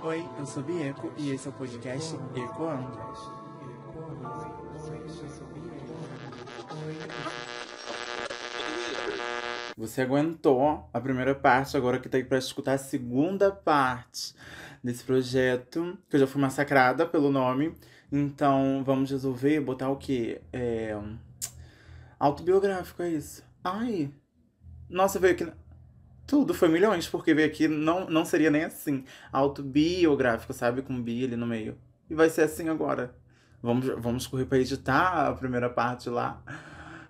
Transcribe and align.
Oi, 0.00 0.24
eu 0.38 0.46
sou 0.46 0.62
Bieco 0.62 1.12
e 1.16 1.30
esse 1.30 1.48
é 1.48 1.50
o 1.50 1.54
podcast 1.54 2.14
Ecoando. 2.34 2.96
Você 9.76 10.02
aguentou 10.02 10.88
a 10.92 11.00
primeira 11.00 11.34
parte, 11.34 11.76
agora 11.76 11.98
que 11.98 12.08
tá 12.08 12.16
aí 12.16 12.22
pra 12.22 12.38
escutar 12.38 12.74
a 12.74 12.78
segunda 12.78 13.50
parte 13.50 14.34
desse 14.82 15.02
projeto, 15.02 15.98
que 16.08 16.14
eu 16.14 16.20
já 16.20 16.26
fui 16.28 16.40
massacrada 16.40 17.04
pelo 17.04 17.32
nome. 17.32 17.74
Então 18.10 18.84
vamos 18.84 19.10
resolver 19.10 19.60
botar 19.60 19.90
o 19.90 19.96
quê? 19.96 20.40
É... 20.52 20.96
Autobiográfico, 22.20 23.02
é 23.02 23.10
isso. 23.10 23.42
Ai. 23.64 24.12
Nossa, 24.88 25.18
veio 25.18 25.34
aqui. 25.34 25.67
Tudo 26.28 26.52
foi 26.52 26.68
milhões, 26.68 27.08
porque 27.08 27.32
veio 27.32 27.48
aqui 27.48 27.66
não, 27.66 28.08
não 28.10 28.22
seria 28.22 28.50
nem 28.50 28.64
assim. 28.64 29.02
Autobiográfico, 29.32 30.52
sabe? 30.52 30.82
Com 30.82 31.00
bi 31.00 31.24
ali 31.24 31.36
no 31.36 31.46
meio. 31.46 31.78
E 32.10 32.14
vai 32.14 32.28
ser 32.28 32.42
assim 32.42 32.68
agora. 32.68 33.14
Vamos, 33.62 33.86
vamos 33.96 34.26
correr 34.26 34.44
pra 34.44 34.58
editar 34.58 35.28
a 35.28 35.32
primeira 35.32 35.70
parte 35.70 36.10
lá, 36.10 36.42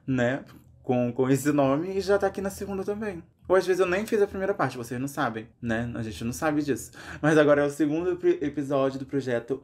né? 0.06 0.44
Com, 0.84 1.12
com 1.12 1.28
esse 1.28 1.50
nome 1.50 1.98
e 1.98 2.00
já 2.00 2.16
tá 2.16 2.28
aqui 2.28 2.40
na 2.40 2.48
segunda 2.48 2.84
também. 2.84 3.20
Ou 3.48 3.56
às 3.56 3.66
vezes 3.66 3.80
eu 3.80 3.86
nem 3.86 4.06
fiz 4.06 4.22
a 4.22 4.26
primeira 4.26 4.54
parte, 4.54 4.76
vocês 4.76 5.00
não 5.00 5.08
sabem, 5.08 5.48
né? 5.60 5.90
A 5.96 6.02
gente 6.02 6.22
não 6.22 6.32
sabe 6.32 6.62
disso. 6.62 6.92
Mas 7.20 7.36
agora 7.36 7.62
é 7.62 7.66
o 7.66 7.70
segundo 7.70 8.16
episódio 8.40 9.00
do 9.00 9.04
projeto. 9.04 9.60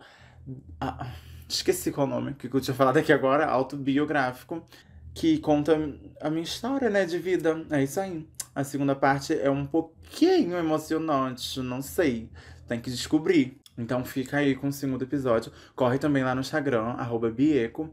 Ah, 0.80 1.12
esqueci 1.48 1.92
qual 1.92 2.08
o 2.08 2.10
nome, 2.10 2.34
que 2.34 2.52
eu 2.52 2.60
tinha 2.60 2.74
falado 2.74 2.96
aqui 2.96 3.12
agora, 3.12 3.46
autobiográfico 3.46 4.66
que 5.14 5.38
conta 5.38 5.78
a 6.20 6.28
minha 6.28 6.42
história, 6.42 6.90
né, 6.90 7.06
de 7.06 7.18
vida. 7.18 7.64
É 7.70 7.84
isso 7.84 8.00
aí. 8.00 8.26
A 8.54 8.62
segunda 8.62 8.94
parte 8.94 9.38
é 9.38 9.50
um 9.50 9.66
pouquinho 9.66 10.56
emocionante, 10.56 11.60
não 11.60 11.82
sei. 11.82 12.30
Tem 12.68 12.80
que 12.80 12.90
descobrir. 12.90 13.60
Então 13.76 14.04
fica 14.04 14.36
aí 14.36 14.54
com 14.54 14.68
o 14.68 14.72
segundo 14.72 15.02
episódio. 15.02 15.52
Corre 15.74 15.98
também 15.98 16.22
lá 16.22 16.34
no 16.34 16.40
Instagram, 16.40 16.90
arroba 16.90 17.30
Bieco. 17.30 17.90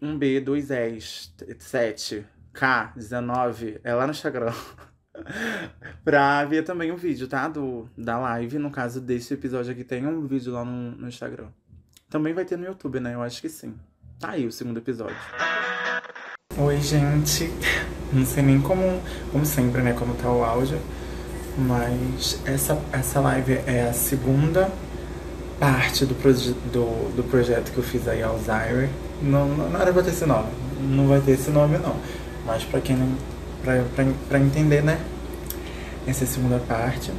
Um 0.00 0.18
B, 0.18 0.40
dois 0.40 0.70
S, 0.70 1.32
7, 1.58 2.26
K, 2.52 2.92
19. 2.94 3.80
É 3.82 3.94
lá 3.94 4.06
no 4.06 4.12
Instagram. 4.12 4.52
pra 6.04 6.44
ver 6.44 6.62
também 6.62 6.92
o 6.92 6.96
vídeo, 6.96 7.26
tá? 7.26 7.48
Do, 7.48 7.88
da 7.96 8.18
live. 8.18 8.58
No 8.58 8.70
caso 8.70 9.00
desse 9.00 9.32
episódio 9.32 9.72
aqui, 9.72 9.82
tem 9.82 10.06
um 10.06 10.26
vídeo 10.26 10.52
lá 10.52 10.64
no, 10.64 10.90
no 10.92 11.08
Instagram. 11.08 11.48
Também 12.10 12.34
vai 12.34 12.44
ter 12.44 12.58
no 12.58 12.66
YouTube, 12.66 13.00
né? 13.00 13.14
Eu 13.14 13.22
acho 13.22 13.40
que 13.40 13.48
sim. 13.48 13.74
Tá 14.20 14.32
aí 14.32 14.46
o 14.46 14.52
segundo 14.52 14.78
episódio. 14.78 15.16
Oi, 16.58 16.80
gente. 16.80 17.50
Não 18.12 18.24
sei 18.24 18.42
nem 18.42 18.60
como, 18.60 19.00
como 19.32 19.44
sempre, 19.44 19.82
né, 19.82 19.94
como 19.98 20.14
tá 20.14 20.30
o 20.30 20.44
áudio. 20.44 20.78
Mas 21.58 22.38
essa, 22.44 22.78
essa 22.92 23.20
live 23.20 23.60
é 23.66 23.88
a 23.90 23.92
segunda 23.92 24.70
parte 25.58 26.04
do, 26.04 26.14
proje 26.14 26.54
do, 26.72 27.14
do 27.16 27.24
projeto 27.24 27.72
que 27.72 27.78
eu 27.78 27.84
fiz 27.84 28.06
aí, 28.06 28.22
Alzheimer. 28.22 28.90
Não, 29.22 29.48
não, 29.48 29.70
não 29.70 29.80
era 29.80 29.92
pra 29.92 30.02
ter 30.02 30.10
esse 30.10 30.26
nome. 30.26 30.48
Não 30.80 31.08
vai 31.08 31.20
ter 31.20 31.32
esse 31.32 31.50
nome, 31.50 31.78
não. 31.78 31.96
Mas 32.44 32.62
pra 32.64 32.80
quem 32.80 32.96
não... 32.96 33.08
Pra, 33.62 33.82
pra, 33.94 34.04
pra 34.28 34.38
entender, 34.38 34.82
né? 34.82 35.00
Essa 36.06 36.24
é 36.24 36.26
a 36.26 36.30
segunda 36.30 36.58
parte. 36.58 37.10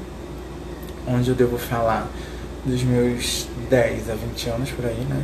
Onde 1.08 1.30
eu 1.30 1.36
devo 1.36 1.58
falar 1.58 2.08
dos 2.64 2.84
meus 2.84 3.48
10 3.70 4.10
a 4.10 4.14
20 4.14 4.50
anos, 4.50 4.72
por 4.72 4.86
aí, 4.86 5.06
né? 5.10 5.24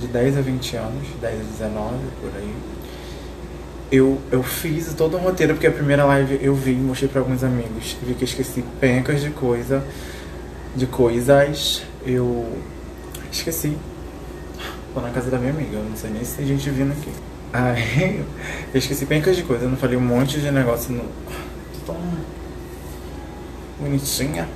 De 0.00 0.06
10 0.08 0.38
a 0.38 0.40
20 0.40 0.76
anos, 0.76 1.08
10 1.20 1.40
a 1.40 1.44
19, 1.44 1.96
por 2.20 2.30
aí 2.36 2.54
eu, 3.94 4.20
eu 4.32 4.42
fiz 4.42 4.92
todo 4.94 5.16
um 5.16 5.20
roteiro, 5.20 5.54
porque 5.54 5.68
a 5.68 5.70
primeira 5.70 6.04
live 6.04 6.38
eu 6.42 6.54
vi, 6.54 6.72
mostrei 6.72 7.08
para 7.08 7.20
alguns 7.20 7.44
amigos. 7.44 7.96
Vi 8.02 8.14
que 8.14 8.24
esqueci 8.24 8.64
pencas 8.80 9.20
de 9.22 9.30
coisa, 9.30 9.84
de 10.74 10.86
coisas. 10.86 11.82
Eu 12.04 12.58
esqueci. 13.30 13.76
Tô 14.92 15.00
na 15.00 15.10
casa 15.10 15.30
da 15.30 15.38
minha 15.38 15.52
amiga, 15.52 15.76
eu 15.76 15.84
não 15.84 15.96
sei 15.96 16.10
nem 16.10 16.24
se 16.24 16.36
tem 16.36 16.46
gente 16.46 16.68
vindo 16.70 16.92
aqui. 16.92 17.10
Aí 17.52 18.24
eu 18.74 18.78
esqueci 18.78 19.06
pencas 19.06 19.36
de 19.36 19.44
coisa, 19.44 19.64
eu 19.64 19.70
não 19.70 19.76
falei 19.76 19.96
um 19.96 20.00
monte 20.00 20.40
de 20.40 20.50
negócio 20.50 20.92
no. 20.92 21.04
Bonitinha. 23.78 24.48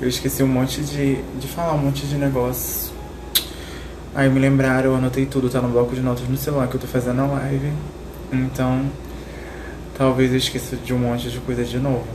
Eu 0.00 0.08
esqueci 0.08 0.42
um 0.42 0.48
monte 0.48 0.80
de. 0.80 1.16
de 1.38 1.48
falar 1.48 1.74
um 1.74 1.78
monte 1.78 2.06
de 2.06 2.16
negócio. 2.16 2.90
Aí 4.14 4.30
me 4.30 4.40
lembraram, 4.40 4.92
eu 4.92 4.96
anotei 4.96 5.26
tudo, 5.26 5.50
tá 5.50 5.60
no 5.60 5.68
bloco 5.68 5.94
de 5.94 6.00
notas 6.00 6.26
no 6.26 6.38
celular 6.38 6.68
que 6.68 6.76
eu 6.76 6.80
tô 6.80 6.86
fazendo 6.86 7.20
a 7.20 7.26
live. 7.26 7.70
Então, 8.32 8.90
talvez 9.96 10.30
eu 10.32 10.38
esqueça 10.38 10.76
de 10.76 10.92
um 10.92 10.98
monte 10.98 11.30
de 11.30 11.38
coisa 11.40 11.64
de 11.64 11.78
novo. 11.78 12.06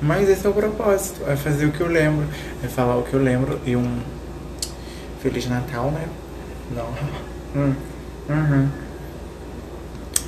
Mas 0.00 0.28
esse 0.28 0.46
é 0.46 0.50
o 0.50 0.52
propósito, 0.52 1.22
é 1.28 1.36
fazer 1.36 1.66
o 1.66 1.72
que 1.72 1.80
eu 1.80 1.88
lembro, 1.88 2.26
é 2.62 2.68
falar 2.68 2.96
o 2.96 3.02
que 3.02 3.14
eu 3.14 3.22
lembro 3.22 3.60
e 3.64 3.76
um 3.76 4.00
Feliz 5.20 5.46
Natal, 5.48 5.90
né? 5.90 6.06
Não. 6.74 6.88
Hum. 7.56 7.72
Uhum. 8.28 8.68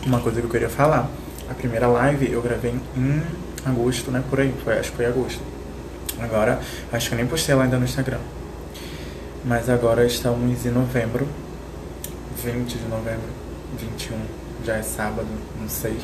Uma 0.07 0.21
coisa 0.21 0.39
que 0.39 0.47
eu 0.47 0.51
queria 0.51 0.69
falar. 0.69 1.11
A 1.51 1.55
primeira 1.55 1.89
live 1.89 2.31
eu 2.31 2.41
gravei 2.41 2.73
em 2.97 3.23
agosto, 3.65 4.13
né? 4.13 4.23
Por 4.31 4.39
aí, 4.39 4.55
foi, 4.63 4.79
acho 4.79 4.93
que 4.93 4.97
foi 4.97 5.07
agosto. 5.07 5.41
Agora, 6.21 6.61
acho 6.93 7.09
que 7.09 7.15
eu 7.15 7.19
nem 7.19 7.27
postei 7.27 7.53
ela 7.53 7.65
ainda 7.65 7.79
no 7.79 7.85
Instagram. 7.85 8.21
Mas 9.45 9.69
agora 9.69 10.07
estamos 10.07 10.65
em 10.65 10.71
novembro. 10.71 11.27
20 12.45 12.79
de 12.79 12.89
novembro, 12.89 13.29
21 13.77 14.46
já 14.67 14.75
é 14.75 14.83
sábado, 14.83 15.29
não 15.61 15.69
sei. 15.69 15.97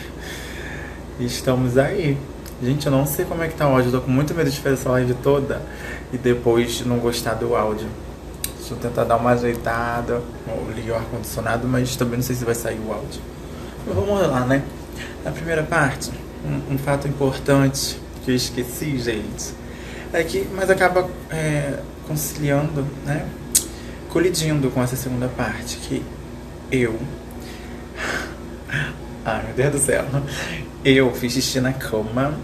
E 1.18 1.26
estamos 1.26 1.76
aí. 1.76 2.16
Gente, 2.62 2.86
eu 2.86 2.92
não 2.92 3.04
sei 3.04 3.24
como 3.24 3.42
é 3.42 3.48
que 3.48 3.54
tá 3.54 3.68
o 3.68 3.72
áudio, 3.72 3.88
eu 3.88 4.00
tô 4.00 4.06
com 4.06 4.10
muito 4.10 4.32
medo 4.34 4.48
de 4.48 4.60
fazer 4.60 4.74
essa 4.76 4.88
live 4.90 5.14
toda 5.14 5.60
e 6.12 6.16
depois 6.16 6.86
não 6.86 6.98
gostar 6.98 7.34
do 7.34 7.56
áudio. 7.56 7.88
Deixa 8.56 8.74
eu 8.74 8.78
tentar 8.78 9.02
dar 9.02 9.16
uma 9.16 9.30
ajeitada, 9.30 10.22
ligar 10.76 10.94
o 10.94 10.96
ar-condicionado, 10.98 11.66
mas 11.66 11.96
também 11.96 12.18
não 12.18 12.22
sei 12.22 12.36
se 12.36 12.44
vai 12.44 12.54
sair 12.54 12.78
o 12.78 12.92
áudio. 12.92 13.20
Mas 13.84 13.96
vamos 13.96 14.28
lá, 14.28 14.46
né? 14.46 14.62
Na 15.24 15.32
primeira 15.32 15.64
parte, 15.64 16.12
um, 16.46 16.74
um 16.74 16.78
fato 16.78 17.08
importante 17.08 18.00
que 18.24 18.30
eu 18.30 18.36
esqueci, 18.36 18.96
gente, 18.96 19.52
é 20.12 20.22
que, 20.22 20.46
mas 20.54 20.70
acaba 20.70 21.10
é, 21.30 21.80
conciliando, 22.06 22.86
né? 23.04 23.26
Colidindo 24.08 24.70
com 24.70 24.80
essa 24.80 24.94
segunda 24.94 25.26
parte, 25.26 25.78
que 25.78 26.04
eu 26.70 26.96
Ai, 29.24 29.44
meu 29.44 29.54
Deus 29.54 29.72
do 29.72 29.78
céu. 29.78 30.04
Eu 30.84 31.12
fiz 31.14 31.32
xixi 31.32 31.60
na 31.60 31.72
cama 31.72 32.34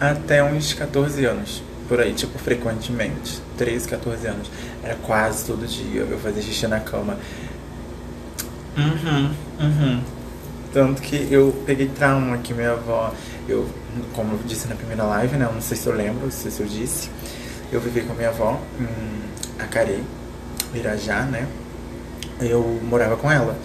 até 0.00 0.42
uns 0.42 0.72
14 0.72 1.24
anos. 1.24 1.62
Por 1.88 2.00
aí, 2.00 2.12
tipo, 2.12 2.38
frequentemente. 2.38 3.40
13, 3.56 3.88
14 3.88 4.26
anos. 4.26 4.50
Era 4.82 4.96
quase 4.96 5.44
todo 5.46 5.66
dia 5.66 6.00
eu 6.00 6.18
fazia 6.18 6.42
xixi 6.42 6.66
na 6.66 6.80
cama. 6.80 7.18
Uhum, 8.76 9.30
uhum. 9.60 10.00
Tanto 10.72 11.00
que 11.00 11.28
eu 11.30 11.54
peguei 11.64 11.86
trauma 11.86 12.38
que 12.38 12.52
minha 12.52 12.72
avó, 12.72 13.14
eu, 13.48 13.68
como 14.12 14.32
eu 14.32 14.40
disse 14.44 14.66
na 14.66 14.74
primeira 14.74 15.04
live, 15.04 15.36
né? 15.36 15.48
Não 15.52 15.60
sei 15.60 15.76
se 15.76 15.86
eu 15.86 15.94
lembro, 15.94 16.24
não 16.24 16.32
sei 16.32 16.50
se 16.50 16.60
eu 16.60 16.66
disse. 16.66 17.08
Eu 17.70 17.80
vivi 17.80 18.00
com 18.02 18.14
minha 18.14 18.30
avó 18.30 18.60
em 18.80 19.62
Acari, 19.62 20.02
Irajá, 20.74 21.22
né? 21.22 21.46
Eu 22.40 22.80
morava 22.82 23.16
com 23.16 23.30
ela. 23.30 23.56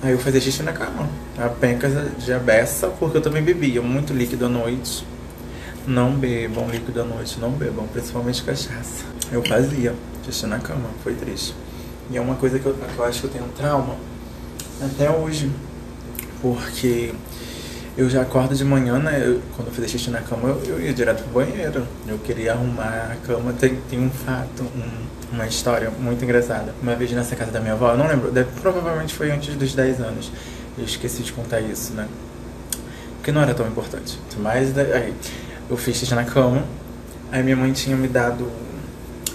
Aí 0.00 0.12
eu 0.12 0.18
fazia 0.18 0.40
xixi 0.40 0.62
na 0.62 0.72
cama. 0.72 1.08
A 1.36 1.48
penca 1.48 1.88
de 1.88 2.32
abessa, 2.32 2.88
porque 2.88 3.16
eu 3.16 3.20
também 3.20 3.42
bebia 3.42 3.82
muito 3.82 4.12
líquido 4.12 4.46
à 4.46 4.48
noite. 4.48 5.04
Não 5.86 6.12
bebam 6.12 6.68
líquido 6.68 7.00
à 7.00 7.04
noite, 7.04 7.38
não 7.40 7.50
bebam, 7.50 7.86
principalmente 7.88 8.42
cachaça. 8.42 9.04
Eu 9.32 9.42
fazia 9.44 9.94
xixi 10.24 10.46
na 10.46 10.58
cama, 10.58 10.88
foi 11.02 11.14
triste. 11.14 11.54
E 12.10 12.16
é 12.16 12.20
uma 12.20 12.36
coisa 12.36 12.58
que 12.58 12.66
eu, 12.66 12.74
que 12.74 12.98
eu 12.98 13.04
acho 13.04 13.20
que 13.20 13.26
eu 13.26 13.30
tenho 13.30 13.44
um 13.44 13.50
trauma 13.50 13.96
até 14.80 15.10
hoje. 15.10 15.50
Porque 16.40 17.12
eu 17.96 18.08
já 18.08 18.22
acordo 18.22 18.54
de 18.54 18.64
manhã, 18.64 19.00
né? 19.00 19.20
Eu, 19.24 19.42
quando 19.56 19.68
eu 19.68 19.74
fazia 19.74 19.88
xixi 19.88 20.10
na 20.10 20.20
cama, 20.20 20.48
eu, 20.48 20.76
eu, 20.76 20.80
ia 20.80 20.94
direto 20.94 21.24
pro 21.24 21.44
banheiro. 21.44 21.84
Eu 22.06 22.18
queria 22.18 22.52
arrumar 22.52 23.10
a 23.12 23.16
cama. 23.26 23.52
Tem, 23.52 23.74
tem 23.90 23.98
um 23.98 24.10
fato, 24.10 24.62
um, 24.62 25.17
uma 25.32 25.46
história 25.46 25.90
muito 25.90 26.24
engraçada. 26.24 26.74
Uma 26.82 26.94
vez 26.94 27.10
nessa 27.12 27.36
casa 27.36 27.50
da 27.50 27.60
minha 27.60 27.74
avó, 27.74 27.92
eu 27.92 27.98
não 27.98 28.06
lembro, 28.06 28.30
deve, 28.30 28.50
provavelmente 28.60 29.14
foi 29.14 29.30
antes 29.30 29.54
dos 29.54 29.74
10 29.74 30.00
anos. 30.00 30.32
Eu 30.76 30.84
esqueci 30.84 31.22
de 31.22 31.32
contar 31.32 31.60
isso, 31.60 31.92
né? 31.92 32.08
Porque 33.16 33.32
não 33.32 33.42
era 33.42 33.54
tão 33.54 33.66
importante. 33.66 34.18
Mas 34.38 34.76
aí, 34.78 35.14
eu 35.68 35.76
fiz 35.76 35.96
xixi 35.96 36.14
na 36.14 36.24
cama, 36.24 36.64
aí 37.30 37.42
minha 37.42 37.56
mãe 37.56 37.72
tinha 37.72 37.96
me 37.96 38.08
dado 38.08 38.50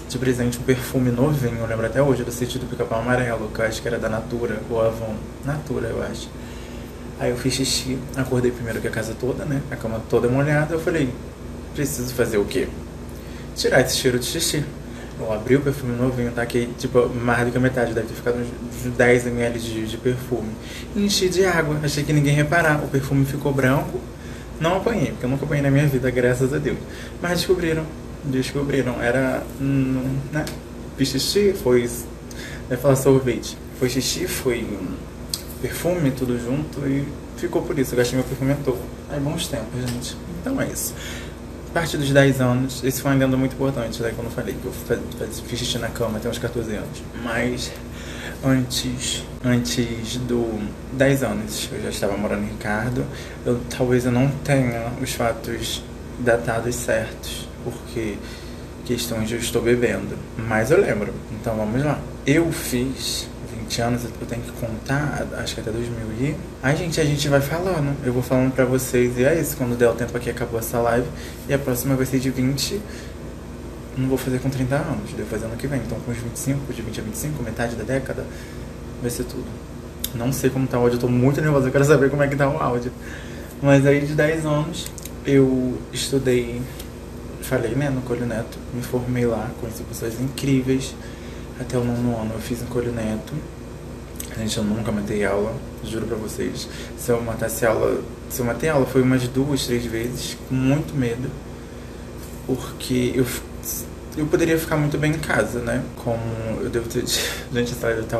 de 0.08 0.18
presente 0.18 0.58
um 0.58 0.62
perfume 0.62 1.10
novinho, 1.10 1.58
eu 1.58 1.66
lembro 1.66 1.86
até 1.86 2.00
hoje, 2.00 2.22
do 2.22 2.30
sítio 2.30 2.60
do 2.60 2.66
pica-pau 2.66 3.00
amarelo, 3.00 3.50
que 3.52 3.60
eu 3.60 3.66
acho 3.66 3.82
que 3.82 3.88
era 3.88 3.98
da 3.98 4.08
Natura, 4.08 4.60
ou 4.70 4.80
Avon. 4.80 5.14
Natura, 5.44 5.88
eu 5.88 6.02
acho. 6.02 6.28
Aí 7.18 7.30
eu 7.30 7.36
fiz 7.36 7.54
xixi, 7.54 7.98
acordei 8.16 8.50
primeiro 8.50 8.80
que 8.80 8.88
a 8.88 8.90
casa 8.90 9.14
toda, 9.18 9.44
né? 9.44 9.60
A 9.70 9.76
cama 9.76 10.00
toda 10.08 10.28
molhada, 10.28 10.74
eu 10.74 10.80
falei, 10.80 11.12
preciso 11.74 12.12
fazer 12.14 12.38
o 12.38 12.44
quê? 12.44 12.68
Tirar 13.56 13.80
esse 13.80 13.96
cheiro 13.96 14.18
de 14.18 14.26
xixi. 14.26 14.64
Eu 15.18 15.32
abri 15.32 15.56
o 15.56 15.60
perfume 15.60 15.96
novinho, 15.96 16.32
taquei, 16.32 16.68
tipo, 16.76 17.08
mais 17.08 17.46
do 17.46 17.52
que 17.52 17.56
a 17.56 17.60
metade, 17.60 17.94
deve 17.94 18.08
ter 18.08 18.14
ficado 18.14 18.36
uns 18.38 18.96
10 18.96 19.26
ml 19.28 19.58
de, 19.58 19.86
de 19.86 19.96
perfume. 19.96 20.50
Enchi 20.96 21.28
de 21.28 21.44
água, 21.44 21.78
achei 21.82 22.02
que 22.02 22.12
ninguém 22.12 22.32
ia 22.32 22.42
reparar. 22.42 22.82
O 22.82 22.88
perfume 22.88 23.24
ficou 23.24 23.52
branco, 23.52 24.00
não 24.60 24.76
apanhei, 24.76 25.12
porque 25.12 25.24
eu 25.24 25.30
nunca 25.30 25.44
apanhei 25.44 25.62
na 25.62 25.70
minha 25.70 25.86
vida, 25.86 26.10
graças 26.10 26.52
a 26.52 26.58
Deus. 26.58 26.78
Mas 27.22 27.38
descobriram. 27.38 27.84
descobriram. 28.24 29.00
Era, 29.00 29.42
hum, 29.60 30.18
né? 30.32 30.44
Fiz 30.96 31.10
xixi, 31.10 31.52
foi. 31.52 31.88
Vai 32.68 32.78
falar 32.78 32.96
sorvete. 32.96 33.56
Foi 33.78 33.88
xixi, 33.88 34.26
foi 34.26 34.66
perfume, 35.60 36.10
tudo 36.10 36.38
junto 36.38 36.86
e 36.86 37.06
ficou 37.36 37.62
por 37.62 37.78
isso. 37.78 37.94
Eu 37.94 37.98
gastei 37.98 38.18
meu 38.18 38.26
perfume 38.26 38.54
todo. 38.64 38.78
Aí, 39.10 39.20
bons 39.20 39.48
tempos, 39.48 39.80
gente. 39.80 40.16
Então 40.40 40.60
é 40.60 40.66
isso. 40.66 40.94
Partir 41.74 41.96
dos 41.96 42.10
10 42.10 42.40
anos, 42.40 42.84
esse 42.84 43.02
foi 43.02 43.10
um 43.10 43.36
muito 43.36 43.54
importante, 43.54 44.00
né? 44.00 44.12
Quando 44.14 44.28
eu 44.28 44.32
falei 44.32 44.54
que 44.54 44.64
eu 44.64 44.72
fiz 45.48 45.58
xixi 45.58 45.76
na 45.76 45.88
cama 45.88 46.18
até 46.18 46.28
uns 46.28 46.38
14 46.38 46.72
anos. 46.72 47.02
Mas 47.24 47.72
antes, 48.44 49.24
antes 49.44 50.16
do 50.18 50.46
10 50.92 51.24
anos, 51.24 51.68
eu 51.72 51.82
já 51.82 51.88
estava 51.88 52.16
morando 52.16 52.44
em 52.44 52.50
Ricardo. 52.50 53.04
Eu, 53.44 53.60
talvez 53.76 54.04
eu 54.04 54.12
não 54.12 54.28
tenha 54.44 54.92
os 55.02 55.14
fatos 55.14 55.82
datados 56.20 56.76
certos, 56.76 57.48
porque 57.64 58.18
questões 58.84 59.32
eu 59.32 59.38
estou 59.38 59.60
bebendo. 59.60 60.16
Mas 60.38 60.70
eu 60.70 60.80
lembro. 60.80 61.12
Então 61.32 61.56
vamos 61.56 61.82
lá. 61.84 61.98
Eu 62.24 62.52
fiz 62.52 63.28
20 63.74 63.82
anos, 63.82 64.04
eu 64.04 64.26
tenho 64.28 64.42
que 64.42 64.52
contar, 64.52 65.26
acho 65.38 65.54
que 65.54 65.60
até 65.60 65.70
2000 65.70 65.96
e... 66.20 66.36
Ai, 66.62 66.76
gente, 66.76 67.00
a 67.00 67.04
gente 67.04 67.28
vai 67.28 67.40
falando. 67.40 67.96
Eu 68.04 68.12
vou 68.12 68.22
falando 68.22 68.52
pra 68.52 68.64
vocês, 68.64 69.18
e 69.18 69.24
é 69.24 69.40
isso. 69.40 69.56
Quando 69.56 69.76
der 69.76 69.88
o 69.88 69.94
tempo 69.94 70.16
aqui, 70.16 70.30
acabou 70.30 70.60
essa 70.60 70.78
live. 70.78 71.06
E 71.48 71.54
a 71.54 71.58
próxima 71.58 71.96
vai 71.96 72.06
ser 72.06 72.20
de 72.20 72.30
20... 72.30 72.80
Não 73.96 74.08
vou 74.08 74.18
fazer 74.18 74.40
com 74.40 74.50
30 74.50 74.74
anos, 74.74 75.12
devo 75.12 75.28
fazer 75.28 75.46
ano 75.46 75.56
que 75.56 75.66
vem. 75.66 75.80
Então 75.84 75.98
com 76.00 76.10
os 76.10 76.18
25, 76.18 76.72
de 76.72 76.82
20 76.82 77.00
a 77.00 77.02
25, 77.02 77.42
metade 77.42 77.76
da 77.76 77.84
década, 77.84 78.24
vai 79.00 79.10
ser 79.10 79.24
tudo. 79.24 79.46
Não 80.14 80.32
sei 80.32 80.50
como 80.50 80.66
tá 80.66 80.78
o 80.78 80.82
áudio, 80.82 80.96
eu 80.96 81.00
tô 81.00 81.08
muito 81.08 81.40
nervoso, 81.40 81.68
eu 81.68 81.72
quero 81.72 81.84
saber 81.84 82.10
como 82.10 82.22
é 82.22 82.28
que 82.28 82.34
tá 82.34 82.48
o 82.48 82.60
áudio. 82.60 82.90
Mas 83.62 83.86
aí 83.86 84.04
de 84.04 84.14
10 84.14 84.46
anos, 84.46 84.86
eu 85.24 85.78
estudei, 85.92 86.60
falei, 87.40 87.76
né, 87.76 87.88
no 87.88 88.00
Colho 88.02 88.26
Neto. 88.26 88.58
Me 88.72 88.82
formei 88.82 89.26
lá, 89.26 89.48
conheci 89.60 89.84
pessoas 89.84 90.20
incríveis 90.20 90.92
até 91.60 91.78
o 91.78 91.84
nono 91.84 92.16
ano 92.20 92.32
eu 92.34 92.40
fiz 92.40 92.62
encolho 92.62 92.92
neto. 92.92 93.32
Gente, 94.38 94.58
eu 94.58 94.64
nunca 94.64 94.90
matei 94.90 95.24
aula, 95.24 95.54
juro 95.84 96.06
pra 96.06 96.16
vocês. 96.16 96.68
Se 96.98 97.10
eu 97.10 97.22
matasse 97.22 97.64
aula, 97.64 98.00
se 98.28 98.40
eu 98.40 98.46
matei 98.46 98.68
aula 98.68 98.84
foi 98.84 99.02
umas 99.02 99.28
duas, 99.28 99.66
três 99.66 99.84
vezes, 99.84 100.36
com 100.48 100.54
muito 100.54 100.94
medo. 100.94 101.30
Porque 102.46 103.12
eu, 103.14 103.24
eu 104.16 104.26
poderia 104.26 104.58
ficar 104.58 104.76
muito 104.76 104.98
bem 104.98 105.12
em 105.12 105.18
casa, 105.18 105.60
né? 105.60 105.84
Como 105.96 106.20
eu 106.60 106.68
devo 106.68 106.88
ter 106.88 107.02
dito. 107.02 107.20
Gente, 107.54 107.72
essa 107.72 108.02
tá. 108.02 108.18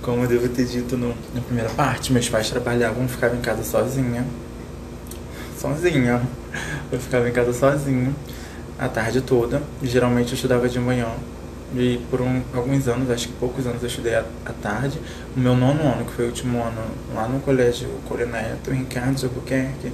Como 0.00 0.22
eu 0.22 0.28
devo 0.28 0.48
ter 0.48 0.64
dito 0.64 0.96
no, 0.96 1.14
na 1.34 1.40
primeira 1.42 1.68
parte, 1.70 2.12
meus 2.12 2.28
pais 2.28 2.48
trabalhavam, 2.48 3.06
ficava 3.06 3.36
em 3.36 3.40
casa 3.40 3.62
sozinha. 3.62 4.26
Sozinha. 5.58 6.22
Eu 6.90 6.98
ficava 6.98 7.28
em 7.28 7.32
casa 7.32 7.52
sozinha 7.52 8.14
a 8.78 8.88
tarde 8.88 9.20
toda. 9.20 9.62
Geralmente 9.82 10.30
eu 10.30 10.34
estudava 10.34 10.68
de 10.68 10.78
manhã 10.78 11.06
e 11.74 11.98
por 12.10 12.20
um, 12.20 12.42
alguns 12.54 12.86
anos, 12.86 13.10
acho 13.10 13.28
que 13.28 13.34
poucos 13.34 13.66
anos, 13.66 13.82
eu 13.82 13.88
estudei 13.88 14.14
à, 14.14 14.24
tarde. 14.60 15.00
O 15.36 15.40
meu 15.40 15.56
nono 15.56 15.82
ano, 15.82 16.04
que 16.04 16.12
foi 16.12 16.26
o 16.26 16.28
último 16.28 16.62
ano, 16.62 16.82
lá 17.14 17.26
no 17.26 17.40
colégio 17.40 17.88
Coroneto, 18.06 18.70
Ricardo 18.70 19.16
de 19.16 19.24
Albuquerque, 19.24 19.92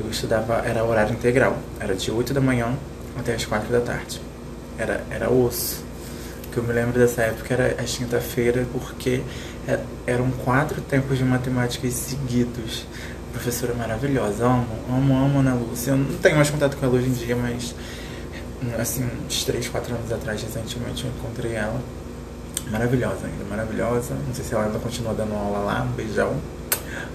eu 0.00 0.10
estudava, 0.10 0.62
era 0.66 0.84
horário 0.84 1.12
integral. 1.12 1.56
Era 1.78 1.94
de 1.94 2.10
8 2.10 2.34
da 2.34 2.40
manhã 2.40 2.74
até 3.16 3.34
as 3.34 3.44
4 3.44 3.70
da 3.70 3.80
tarde. 3.80 4.20
Era, 4.76 5.04
era 5.10 5.30
osso. 5.30 5.84
Que 6.50 6.58
eu 6.58 6.64
me 6.64 6.72
lembro 6.72 6.98
dessa 6.98 7.22
época 7.22 7.54
era 7.54 7.80
a 7.80 7.84
quinta-feira, 7.84 8.66
porque 8.72 9.22
é, 9.68 9.78
eram 10.06 10.30
quatro 10.44 10.80
tempos 10.80 11.18
de 11.18 11.24
matemática 11.24 11.88
seguidos. 11.88 12.84
Professora 13.32 13.72
maravilhosa, 13.74 14.44
amo, 14.44 14.66
amo, 14.90 15.24
amo 15.24 15.38
Ana 15.38 15.54
Lúcia. 15.54 15.92
Eu 15.92 15.96
não 15.96 16.18
tenho 16.18 16.36
mais 16.36 16.50
contato 16.50 16.76
com 16.76 16.84
ela 16.84 16.94
hoje 16.94 17.08
em 17.08 17.12
dia, 17.12 17.36
mas 17.36 17.74
assim, 18.80 19.08
uns 19.26 19.44
3, 19.44 19.68
4 19.68 19.94
anos 19.94 20.12
atrás, 20.12 20.42
recentemente, 20.42 21.04
eu 21.04 21.10
encontrei 21.10 21.54
ela. 21.54 21.80
Maravilhosa 22.70 23.26
ainda, 23.26 23.44
maravilhosa. 23.48 24.14
Não 24.26 24.34
sei 24.34 24.44
se 24.44 24.54
ela 24.54 24.64
ainda 24.64 24.78
continua 24.78 25.14
dando 25.14 25.34
aula 25.34 25.58
lá, 25.58 25.82
um 25.82 25.92
beijão. 25.92 26.36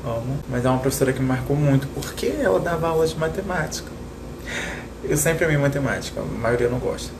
Amo. 0.06 0.40
Mas 0.50 0.66
é 0.66 0.70
uma 0.70 0.80
professora 0.80 1.14
que 1.14 1.20
me 1.20 1.28
marcou 1.28 1.56
muito, 1.56 1.88
porque 1.88 2.28
ela 2.28 2.60
dava 2.60 2.88
aula 2.88 3.08
de 3.08 3.18
matemática. 3.18 3.90
Eu 5.04 5.18
sempre 5.18 5.46
amei 5.46 5.58
matemática, 5.58 6.22
a 6.22 6.24
maioria 6.24 6.70
não 6.70 6.80
gosta. 6.80 7.12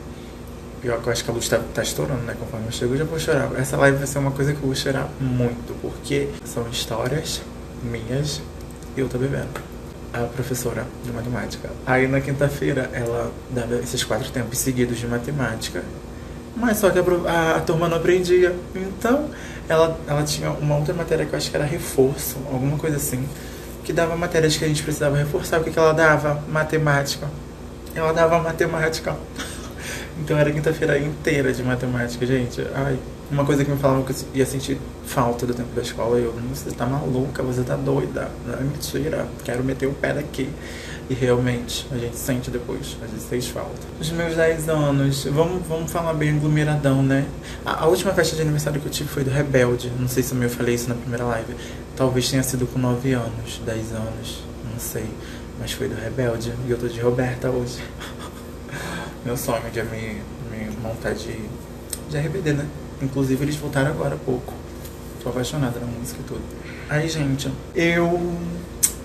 Pior 0.80 1.00
que 1.00 1.08
eu 1.08 1.12
acho 1.12 1.24
que 1.24 1.30
a 1.30 1.34
luz 1.34 1.48
tá, 1.48 1.60
tá 1.74 1.82
estourando, 1.82 2.22
né? 2.22 2.36
Conforme 2.38 2.66
eu 2.66 2.72
chego, 2.72 2.94
eu 2.94 2.98
já 2.98 3.04
vou 3.04 3.18
chorar. 3.18 3.50
Essa 3.56 3.76
live 3.76 3.98
vai 3.98 4.06
ser 4.06 4.18
uma 4.18 4.30
coisa 4.30 4.52
que 4.52 4.58
eu 4.58 4.66
vou 4.66 4.74
chorar 4.74 5.08
muito, 5.20 5.74
porque 5.80 6.28
são 6.44 6.68
histórias 6.68 7.42
minhas 7.82 8.40
e 8.96 9.00
eu 9.00 9.08
tô 9.08 9.18
bebendo 9.18 9.48
a 10.12 10.20
professora 10.20 10.86
de 11.04 11.12
matemática. 11.12 11.70
Aí 11.86 12.06
na 12.08 12.20
quinta-feira 12.20 12.90
ela 12.92 13.30
dava 13.50 13.76
esses 13.76 14.02
quatro 14.04 14.30
tempos 14.30 14.58
seguidos 14.58 14.98
de 14.98 15.06
matemática, 15.06 15.82
mas 16.56 16.78
só 16.78 16.90
que 16.90 16.98
a, 16.98 17.02
a, 17.30 17.56
a, 17.56 17.60
turma 17.60 17.88
não 17.88 17.98
aprendia. 17.98 18.54
Então 18.74 19.28
ela, 19.68 19.98
ela 20.06 20.22
tinha 20.22 20.50
uma 20.50 20.76
outra 20.76 20.94
matéria 20.94 21.26
que 21.26 21.32
eu 21.32 21.36
acho 21.36 21.50
que 21.50 21.56
era 21.56 21.64
reforço, 21.64 22.36
alguma 22.50 22.76
coisa 22.78 22.96
assim, 22.96 23.28
que 23.84 23.92
dava 23.92 24.16
matérias 24.16 24.56
que 24.56 24.64
a 24.64 24.68
gente 24.68 24.82
precisava 24.82 25.16
reforçar. 25.16 25.60
O 25.60 25.64
que, 25.64 25.70
que 25.70 25.78
ela 25.78 25.92
dava? 25.92 26.42
Matemática. 26.48 27.28
Ela 27.94 28.12
dava 28.12 28.38
matemática. 28.38 29.16
Então 30.20 30.36
era 30.36 30.50
quinta-feira 30.50 30.98
inteira 30.98 31.52
de 31.52 31.62
matemática, 31.62 32.24
gente. 32.26 32.66
Ai, 32.74 32.98
uma 33.30 33.44
coisa 33.44 33.64
que 33.64 33.70
me 33.70 33.78
falavam 33.78 34.04
que 34.04 34.12
eu 34.12 34.16
ia 34.34 34.46
sentir 34.46 34.78
falta 35.04 35.46
do 35.46 35.52
tempo 35.52 35.74
da 35.74 35.82
escola, 35.82 36.18
eu, 36.18 36.34
você 36.52 36.70
tá 36.70 36.86
maluca, 36.86 37.42
você 37.42 37.62
tá 37.62 37.76
doida, 37.76 38.30
não 38.46 38.54
é 38.54 38.60
mentira, 38.62 39.26
quero 39.44 39.62
meter 39.62 39.86
o 39.86 39.92
pé 39.92 40.14
daqui. 40.14 40.48
E 41.10 41.14
realmente, 41.14 41.86
a 41.90 41.96
gente 41.96 42.16
sente 42.16 42.50
depois, 42.50 42.96
a 43.02 43.06
gente 43.06 43.24
fez 43.30 43.48
falta. 43.48 43.80
Os 43.98 44.10
meus 44.10 44.36
10 44.36 44.68
anos, 44.68 45.24
vamos, 45.24 45.66
vamos 45.66 45.90
falar 45.90 46.12
bem 46.12 46.36
aglomeradão, 46.36 47.02
né? 47.02 47.24
A, 47.64 47.84
a, 47.84 47.86
última 47.86 48.12
festa 48.12 48.36
de 48.36 48.42
aniversário 48.42 48.78
que 48.78 48.86
eu 48.86 48.92
tive 48.92 49.08
foi 49.08 49.24
do 49.24 49.30
Rebelde, 49.30 49.90
não 49.98 50.06
sei 50.06 50.22
se 50.22 50.34
eu 50.34 50.50
falei 50.50 50.74
isso 50.74 50.88
na 50.88 50.94
primeira 50.94 51.24
live. 51.24 51.54
Talvez 51.96 52.30
tenha 52.30 52.42
sido 52.42 52.66
com 52.66 52.78
9 52.78 53.12
anos, 53.12 53.60
10 53.64 53.92
anos, 53.92 54.44
não 54.70 54.78
sei. 54.78 55.06
Mas 55.58 55.72
foi 55.72 55.88
do 55.88 55.94
Rebelde, 55.94 56.52
e 56.66 56.70
eu 56.70 56.78
tô 56.78 56.86
de 56.86 57.00
Roberta 57.00 57.48
hoje. 57.48 57.82
Meu 59.24 59.36
sonho 59.36 59.70
de 59.70 59.82
me, 59.82 60.22
me 60.50 60.76
montar 60.82 61.12
de, 61.12 61.36
de 62.08 62.18
RBD, 62.18 62.52
né? 62.52 62.66
Inclusive 63.02 63.44
eles 63.44 63.56
voltaram 63.56 63.90
agora 63.90 64.14
há 64.14 64.18
pouco. 64.18 64.52
Tô 65.22 65.28
apaixonada 65.28 65.78
na 65.80 65.86
música 65.86 66.20
e 66.20 66.24
tudo. 66.24 66.42
Aí, 66.88 67.08
gente, 67.08 67.50
eu 67.74 68.36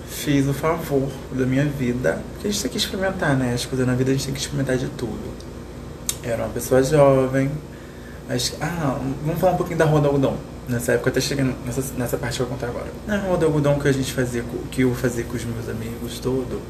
fiz 0.08 0.46
o 0.46 0.54
favor 0.54 1.08
da 1.32 1.44
minha 1.44 1.64
vida. 1.64 2.22
Porque 2.32 2.48
a 2.48 2.50
gente 2.50 2.62
tem 2.62 2.70
que 2.70 2.78
experimentar, 2.78 3.36
né? 3.36 3.52
As 3.52 3.66
coisas 3.66 3.86
na 3.86 3.94
vida 3.94 4.10
a 4.10 4.14
gente 4.14 4.24
tem 4.24 4.34
que 4.34 4.40
experimentar 4.40 4.76
de 4.76 4.88
tudo. 4.88 5.34
Era 6.22 6.44
uma 6.44 6.52
pessoa 6.52 6.82
jovem. 6.82 7.50
Mas, 8.28 8.56
ah, 8.60 8.98
vamos 9.24 9.38
falar 9.40 9.52
um 9.52 9.56
pouquinho 9.56 9.78
da 9.78 9.84
Rua 9.84 10.00
do 10.00 10.06
Algodão. 10.06 10.36
Nessa 10.66 10.92
época, 10.92 11.10
até 11.10 11.20
chegando 11.20 11.54
nessa, 11.66 11.92
nessa 11.98 12.16
parte 12.16 12.36
que 12.36 12.42
eu 12.42 12.46
vou 12.46 12.56
contar 12.56 12.68
agora. 12.68 12.86
Na 13.06 13.18
Rua 13.18 13.36
do 13.36 13.44
Algodão 13.44 13.78
que 13.78 13.86
a 13.86 13.92
gente 13.92 14.12
fazia, 14.12 14.42
que 14.70 14.82
eu 14.82 14.94
fazia 14.94 15.24
com 15.24 15.36
os 15.36 15.44
meus 15.44 15.68
amigos, 15.68 16.18
todo. 16.20 16.62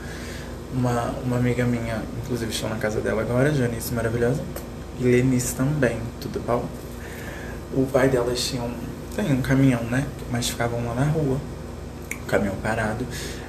Uma, 0.74 1.14
uma 1.24 1.36
amiga 1.36 1.64
minha, 1.64 2.02
inclusive 2.22 2.50
estou 2.50 2.68
na 2.68 2.76
casa 2.76 3.00
dela 3.00 3.22
agora, 3.22 3.54
Janice 3.54 3.94
maravilhosa. 3.94 4.42
E 4.98 5.04
Lenice 5.04 5.54
também, 5.54 5.98
tudo 6.20 6.40
bom? 6.44 6.64
o 7.76 7.86
pai 7.86 8.08
delas 8.08 8.40
tinha 8.40 8.62
um, 8.62 8.72
tem 9.16 9.32
um 9.32 9.42
caminhão, 9.42 9.82
né? 9.84 10.06
Mas 10.30 10.48
ficavam 10.48 10.84
lá 10.86 10.94
na 10.94 11.04
rua, 11.04 11.38
o 12.22 12.26
caminhão 12.26 12.54
parado. 12.62 13.06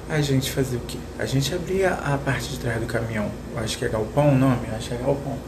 A 0.08 0.20
gente 0.20 0.50
fazia 0.50 0.78
o 0.78 0.82
quê? 0.82 0.98
A 1.18 1.26
gente 1.26 1.54
abria 1.54 1.94
a 1.94 2.18
parte 2.18 2.50
de 2.50 2.58
trás 2.58 2.80
do 2.80 2.86
caminhão, 2.86 3.30
acho 3.56 3.78
que 3.78 3.84
é 3.84 3.88
galpão 3.88 4.30
o 4.30 4.34
nome, 4.34 4.68
acho 4.76 4.88
que 4.88 4.94
é 4.94 4.98
galpão. 4.98 5.38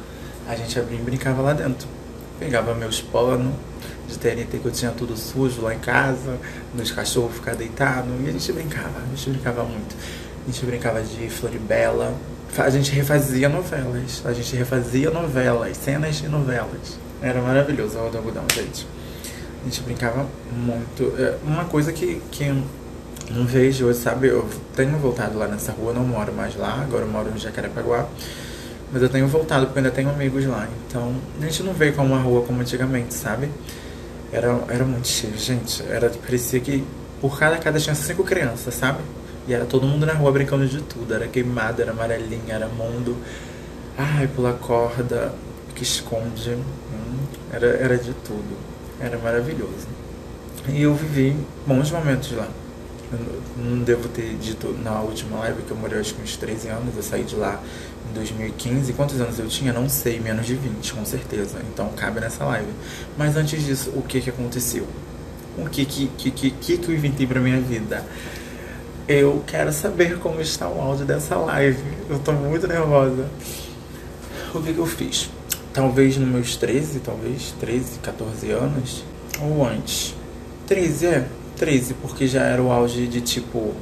A 0.49 0.55
gente 0.57 0.79
abria 0.79 0.99
e 0.99 1.03
brincava 1.03 1.43
lá 1.43 1.53
dentro. 1.53 1.89
Pegava 2.39 2.75
meus 2.75 3.01
panos 3.01 3.53
de 4.09 4.17
TNT 4.17 4.59
que 4.59 4.67
eu 4.67 4.73
tinha 4.73 4.91
tudo 4.93 5.17
sujo 5.17 5.61
lá 5.61 5.75
em 5.75 5.79
casa, 5.79 6.39
meus 6.75 6.91
cachorros 6.91 7.35
ficar 7.35 7.55
deitados, 7.55 8.11
e 8.25 8.29
a 8.29 8.33
gente 8.33 8.53
brincava, 8.53 9.01
a 9.01 9.15
gente 9.15 9.31
brincava 9.31 9.65
muito. 9.65 9.95
A 10.49 10.51
gente 10.51 10.65
brincava 10.65 11.03
de 11.03 11.29
Floribela, 11.29 12.15
a 12.57 12.71
gente 12.71 12.91
refazia 12.93 13.51
novelas, 13.51 14.23
a 14.25 14.33
gente 14.33 14.57
refazia 14.57 15.11
novelas, 15.11 15.77
cenas 15.77 16.17
de 16.17 16.27
novelas. 16.27 16.99
Era 17.21 17.43
maravilhoso 17.43 17.99
o 17.99 18.09
do 18.09 18.17
algodão, 18.17 18.45
gente. 18.55 18.87
A 19.61 19.65
gente 19.65 19.83
brincava 19.83 20.27
muito. 20.51 21.13
É, 21.19 21.37
uma 21.45 21.67
coisa 21.67 21.93
que, 21.93 22.23
que 22.31 22.47
não 23.31 23.45
vejo 23.45 23.85
hoje, 23.85 23.99
sabe? 23.99 24.29
Eu 24.29 24.49
tenho 24.75 24.97
voltado 24.97 25.37
lá 25.37 25.47
nessa 25.47 25.71
rua, 25.71 25.93
não 25.93 26.03
moro 26.03 26.33
mais 26.33 26.57
lá, 26.57 26.81
agora 26.81 27.05
eu 27.05 27.11
moro 27.11 27.29
em 27.29 27.39
Jacarepaguá. 27.39 28.09
Mas 28.91 29.03
eu 29.03 29.11
tenho 29.11 29.29
voltado 29.29 29.67
porque 29.67 29.81
ainda 29.81 29.91
tenho 29.91 30.09
amigos 30.09 30.47
lá. 30.47 30.67
Então 30.87 31.15
a 31.39 31.45
gente 31.45 31.63
não 31.63 31.75
vê 31.75 31.93
como 31.93 32.15
uma 32.15 32.23
rua 32.23 32.43
como 32.47 32.63
antigamente, 32.63 33.13
sabe? 33.13 33.51
Era, 34.33 34.59
era 34.71 34.85
muito 34.87 35.09
cheio, 35.09 35.37
gente. 35.37 35.83
Era, 35.91 36.09
parecia 36.09 36.59
que 36.59 36.83
por 37.21 37.39
cada 37.39 37.59
casa 37.59 37.79
tinha 37.79 37.95
cinco 37.95 38.25
crianças, 38.25 38.73
sabe? 38.73 39.01
E 39.49 39.55
era 39.55 39.65
todo 39.65 39.87
mundo 39.87 40.05
na 40.05 40.13
rua 40.13 40.31
brincando 40.31 40.67
de 40.67 40.83
tudo. 40.83 41.15
Era 41.15 41.27
queimado, 41.27 41.81
era 41.81 41.91
amarelinha, 41.93 42.55
era 42.55 42.69
mundo. 42.69 43.17
Ai, 43.97 44.29
pular 44.29 44.53
corda, 44.53 45.35
que 45.75 45.83
esconde. 45.83 46.51
Hum, 46.51 47.27
era, 47.51 47.67
era 47.67 47.97
de 47.97 48.13
tudo. 48.13 48.59
Era 49.01 49.17
maravilhoso. 49.17 49.89
E 50.69 50.83
eu 50.83 50.95
vivi 50.95 51.35
bons 51.67 51.91
momentos 51.91 52.33
lá. 52.33 52.47
Eu 53.11 53.19
não 53.57 53.79
devo 53.79 54.07
ter 54.11 54.35
dito 54.35 54.77
na 54.85 55.01
última 55.01 55.39
live 55.39 55.63
que 55.63 55.71
eu 55.71 55.77
morei 55.79 55.99
acho 55.99 56.15
que 56.15 56.21
uns 56.21 56.37
13 56.37 56.69
anos, 56.69 56.95
eu 56.95 57.03
saí 57.03 57.25
de 57.25 57.35
lá 57.35 57.59
em 58.11 58.13
2015. 58.13 58.93
Quantos 58.93 59.19
anos 59.19 59.39
eu 59.39 59.49
tinha? 59.49 59.73
Não 59.73 59.89
sei, 59.89 60.21
menos 60.21 60.45
de 60.45 60.57
20, 60.57 60.93
com 60.93 61.07
certeza. 61.07 61.59
Então 61.73 61.89
cabe 61.97 62.21
nessa 62.21 62.45
live. 62.45 62.69
Mas 63.17 63.35
antes 63.35 63.65
disso, 63.65 63.91
o 63.97 64.03
que 64.03 64.21
que 64.21 64.29
aconteceu? 64.29 64.87
O 65.57 65.67
que, 65.71 65.87
que, 65.87 66.09
que, 66.19 66.31
que, 66.31 66.51
que 66.51 66.89
eu 66.89 66.95
inventei 66.95 67.27
pra 67.27 67.41
minha 67.41 67.61
vida? 67.61 68.05
Eu 69.09 69.43
quero 69.47 69.73
saber 69.73 70.19
como 70.19 70.39
está 70.39 70.69
o 70.69 70.79
áudio 70.79 71.07
dessa 71.07 71.35
live. 71.35 71.83
Eu 72.11 72.19
tô 72.19 72.31
muito 72.31 72.69
nervosa. 72.69 73.27
O 74.55 74.61
que 74.61 74.75
que 74.75 74.79
eu 74.79 74.85
fiz? 74.85 75.31
Talvez 75.73 76.19
nos 76.19 76.29
meus 76.29 76.57
13, 76.57 77.01
talvez 77.01 77.55
13, 77.59 78.01
14 78.01 78.51
anos, 78.51 79.03
ou 79.41 79.67
antes. 79.67 80.15
13, 80.67 81.07
é. 81.07 81.27
13, 81.57 81.95
porque 81.95 82.27
já 82.27 82.43
era 82.43 82.63
o 82.63 82.71
auge 82.71 83.07
de 83.07 83.23
tipo 83.23 83.73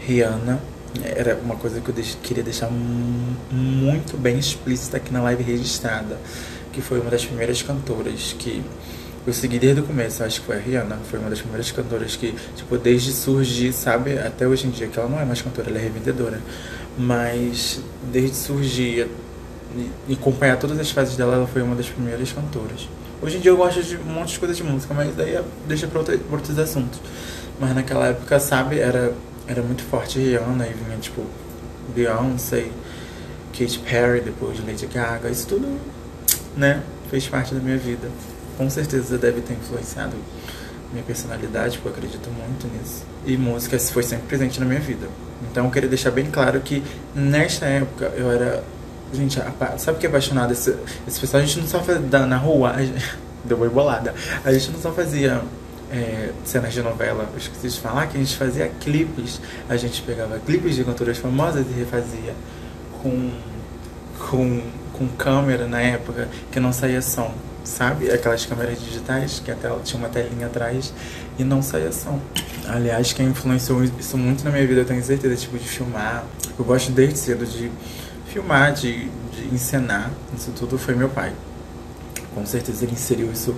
Rihanna. 0.00 0.58
Era 1.04 1.38
uma 1.44 1.56
coisa 1.56 1.82
que 1.82 1.90
eu 1.90 1.94
deix 1.94 2.16
queria 2.22 2.42
deixar 2.42 2.70
muito 2.70 4.16
bem 4.16 4.38
explícita 4.38 4.96
aqui 4.96 5.12
na 5.12 5.22
live 5.24 5.42
registrada. 5.42 6.18
Que 6.72 6.80
foi 6.80 7.00
uma 7.00 7.10
das 7.10 7.26
primeiras 7.26 7.60
cantoras 7.60 8.34
que 8.38 8.64
eu 9.26 9.32
segui 9.32 9.58
desde 9.58 9.80
o 9.80 9.84
começo, 9.84 10.22
acho 10.22 10.40
que 10.40 10.46
foi 10.46 10.56
a 10.56 10.60
Rihanna, 10.60 10.98
foi 11.10 11.18
uma 11.18 11.30
das 11.30 11.40
primeiras 11.40 11.70
cantoras 11.72 12.14
que, 12.14 12.34
tipo, 12.54 12.76
desde 12.76 13.12
surgir, 13.12 13.72
sabe, 13.72 14.18
até 14.18 14.46
hoje 14.46 14.66
em 14.66 14.70
dia, 14.70 14.86
que 14.86 14.98
ela 14.98 15.08
não 15.08 15.18
é 15.18 15.24
mais 15.24 15.40
cantora, 15.40 15.70
ela 15.70 15.78
é 15.78 15.82
revendedora, 15.82 16.40
mas 16.98 17.80
desde 18.12 18.36
surgir 18.36 19.08
e 20.06 20.12
acompanhar 20.12 20.58
todas 20.58 20.78
as 20.78 20.90
fases 20.90 21.16
dela, 21.16 21.34
ela 21.34 21.46
foi 21.46 21.62
uma 21.62 21.74
das 21.74 21.88
primeiras 21.88 22.32
cantoras. 22.32 22.88
Hoje 23.22 23.38
em 23.38 23.40
dia 23.40 23.50
eu 23.50 23.56
gosto 23.56 23.82
de 23.82 23.96
um 23.96 24.04
monte 24.04 24.32
de 24.32 24.38
coisa 24.38 24.54
de 24.54 24.62
música, 24.62 24.92
mas 24.92 25.14
daí 25.16 25.40
deixa 25.66 25.86
pra 25.86 26.00
outros 26.00 26.58
assuntos. 26.58 27.00
Mas 27.58 27.74
naquela 27.74 28.08
época, 28.08 28.38
sabe, 28.38 28.78
era, 28.78 29.14
era 29.46 29.62
muito 29.62 29.82
forte 29.82 30.18
Rihanna 30.18 30.66
e 30.66 30.74
vinha 30.74 30.98
tipo 30.98 31.22
Beyoncé, 31.94 32.66
Katy 33.58 33.78
Perry, 33.78 34.20
depois 34.20 34.58
Lady 34.66 34.86
Gaga, 34.86 35.30
isso 35.30 35.46
tudo, 35.46 35.66
né, 36.56 36.82
fez 37.10 37.26
parte 37.26 37.54
da 37.54 37.60
minha 37.60 37.78
vida. 37.78 38.08
Com 38.56 38.70
certeza 38.70 39.18
deve 39.18 39.40
ter 39.40 39.54
influenciado 39.54 40.16
minha 40.92 41.04
personalidade, 41.04 41.78
porque 41.78 41.88
eu 41.88 41.92
acredito 41.92 42.30
muito 42.30 42.68
nisso. 42.68 43.04
E 43.26 43.36
música 43.36 43.78
foi 43.78 44.02
sempre 44.02 44.26
presente 44.26 44.60
na 44.60 44.66
minha 44.66 44.80
vida. 44.80 45.08
Então 45.50 45.64
eu 45.64 45.70
queria 45.70 45.88
deixar 45.88 46.10
bem 46.10 46.30
claro 46.30 46.60
que 46.60 46.82
nesta 47.14 47.66
época 47.66 48.12
eu 48.16 48.30
era 48.30 48.62
Gente, 49.14 49.40
sabe 49.78 49.96
o 49.96 50.00
que 50.00 50.06
é 50.06 50.08
apaixonado? 50.08 50.52
Esse, 50.52 50.76
esse 51.06 51.20
pessoal, 51.20 51.40
a 51.40 51.46
gente 51.46 51.60
não 51.60 51.68
só 51.68 51.80
fazia 51.80 52.26
na 52.26 52.36
rua, 52.36 52.74
gente, 52.78 53.16
deu 53.44 53.56
uma 53.56 53.66
embolada. 53.66 54.12
A 54.44 54.52
gente 54.52 54.72
não 54.72 54.80
só 54.80 54.90
fazia 54.90 55.40
é, 55.92 56.30
cenas 56.44 56.72
de 56.72 56.82
novela, 56.82 57.28
eu 57.32 57.38
esqueci 57.38 57.68
de 57.68 57.80
falar 57.80 58.08
que 58.08 58.16
a 58.16 58.20
gente 58.20 58.36
fazia 58.36 58.68
clipes. 58.80 59.40
A 59.68 59.76
gente 59.76 60.02
pegava 60.02 60.38
clipes 60.40 60.74
de 60.74 60.82
cantoras 60.82 61.18
famosas 61.18 61.64
e 61.70 61.78
refazia 61.78 62.34
com, 63.00 63.30
com, 64.30 64.62
com 64.92 65.08
câmera 65.08 65.68
na 65.68 65.80
época 65.80 66.28
que 66.50 66.58
não 66.58 66.72
saía 66.72 67.00
som, 67.00 67.32
sabe? 67.64 68.10
Aquelas 68.10 68.44
câmeras 68.46 68.80
digitais 68.80 69.40
que 69.44 69.50
até 69.50 69.68
tinha 69.82 69.98
uma 69.98 70.08
telinha 70.08 70.46
atrás 70.46 70.92
e 71.38 71.44
não 71.44 71.62
saía 71.62 71.90
som. 71.90 72.20
Aliás, 72.66 73.12
quem 73.12 73.26
influenciou 73.26 73.82
isso 73.82 74.16
muito 74.16 74.44
na 74.44 74.50
minha 74.50 74.66
vida, 74.66 74.82
eu 74.82 74.84
tenho 74.84 75.02
certeza, 75.02 75.34
tipo, 75.34 75.58
de 75.58 75.66
filmar. 75.66 76.24
Eu 76.58 76.64
gosto 76.64 76.92
desde 76.92 77.18
cedo 77.18 77.44
de 77.44 77.70
filmar, 78.26 78.72
de, 78.72 79.08
de 79.08 79.54
encenar, 79.54 80.10
isso 80.36 80.50
tudo 80.52 80.78
foi 80.78 80.94
meu 80.94 81.08
pai. 81.08 81.32
Com 82.34 82.44
certeza 82.44 82.84
ele 82.84 82.92
inseriu 82.92 83.30
isso 83.32 83.56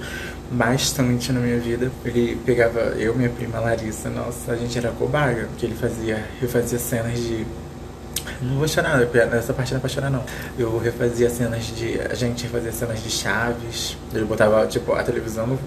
bastante 0.51 1.33
na 1.33 1.41
minha 1.41 1.59
vida. 1.59 1.91
Ele 2.05 2.37
pegava 2.45 2.81
eu, 2.99 3.15
minha 3.15 3.31
prima 3.31 3.59
Larissa, 3.59 4.11
nossa, 4.11 4.53
a 4.53 4.57
gente 4.57 4.77
era 4.77 4.91
cobaia, 4.91 5.47
porque 5.47 5.67
ele 5.67 5.75
fazia, 5.75 6.25
eu 6.41 6.49
fazia 6.49 6.79
cenas 6.79 7.19
de 7.19 7.47
não 8.43 8.57
vou 8.59 8.69
chorar, 8.69 8.99
nessa 8.99 9.53
parte 9.53 9.73
não 9.73 9.79
é 9.79 9.81
pra 9.81 9.89
chorar 9.89 10.11
não. 10.11 10.25
Eu 10.59 10.79
refazia 10.79 11.31
cenas 11.31 11.65
de. 11.65 12.01
A 12.01 12.15
gente 12.15 12.45
refazia 12.45 12.73
cenas 12.73 13.03
de 13.03 13.11
Chaves. 13.11 13.97
Ele 14.15 14.25
botava, 14.25 14.67
tipo, 14.67 14.93
a 14.93 15.03
televisão 15.03 15.47
no, 15.47 15.59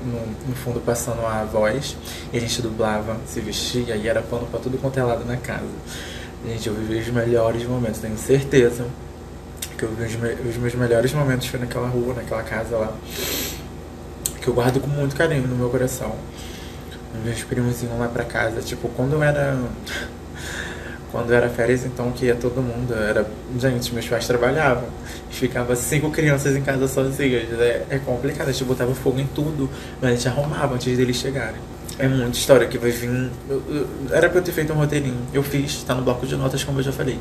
no, 0.47 0.55
fundo 0.55 0.79
passando 0.79 1.25
a 1.25 1.43
voz. 1.45 1.95
E 2.31 2.37
a 2.37 2.39
gente 2.39 2.61
dublava, 2.61 3.17
se 3.25 3.39
vestia 3.39 3.95
e 3.95 4.07
era 4.07 4.21
pano 4.21 4.45
pra 4.47 4.59
tudo 4.59 4.77
quanto 4.77 4.99
é 4.99 5.03
lado 5.03 5.25
na 5.25 5.37
casa. 5.37 5.65
Gente, 6.45 6.67
eu 6.67 6.73
vivi 6.73 6.99
os 6.99 7.07
melhores 7.09 7.65
momentos, 7.65 7.99
tenho 7.99 8.17
certeza 8.17 8.85
que 9.79 9.85
eu 9.85 9.89
vivi 9.89 10.17
os, 10.49 10.57
meus 10.57 10.75
melhores 10.75 11.13
momentos 11.13 11.47
foi 11.47 11.59
naquela 11.59 11.87
rua, 11.87 12.13
naquela 12.13 12.43
casa 12.43 12.77
lá. 12.77 12.93
Que 14.41 14.47
eu 14.47 14.53
guardo 14.53 14.81
com 14.81 14.87
muito 14.87 15.15
carinho 15.15 15.47
no 15.47 15.55
meu 15.55 15.69
coração. 15.69 16.15
Meus 17.23 17.43
primos 17.43 17.81
iam 17.81 17.97
lá 17.97 18.07
pra 18.07 18.25
casa, 18.25 18.61
tipo, 18.61 18.89
quando 18.89 19.13
eu 19.13 19.23
era. 19.23 19.57
Quando 21.11 21.33
era 21.33 21.49
férias, 21.49 21.85
então 21.85 22.11
que 22.11 22.25
ia 22.25 22.35
todo 22.35 22.61
mundo. 22.61 22.93
Era. 22.93 23.25
Gente, 23.57 23.93
meus 23.93 24.07
pais 24.07 24.27
trabalhavam. 24.27 24.87
Ficava 25.29 25.75
cinco 25.75 26.11
crianças 26.11 26.55
em 26.55 26.61
casa 26.61 26.87
sozinhas. 26.87 27.59
É, 27.59 27.85
é 27.89 27.99
complicado, 27.99 28.49
a 28.49 28.51
gente 28.51 28.63
botava 28.63 28.93
fogo 28.93 29.19
em 29.19 29.27
tudo, 29.27 29.69
mas 30.01 30.11
a 30.11 30.15
gente 30.15 30.27
arrumava 30.27 30.75
antes 30.75 30.95
deles 30.95 31.15
chegarem. 31.15 31.59
É 31.97 32.07
muita 32.07 32.37
história 32.37 32.67
que 32.67 32.77
vai 32.77 32.91
vir. 32.91 33.09
Eu, 33.49 33.63
eu, 33.69 33.87
era 34.11 34.29
pra 34.29 34.39
eu 34.39 34.43
ter 34.43 34.51
feito 34.51 34.71
um 34.71 34.75
roteirinho. 34.75 35.17
Eu 35.33 35.43
fiz, 35.43 35.83
tá 35.83 35.95
no 35.95 36.03
bloco 36.03 36.25
de 36.25 36.35
notas, 36.35 36.63
como 36.63 36.79
eu 36.79 36.83
já 36.83 36.91
falei. 36.91 37.19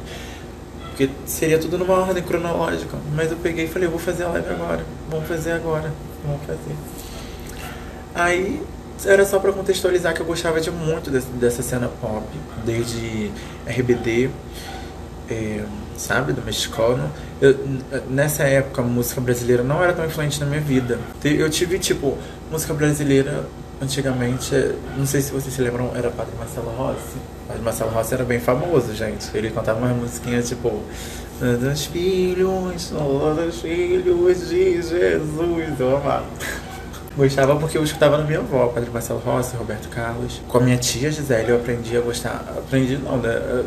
Porque 0.90 1.10
seria 1.26 1.58
tudo 1.58 1.78
numa 1.78 1.94
ordem 1.94 2.22
cronológica. 2.22 2.98
Mas 3.14 3.30
eu 3.30 3.36
peguei 3.38 3.64
e 3.64 3.68
falei, 3.68 3.88
eu 3.88 3.90
vou 3.90 4.00
fazer 4.00 4.24
a 4.24 4.28
live 4.28 4.50
agora. 4.50 4.84
Vamos 5.10 5.26
fazer 5.26 5.52
agora. 5.52 5.92
Vamos 6.24 6.42
fazer. 6.46 6.76
Aí 8.14 8.60
era 9.04 9.24
só 9.24 9.38
para 9.38 9.52
contextualizar 9.52 10.14
que 10.14 10.20
eu 10.20 10.26
gostava 10.26 10.60
de 10.60 10.70
muito 10.70 11.10
dessa 11.10 11.62
cena 11.62 11.88
pop, 12.00 12.24
desde 12.64 13.30
RBD, 13.66 14.30
é, 15.30 15.64
sabe, 15.96 16.32
do 16.32 16.42
mexicano. 16.42 17.10
Eu, 17.40 17.56
nessa 18.08 18.44
época, 18.44 18.82
a 18.82 18.84
música 18.84 19.20
brasileira 19.20 19.62
não 19.62 19.82
era 19.82 19.92
tão 19.92 20.04
influente 20.04 20.40
na 20.40 20.46
minha 20.46 20.60
vida. 20.60 20.98
Eu 21.22 21.48
tive, 21.50 21.78
tipo, 21.78 22.16
música 22.50 22.74
brasileira 22.74 23.44
Antigamente, 23.80 24.50
não 24.96 25.06
sei 25.06 25.20
se 25.20 25.30
vocês 25.30 25.54
se 25.54 25.62
lembram, 25.62 25.92
era 25.94 26.10
Padre 26.10 26.34
Marcelo 26.36 26.68
Rossi. 26.70 27.16
Padre 27.46 27.62
Marcelo 27.62 27.90
Rossi 27.92 28.12
era 28.12 28.24
bem 28.24 28.40
famoso, 28.40 28.92
gente. 28.92 29.28
Ele 29.32 29.50
cantava 29.50 29.78
umas 29.78 29.96
musiquinhas 29.96 30.48
tipo 30.48 30.82
Dos 31.38 31.86
filhos, 31.86 32.90
dos 32.90 33.60
filhos 33.60 34.48
de 34.48 34.82
Jesus. 34.82 35.78
Eu 35.78 35.96
amava. 35.96 36.26
Gostava 37.18 37.56
porque 37.56 37.76
eu 37.76 37.82
escutava 37.82 38.16
na 38.16 38.22
minha 38.22 38.38
avó, 38.38 38.68
Padre 38.68 38.90
Marcelo 38.90 39.18
Rossi, 39.18 39.56
Roberto 39.56 39.88
Carlos. 39.88 40.40
Com 40.46 40.58
a 40.58 40.60
minha 40.60 40.76
tia 40.76 41.10
Gisele 41.10 41.50
eu 41.50 41.56
aprendi 41.56 41.96
a 41.96 42.00
gostar. 42.00 42.44
Aprendi 42.56 42.96
não, 42.96 43.16
né? 43.16 43.64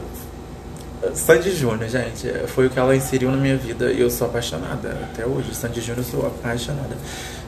Sandy 1.14 1.54
Júnior, 1.54 1.90
gente, 1.90 2.32
foi 2.48 2.68
o 2.68 2.70
que 2.70 2.80
ela 2.80 2.96
inseriu 2.96 3.30
na 3.30 3.36
minha 3.36 3.58
vida 3.58 3.92
e 3.92 4.00
eu 4.00 4.10
sou 4.10 4.28
apaixonada. 4.28 4.98
Até 5.04 5.26
hoje, 5.26 5.54
Sandy 5.54 5.82
Júnior, 5.82 5.98
eu 5.98 6.04
sou 6.06 6.26
apaixonada. 6.26 6.96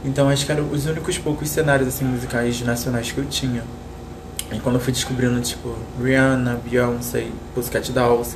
Então 0.03 0.27
acho 0.27 0.45
que 0.45 0.51
eram 0.51 0.69
os 0.69 0.85
únicos 0.85 1.17
poucos 1.17 1.47
cenários 1.47 1.87
assim 1.87 2.03
musicais 2.03 2.59
nacionais 2.59 3.09
que 3.09 3.19
eu 3.19 3.25
tinha. 3.25 3.63
E 4.51 4.59
quando 4.59 4.75
eu 4.75 4.81
fui 4.81 4.91
descobrindo, 4.91 5.39
tipo, 5.39 5.73
Rihanna, 6.03 6.59
Beyoncé, 6.69 7.27
Pussycat 7.55 7.93
Dolls, 7.93 8.35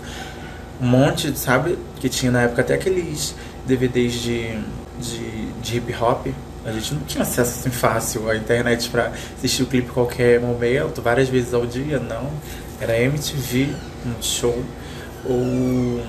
um 0.79 0.87
monte, 0.87 1.37
sabe? 1.37 1.77
Que 1.99 2.07
tinha 2.07 2.31
na 2.31 2.43
época 2.43 2.61
até 2.61 2.75
aqueles 2.75 3.35
DVDs 3.65 4.13
de, 4.13 4.57
de, 5.01 5.51
de 5.61 5.77
hip 5.77 5.93
hop. 6.01 6.27
A 6.67 6.71
gente 6.73 6.93
não 6.93 7.01
tinha 7.03 7.23
acesso 7.23 7.59
assim 7.61 7.69
fácil 7.69 8.29
à 8.29 8.35
internet 8.35 8.89
pra 8.89 9.13
assistir 9.37 9.63
o 9.63 9.67
clipe 9.67 9.89
qualquer 9.89 10.41
momento, 10.41 11.01
várias 11.01 11.29
vezes 11.29 11.53
ao 11.53 11.65
dia, 11.65 11.97
não. 11.97 12.29
Era 12.81 12.99
MTV, 12.99 13.73
um 14.05 14.21
show. 14.21 14.61
Ou. 15.23 16.03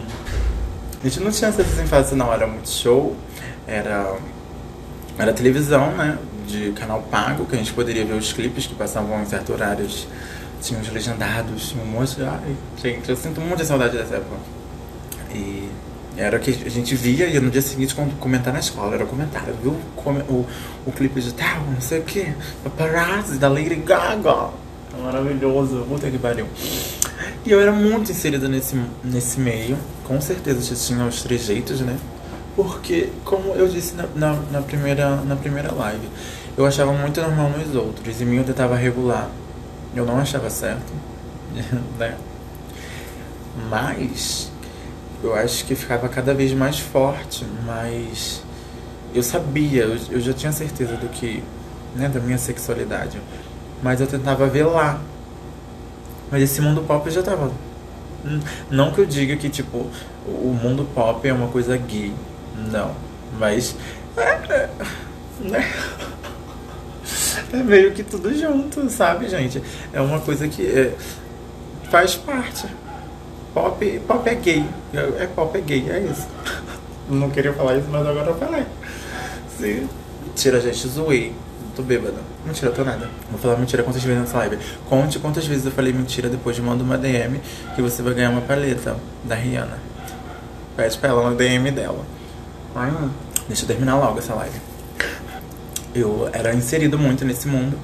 A 1.01 1.09
gente 1.09 1.21
não 1.21 1.31
tinha 1.31 1.49
acesso 1.49 1.71
assim 1.71 1.87
fácil, 1.87 2.17
não. 2.17 2.33
Era 2.33 2.45
muito 2.45 2.69
show, 2.69 3.17
era 3.69 4.19
era 5.17 5.33
televisão, 5.33 5.93
né? 5.93 6.19
De 6.45 6.73
canal 6.73 7.03
pago, 7.03 7.47
que 7.47 7.55
a 7.55 7.59
gente 7.59 7.73
poderia 7.73 8.05
ver 8.05 8.15
os 8.15 8.33
clipes 8.33 8.67
que 8.67 8.75
passavam 8.75 9.23
em 9.23 9.27
certos 9.27 9.51
horários. 9.51 10.09
Tinha 10.61 10.81
os 10.81 10.91
legendados, 10.91 11.69
tinha 11.69 11.85
um 11.85 11.87
monte 11.87 12.17
de. 12.17 12.25
Ai, 12.25 12.57
gente, 12.83 13.09
eu 13.09 13.17
sinto 13.17 13.41
um 13.41 13.45
monte 13.45 13.59
de 13.59 13.67
saudade 13.67 13.97
dessa 13.97 14.17
época. 14.17 14.37
E 15.33 15.69
era 16.19 16.37
o 16.37 16.41
que 16.41 16.51
a 16.51 16.69
gente 16.69 16.97
via 16.97 17.29
e 17.29 17.39
no 17.39 17.49
dia 17.49 17.63
seguinte 17.63 17.95
comentar 18.19 18.53
na 18.53 18.59
escola, 18.59 18.97
era 18.97 19.07
comentário, 19.07 19.55
viu? 19.63 19.77
O, 19.97 20.11
o, 20.11 20.47
o 20.87 20.93
clipe 20.93 21.21
de 21.21 21.33
tal, 21.33 21.63
não 21.73 21.81
sei 21.81 22.01
o 22.01 22.03
que, 22.03 22.35
paparazzi 22.65 23.39
da 23.39 23.49
Lady 23.49 23.77
Gaga. 23.77 24.51
Maravilhoso, 25.01 25.87
puta 25.89 26.11
que 26.11 26.19
pariu. 26.19 26.47
E 27.47 27.51
eu 27.53 27.61
era 27.61 27.71
muito 27.71 28.11
inserida 28.11 28.49
nesse, 28.49 28.77
nesse 29.05 29.39
meio, 29.39 29.79
com 30.05 30.21
certeza 30.21 30.61
já 30.61 30.75
tinha 30.75 31.07
os 31.07 31.23
trejeitos, 31.23 31.81
né? 31.81 31.97
Porque, 32.57 33.11
como 33.25 33.55
eu 33.55 33.69
disse 33.69 33.95
na, 33.95 34.09
na, 34.17 34.33
na, 34.51 34.63
primeira, 34.63 35.17
na 35.23 35.37
primeira 35.37 35.73
live, 35.73 36.09
eu 36.57 36.67
achava 36.67 36.93
muito 36.93 37.21
normal 37.21 37.51
nos 37.51 37.77
outros 37.77 38.21
e 38.21 38.25
mim 38.25 38.39
eu 38.39 38.45
tentava 38.45 38.75
regular. 38.75 39.31
Eu 39.95 40.05
não 40.05 40.19
achava 40.19 40.51
certo, 40.51 40.93
né? 41.97 42.17
Mas 43.71 44.51
eu 45.23 45.35
acho 45.35 45.65
que 45.65 45.75
ficava 45.75 46.09
cada 46.09 46.33
vez 46.33 46.53
mais 46.53 46.79
forte, 46.79 47.45
mas 47.67 48.43
eu 49.15 49.23
sabia, 49.23 49.85
eu, 49.85 49.99
eu 50.11 50.21
já 50.21 50.33
tinha 50.33 50.53
certeza 50.53 50.95
do 50.97 51.09
que, 51.09 51.43
né, 51.97 52.09
da 52.09 52.21
minha 52.21 52.39
sexualidade, 52.39 53.21
mas 53.83 54.01
eu 54.01 54.07
tentava 54.07 54.47
velar. 54.47 55.01
Mas 56.31 56.43
esse 56.43 56.61
mundo 56.61 56.83
pop 56.83 57.11
já 57.11 57.23
tava. 57.23 57.51
Não 58.71 58.93
que 58.93 59.01
eu 59.01 59.07
diga 59.07 59.37
que, 59.37 59.49
tipo, 59.49 59.87
o 60.27 60.59
mundo 60.63 60.87
pop 60.95 61.27
é 61.27 61.33
uma 61.33 61.49
coisa 61.49 61.77
gay. 61.77 62.13
Não. 62.71 62.95
Mas. 63.39 63.75
É, 64.17 64.21
é, 64.23 64.71
né? 65.41 65.73
é 67.53 67.57
meio 67.57 67.93
que 67.93 68.03
tudo 68.03 68.35
junto, 68.37 68.91
sabe, 68.91 69.29
gente? 69.29 69.63
É 69.93 70.01
uma 70.01 70.21
coisa 70.21 70.49
que 70.49 70.67
é, 70.67 70.95
faz 71.91 72.15
parte. 72.15 72.67
Pop, 73.59 74.01
pop 74.07 74.31
é 74.31 74.35
gay. 74.37 74.65
É, 74.95 75.27
pop 75.27 75.59
é 75.59 75.61
gay, 75.61 75.91
é 75.91 75.99
isso. 75.99 76.29
Não 77.11 77.29
queria 77.29 77.53
falar 77.53 77.77
isso, 77.77 77.89
mas 77.91 78.07
agora 78.07 78.31
eu 78.31 78.39
falei. 78.39 78.65
Sim. 79.59 79.89
Tira, 80.37 80.61
gente, 80.61 80.87
zoei. 80.87 81.35
Tô 81.75 81.83
bêbada. 81.83 82.19
Mentira, 82.47 82.71
tô 82.71 82.85
nada. 82.85 83.11
Vou 83.29 83.41
falar 83.41 83.57
mentira 83.57 83.83
quantas 83.83 84.03
vezes 84.05 84.21
nessa 84.21 84.39
live. 84.39 84.59
Conte 84.89 85.19
quantas 85.19 85.45
vezes 85.45 85.67
eu 85.67 85.73
falei 85.73 85.93
mentira, 85.93 86.29
depois 86.29 86.55
de 86.55 86.63
manda 86.63 86.85
uma 86.85 86.97
DM 86.97 87.41
que 87.75 87.83
você 87.83 88.01
vai 88.01 88.15
ganhar 88.15 88.31
uma 88.31 88.43
paleta 88.43 88.97
da 89.25 89.35
Rihanna. 89.35 89.79
Pede 90.77 90.97
pra 90.97 91.09
ela 91.09 91.31
na 91.31 91.37
DM 91.37 91.73
dela. 91.73 92.05
Ai, 92.77 92.93
deixa 93.49 93.65
eu 93.65 93.67
terminar 93.67 93.99
logo 93.99 94.21
essa 94.21 94.35
live. 94.35 94.61
Eu 95.93 96.31
era 96.33 96.55
inserido 96.55 96.97
muito 96.97 97.25
nesse 97.25 97.49
mundo. 97.49 97.77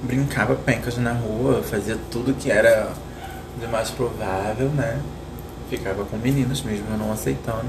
Brincava 0.00 0.54
pencas 0.54 0.96
na 0.96 1.12
rua, 1.12 1.60
fazia 1.64 1.98
tudo 2.08 2.34
que 2.34 2.52
era 2.52 2.92
de 3.58 3.66
mais 3.66 3.90
provável, 3.90 4.68
né? 4.70 5.00
Ficava 5.68 6.04
com 6.04 6.16
meninos 6.16 6.62
mesmo, 6.62 6.86
eu 6.90 6.96
não 6.96 7.12
aceitando. 7.12 7.66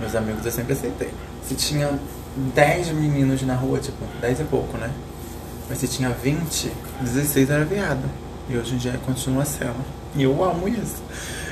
Meus 0.00 0.14
amigos 0.14 0.44
eu 0.44 0.52
sempre 0.52 0.72
aceitei. 0.72 1.10
Se 1.46 1.54
tinha 1.54 1.98
10 2.54 2.88
meninos 2.88 3.42
na 3.42 3.54
rua, 3.54 3.78
tipo, 3.78 4.04
10 4.20 4.40
é 4.40 4.44
pouco, 4.44 4.76
né? 4.76 4.90
Mas 5.68 5.78
se 5.78 5.88
tinha 5.88 6.10
20, 6.10 6.72
16 7.00 7.50
era 7.50 7.64
viado. 7.64 8.04
E 8.48 8.56
hoje 8.56 8.74
em 8.74 8.78
dia 8.78 8.98
continua 9.04 9.44
sendo. 9.44 9.84
E 10.14 10.22
eu 10.22 10.44
amo 10.44 10.68
isso. 10.68 11.02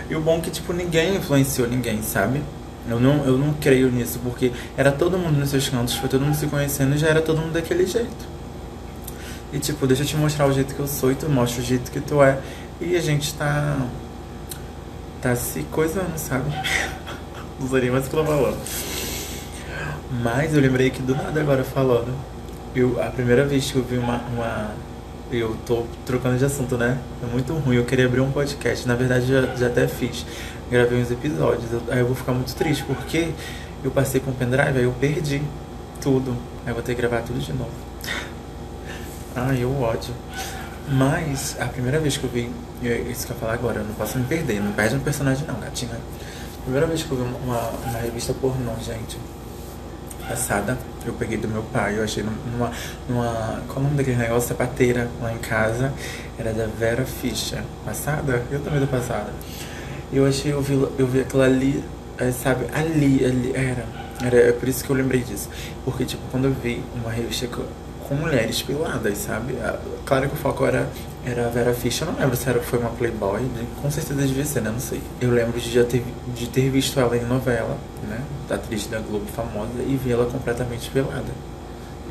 E 0.08 0.14
o 0.14 0.20
bom 0.20 0.38
é 0.38 0.40
que, 0.40 0.50
tipo, 0.50 0.72
ninguém 0.72 1.16
influenciou 1.16 1.68
ninguém, 1.68 2.02
sabe? 2.02 2.42
Eu 2.88 3.00
não, 3.00 3.24
eu 3.24 3.38
não 3.38 3.54
creio 3.54 3.90
nisso, 3.90 4.20
porque 4.22 4.52
era 4.76 4.92
todo 4.92 5.16
mundo 5.16 5.38
nos 5.38 5.50
seus 5.50 5.68
cantos, 5.68 5.94
foi 5.94 6.08
todo 6.08 6.22
mundo 6.22 6.34
se 6.34 6.46
conhecendo 6.46 6.94
e 6.94 6.98
já 6.98 7.08
era 7.08 7.22
todo 7.22 7.40
mundo 7.40 7.52
daquele 7.52 7.86
jeito. 7.86 8.34
E 9.52 9.58
tipo, 9.58 9.86
deixa 9.86 10.02
eu 10.02 10.06
te 10.06 10.16
mostrar 10.16 10.46
o 10.46 10.52
jeito 10.52 10.74
que 10.74 10.80
eu 10.80 10.86
sou 10.86 11.10
e 11.10 11.14
tu 11.14 11.28
mostra 11.28 11.62
o 11.62 11.64
jeito 11.64 11.90
que 11.90 12.00
tu 12.00 12.22
é. 12.22 12.38
E 12.80 12.96
a 12.96 13.00
gente 13.00 13.34
tá. 13.34 13.76
tá 15.22 15.36
se 15.36 15.62
coisando, 15.64 16.16
sabe? 16.16 16.50
Não 17.58 17.66
usaria 17.66 17.90
mais 17.92 18.06
o 18.06 18.10
que 18.10 18.16
eu 18.16 18.24
tô 18.24 18.26
falando. 18.26 18.58
Mas 20.22 20.54
eu 20.54 20.60
lembrei 20.60 20.90
que 20.90 21.00
do 21.00 21.14
nada 21.14 21.40
agora 21.40 21.64
falando. 21.64 22.12
Eu, 22.74 23.00
a 23.00 23.06
primeira 23.06 23.44
vez 23.44 23.70
que 23.70 23.76
eu 23.76 23.84
vi 23.84 23.96
uma, 23.96 24.16
uma. 24.32 24.74
Eu 25.30 25.56
tô 25.64 25.84
trocando 26.04 26.36
de 26.36 26.44
assunto, 26.44 26.76
né? 26.76 26.98
É 27.22 27.26
muito 27.26 27.52
ruim. 27.54 27.76
Eu 27.76 27.84
queria 27.84 28.06
abrir 28.06 28.20
um 28.20 28.30
podcast. 28.30 28.86
Na 28.86 28.94
verdade, 28.94 29.26
já, 29.26 29.42
já 29.54 29.66
até 29.68 29.86
fiz. 29.86 30.26
Gravei 30.70 31.00
uns 31.00 31.10
episódios. 31.10 31.72
Eu, 31.72 31.82
aí 31.90 32.00
eu 32.00 32.06
vou 32.06 32.16
ficar 32.16 32.32
muito 32.32 32.54
triste 32.54 32.84
porque 32.84 33.30
eu 33.82 33.90
passei 33.90 34.20
com 34.20 34.30
o 34.30 34.34
pendrive, 34.34 34.78
aí 34.78 34.84
eu 34.84 34.92
perdi 34.92 35.40
tudo. 36.00 36.36
Aí 36.64 36.70
eu 36.70 36.74
vou 36.74 36.82
ter 36.82 36.94
que 36.94 37.00
gravar 37.00 37.22
tudo 37.22 37.38
de 37.38 37.52
novo. 37.52 37.70
Ai, 39.36 39.62
eu 39.62 39.80
ódio. 39.80 40.12
Mas 40.88 41.56
a 41.60 41.66
primeira 41.66 41.98
vez 41.98 42.16
que 42.16 42.24
eu 42.24 42.30
vi. 42.30 42.50
Isso 43.10 43.26
que 43.26 43.32
eu 43.32 43.36
falar 43.36 43.54
agora, 43.54 43.80
eu 43.80 43.84
não 43.84 43.94
posso 43.94 44.18
me 44.18 44.24
perder. 44.24 44.60
Não 44.60 44.72
perde 44.72 44.96
um 44.96 45.00
personagem, 45.00 45.46
não, 45.46 45.58
gatinha. 45.58 45.98
Primeira 46.62 46.86
vez 46.86 47.02
que 47.02 47.10
eu 47.10 47.16
vi 47.16 47.22
uma, 47.22 47.58
uma 47.58 47.98
revista 47.98 48.34
pornô, 48.34 48.74
gente 48.80 49.18
passada, 50.28 50.78
eu 51.04 51.12
peguei 51.12 51.36
do 51.36 51.46
meu 51.48 51.62
pai, 51.62 51.98
eu 51.98 52.04
achei 52.04 52.22
numa. 52.22 52.72
numa 53.08 53.62
qual 53.66 53.76
é 53.76 53.80
o 53.80 53.82
nome 53.82 53.96
daquele 53.96 54.16
negócio? 54.16 54.48
Sapateira 54.48 55.08
lá 55.20 55.32
em 55.32 55.38
casa. 55.38 55.92
Era 56.38 56.52
da 56.52 56.66
Vera 56.66 57.04
Fischer. 57.04 57.62
Passada? 57.84 58.42
Eu 58.50 58.60
também 58.60 58.80
tô 58.80 58.86
passada. 58.86 59.30
Eu 60.12 60.26
achei, 60.26 60.52
eu 60.52 60.62
vi, 60.62 60.74
eu 60.98 61.06
vi 61.06 61.20
aquilo 61.20 61.42
ali, 61.42 61.84
é, 62.18 62.30
sabe? 62.32 62.66
Ali, 62.72 63.24
ali, 63.24 63.52
era. 63.54 63.86
Era 64.22 64.36
é 64.36 64.52
por 64.52 64.68
isso 64.68 64.84
que 64.84 64.90
eu 64.90 64.96
lembrei 64.96 65.22
disso. 65.22 65.48
Porque, 65.84 66.04
tipo, 66.04 66.22
quando 66.30 66.46
eu 66.46 66.52
vi 66.52 66.82
uma 66.94 67.10
revista 67.10 67.48
com 68.08 68.14
mulheres 68.14 68.62
peladas, 68.62 69.18
sabe? 69.18 69.54
Claro 70.04 70.28
que 70.28 70.34
o 70.34 70.38
foco 70.38 70.64
era, 70.64 70.88
era 71.24 71.46
a 71.46 71.48
Vera 71.48 71.72
Fischer, 71.74 72.06
eu 72.06 72.12
não 72.12 72.20
lembro 72.20 72.36
se 72.36 72.48
era, 72.48 72.60
foi 72.60 72.78
uma 72.78 72.90
Playboy, 72.90 73.40
com 73.80 73.90
certeza 73.90 74.20
devia 74.22 74.44
ser, 74.44 74.60
né? 74.60 74.70
Não 74.70 74.80
sei. 74.80 75.00
Eu 75.20 75.30
lembro 75.30 75.58
de 75.58 75.70
já 75.70 75.84
ter, 75.84 76.04
de 76.34 76.46
ter 76.48 76.68
visto 76.70 76.98
ela 77.00 77.16
em 77.16 77.24
novela, 77.24 77.76
né? 78.08 78.20
Da 78.48 78.56
atriz 78.56 78.86
da 78.86 79.00
Globo 79.00 79.26
famosa, 79.26 79.72
e 79.78 79.98
vi 80.02 80.12
ela 80.12 80.26
completamente 80.26 80.90
pelada. 80.90 81.32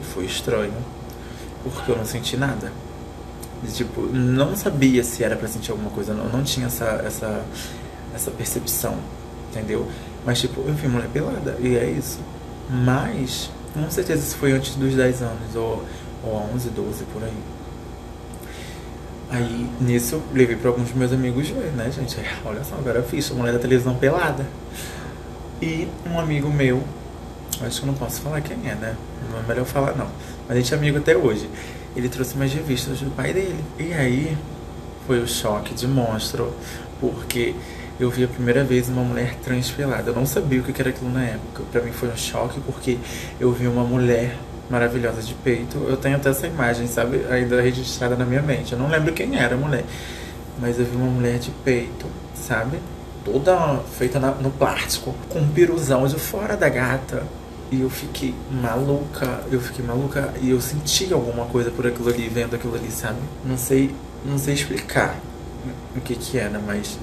E 0.01 0.05
foi 0.05 0.25
estranho, 0.25 0.73
porque 1.63 1.91
eu 1.91 1.97
não 1.97 2.05
senti 2.05 2.35
nada. 2.35 2.71
E, 3.63 3.67
tipo, 3.67 4.01
não 4.01 4.55
sabia 4.55 5.03
se 5.03 5.23
era 5.23 5.35
para 5.35 5.47
sentir 5.47 5.71
alguma 5.71 5.91
coisa, 5.91 6.13
não, 6.13 6.25
não 6.25 6.43
tinha 6.43 6.65
essa, 6.65 7.01
essa, 7.05 7.45
essa 8.13 8.31
percepção, 8.31 8.97
entendeu? 9.51 9.87
Mas, 10.25 10.39
tipo, 10.39 10.61
eu 10.61 10.73
vi 10.73 10.87
mulher 10.87 11.09
pelada, 11.09 11.55
e 11.59 11.75
é 11.75 11.85
isso. 11.85 12.19
Mas 12.69 13.49
com 13.73 13.89
certeza 13.89 14.21
isso 14.21 14.37
foi 14.37 14.51
antes 14.51 14.75
dos 14.75 14.93
10 14.93 15.21
anos, 15.21 15.55
ou, 15.55 15.83
ou 16.23 16.49
11, 16.53 16.69
12, 16.69 17.03
por 17.05 17.23
aí. 17.23 17.33
Aí, 19.29 19.67
nisso, 19.81 20.21
levei 20.31 20.55
para 20.55 20.69
alguns 20.69 20.93
meus 20.93 21.11
amigos 21.11 21.49
ver, 21.49 21.71
né, 21.71 21.89
gente? 21.91 22.17
Olha 22.45 22.63
só, 22.63 22.75
agora 22.75 22.99
eu 22.99 23.03
fiz, 23.03 23.31
a 23.31 23.33
mulher 23.33 23.53
da 23.53 23.59
televisão 23.59 23.95
pelada. 23.95 24.45
E 25.59 25.87
um 26.05 26.19
amigo 26.19 26.49
meu, 26.49 26.83
acho 27.61 27.81
que 27.81 27.87
eu 27.87 27.91
não 27.91 27.97
posso 27.97 28.21
falar 28.21 28.41
quem 28.41 28.57
é, 28.69 28.75
né? 28.75 28.95
Não 29.31 29.39
é 29.39 29.43
melhor 29.43 29.65
falar, 29.65 29.95
não. 29.95 30.07
Mas 30.47 30.57
a 30.57 30.59
gente 30.59 30.73
é 30.73 30.77
amigo 30.77 30.99
até 30.99 31.17
hoje. 31.17 31.49
Ele 31.95 32.09
trouxe 32.09 32.35
umas 32.35 32.53
revistas 32.53 32.99
do 32.99 33.09
pai 33.09 33.33
dele. 33.33 33.63
E 33.79 33.91
aí, 33.93 34.37
foi 35.07 35.19
o 35.19 35.27
choque 35.27 35.73
de 35.73 35.87
monstro, 35.87 36.53
porque 36.99 37.55
eu 37.99 38.09
vi 38.09 38.23
a 38.23 38.27
primeira 38.27 38.63
vez 38.63 38.89
uma 38.89 39.03
mulher 39.03 39.35
trans 39.43 39.69
pelada. 39.69 40.09
Eu 40.09 40.15
não 40.15 40.25
sabia 40.25 40.59
o 40.59 40.63
que 40.63 40.81
era 40.81 40.89
aquilo 40.89 41.11
na 41.11 41.23
época. 41.23 41.63
Para 41.71 41.81
mim 41.81 41.91
foi 41.91 42.09
um 42.09 42.17
choque 42.17 42.59
porque 42.61 42.97
eu 43.39 43.51
vi 43.51 43.67
uma 43.67 43.83
mulher 43.83 44.35
maravilhosa 44.69 45.21
de 45.21 45.33
peito. 45.35 45.77
Eu 45.87 45.97
tenho 45.97 46.15
até 46.15 46.29
essa 46.29 46.47
imagem, 46.47 46.87
sabe, 46.87 47.25
ainda 47.29 47.61
registrada 47.61 48.15
na 48.15 48.25
minha 48.25 48.41
mente. 48.41 48.73
Eu 48.73 48.79
não 48.79 48.89
lembro 48.89 49.13
quem 49.13 49.37
era 49.37 49.55
a 49.55 49.57
mulher, 49.57 49.85
mas 50.59 50.79
eu 50.79 50.85
vi 50.85 50.95
uma 50.95 51.11
mulher 51.11 51.37
de 51.37 51.51
peito, 51.63 52.07
sabe? 52.33 52.79
Toda 53.23 53.79
feita 53.97 54.19
na, 54.19 54.31
no 54.31 54.51
plástico, 54.51 55.15
com 55.29 55.39
um 55.39 55.47
piruzão 55.47 56.07
de 56.07 56.15
fora 56.15 56.57
da 56.57 56.69
gata. 56.69 57.23
E 57.71 57.81
eu 57.81 57.89
fiquei 57.89 58.35
maluca, 58.51 59.41
eu 59.51 59.59
fiquei 59.59 59.83
maluca 59.83 60.31
e 60.41 60.51
eu 60.51 60.61
senti 60.61 61.11
alguma 61.11 61.45
coisa 61.45 61.71
por 61.71 61.87
aquilo 61.87 62.09
ali, 62.09 62.27
vendo 62.27 62.55
aquilo 62.55 62.75
ali, 62.75 62.91
sabe? 62.91 63.17
Não 63.43 63.57
sei, 63.57 63.95
não 64.25 64.37
sei 64.37 64.53
explicar 64.53 65.17
o 65.95 66.01
que 66.01 66.15
que 66.15 66.37
era, 66.37 66.59
mas 66.59 66.97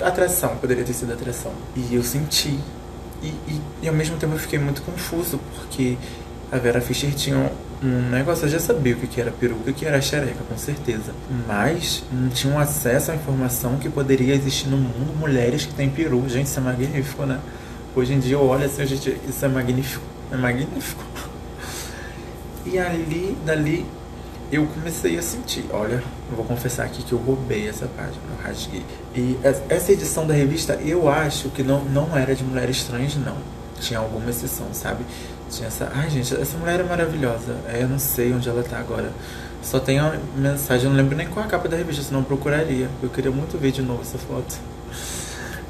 atração, 0.00 0.56
poderia 0.56 0.84
ter 0.84 0.92
sido 0.92 1.12
atração. 1.12 1.52
E 1.76 1.94
eu 1.94 2.02
senti. 2.02 2.58
E, 3.22 3.26
e, 3.26 3.60
e, 3.82 3.88
ao 3.88 3.94
mesmo 3.94 4.16
tempo 4.16 4.34
eu 4.34 4.38
fiquei 4.38 4.58
muito 4.58 4.82
confuso, 4.82 5.40
porque 5.54 5.96
a 6.52 6.58
Vera 6.58 6.80
Fischer 6.80 7.14
tinha 7.14 7.50
um 7.82 8.10
negócio, 8.10 8.44
eu 8.44 8.48
já 8.48 8.58
sabia 8.58 8.94
o 8.94 8.96
que, 8.98 9.20
era 9.20 9.30
peruca 9.30 9.70
o 9.70 9.74
que 9.74 9.86
era 9.86 10.00
xereca, 10.00 10.42
com 10.48 10.56
certeza. 10.56 11.12
Mas 11.46 12.02
não 12.10 12.28
tinha 12.28 12.52
um 12.52 12.58
acesso 12.58 13.10
à 13.10 13.14
informação 13.14 13.76
que 13.78 13.88
poderia 13.88 14.34
existir 14.34 14.68
no 14.68 14.76
mundo 14.76 15.16
mulheres 15.18 15.64
que 15.66 15.74
têm 15.74 15.88
peru. 15.88 16.28
Gente, 16.28 16.46
isso 16.46 16.58
é 16.58 16.62
magnífico, 16.62 17.24
né? 17.24 17.40
Hoje 17.94 18.14
em 18.14 18.18
dia 18.18 18.36
eu 18.36 18.44
olho 18.44 18.64
assim, 18.64 18.84
gente, 18.86 19.16
isso 19.28 19.44
é 19.44 19.48
magnífico. 19.48 20.04
É 20.32 20.36
magnífico. 20.36 21.04
E 22.66 22.78
ali, 22.78 23.36
dali, 23.44 23.84
eu 24.50 24.66
comecei 24.66 25.18
a 25.18 25.22
sentir. 25.22 25.66
Olha, 25.70 26.02
eu 26.30 26.36
vou 26.36 26.44
confessar 26.44 26.86
aqui 26.86 27.02
que 27.02 27.12
eu 27.12 27.18
roubei 27.18 27.68
essa 27.68 27.86
página, 27.86 28.20
eu 28.30 28.46
rasguei. 28.46 28.84
E 29.14 29.38
essa 29.68 29.92
edição 29.92 30.26
da 30.26 30.34
revista, 30.34 30.74
eu 30.84 31.08
acho 31.08 31.50
que 31.50 31.62
não, 31.62 31.84
não 31.84 32.16
era 32.16 32.34
de 32.34 32.42
mulheres 32.42 32.84
trans, 32.84 33.16
não. 33.16 33.36
Tinha 33.80 33.98
alguma 33.98 34.30
exceção, 34.30 34.66
sabe? 34.72 35.04
Tinha 35.50 35.68
essa. 35.68 35.90
Ai, 35.94 36.08
gente, 36.08 36.34
essa 36.34 36.56
mulher 36.56 36.80
é 36.80 36.82
maravilhosa. 36.82 37.56
É, 37.68 37.82
eu 37.82 37.88
não 37.88 37.98
sei 37.98 38.32
onde 38.32 38.48
ela 38.48 38.62
tá 38.62 38.78
agora. 38.78 39.12
Só 39.62 39.78
tem 39.78 39.98
a 39.98 40.18
mensagem, 40.36 40.84
eu 40.84 40.90
não 40.90 40.96
lembro 40.96 41.16
nem 41.16 41.26
qual 41.26 41.44
é 41.44 41.48
a 41.48 41.50
capa 41.50 41.68
da 41.68 41.76
revista, 41.76 42.02
senão 42.02 42.20
eu 42.20 42.26
procuraria. 42.26 42.88
Eu 43.02 43.08
queria 43.08 43.30
muito 43.30 43.58
ver 43.58 43.72
de 43.72 43.82
novo 43.82 44.02
essa 44.02 44.18
foto. 44.18 44.56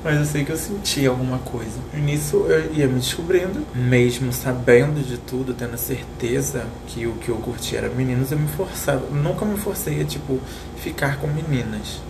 Mas 0.05 0.19
eu 0.19 0.25
sei 0.27 0.45
que 0.45 0.53
eu 0.53 0.57
senti 0.59 1.07
alguma 1.07 1.39
coisa. 1.39 1.79
E 1.95 1.97
nisso 1.97 2.45
eu 2.47 2.75
ia 2.75 2.87
me 2.87 3.01
descobrindo, 3.01 3.67
mesmo 3.75 4.31
sabendo 4.35 5.03
de 5.03 5.17
tudo, 5.17 5.55
tendo 5.55 5.73
a 5.73 5.79
certeza 5.79 6.67
que 6.87 7.07
o 7.07 7.15
que 7.15 7.31
eu 7.31 7.37
curti 7.37 7.75
era 7.75 7.89
meninos, 7.89 8.31
eu 8.31 8.39
me 8.39 8.49
forçava. 8.49 9.07
Nunca 9.11 9.47
me 9.47 9.57
forcei 9.57 10.03
a, 10.03 10.05
tipo, 10.05 10.39
ficar 10.77 11.19
com 11.19 11.27
meninas. 11.27 12.03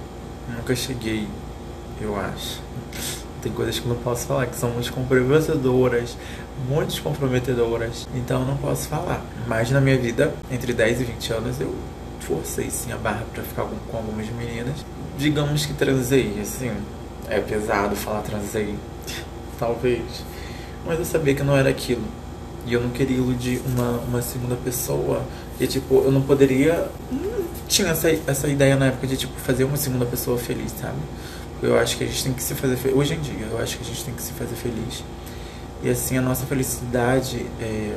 Nunca 0.57 0.75
cheguei, 0.75 1.29
eu 2.01 2.19
acho. 2.19 2.61
Tem 3.41 3.53
coisas 3.53 3.79
que 3.79 3.87
eu 3.87 3.95
não 3.95 4.03
posso 4.03 4.27
falar, 4.27 4.47
que 4.47 4.57
são 4.57 4.71
muito 4.71 4.93
comprometedoras, 4.93 6.17
muito 6.69 7.01
comprometedoras. 7.01 8.09
Então 8.13 8.41
eu 8.41 8.47
não 8.49 8.57
posso 8.57 8.89
falar. 8.89 9.25
Mas 9.47 9.71
na 9.71 9.81
minha 9.81 9.97
vida, 9.97 10.35
entre 10.51 10.73
10 10.73 11.01
e 11.01 11.05
20 11.05 11.33
anos, 11.33 11.61
eu 11.61 11.73
forcei 12.19 12.71
sim 12.71 12.91
a 12.91 12.97
barra 12.97 13.23
para 13.33 13.45
ficar 13.45 13.63
com, 13.63 13.77
com 13.89 13.97
algumas 13.99 14.29
meninas. 14.31 14.85
Digamos 15.17 15.65
que 15.65 15.75
transei, 15.75 16.41
assim, 16.41 16.73
é 17.29 17.41
pesado 17.41 17.97
falar 17.97 18.23
transei. 18.23 18.75
Talvez. 19.59 20.03
Mas 20.87 20.99
eu 20.99 21.05
sabia 21.05 21.35
que 21.35 21.43
não 21.43 21.57
era 21.57 21.71
aquilo. 21.71 22.05
E 22.67 22.73
eu 22.73 22.81
não 22.81 22.91
queria 22.91 23.17
iludir 23.17 23.61
uma, 23.67 23.99
uma 24.01 24.23
segunda 24.23 24.57
pessoa. 24.57 25.23
E 25.61 25.67
tipo, 25.67 26.03
eu 26.03 26.11
não 26.11 26.23
poderia. 26.23 26.89
Hum, 27.13 27.45
tinha 27.69 27.89
essa, 27.89 28.11
essa 28.27 28.49
ideia 28.49 28.77
na 28.77 28.87
época 28.87 29.07
de, 29.07 29.17
tipo, 29.17 29.33
fazer 29.41 29.65
uma 29.65 29.77
segunda 29.77 30.05
pessoa 30.05 30.39
feliz, 30.39 30.73
sabe? 30.73 30.99
Eu 31.63 31.79
acho 31.79 31.97
que 31.97 32.05
a 32.05 32.07
gente 32.07 32.25
tem 32.25 32.33
que 32.33 32.43
se 32.43 32.55
fazer 32.55 32.77
feliz. 32.77 32.97
Hoje 32.97 33.15
em 33.15 33.21
dia, 33.21 33.47
eu 33.51 33.59
acho 33.59 33.79
que 33.79 33.85
a 33.85 33.87
gente 33.87 34.05
tem 34.05 34.15
que 34.15 34.23
se 34.23 34.33
fazer 34.33 34.55
feliz. 34.55 35.05
E 35.83 35.89
assim, 35.89 36.17
a 36.17 36.23
nossa 36.23 36.47
felicidade 36.47 37.47
é, 37.61 37.95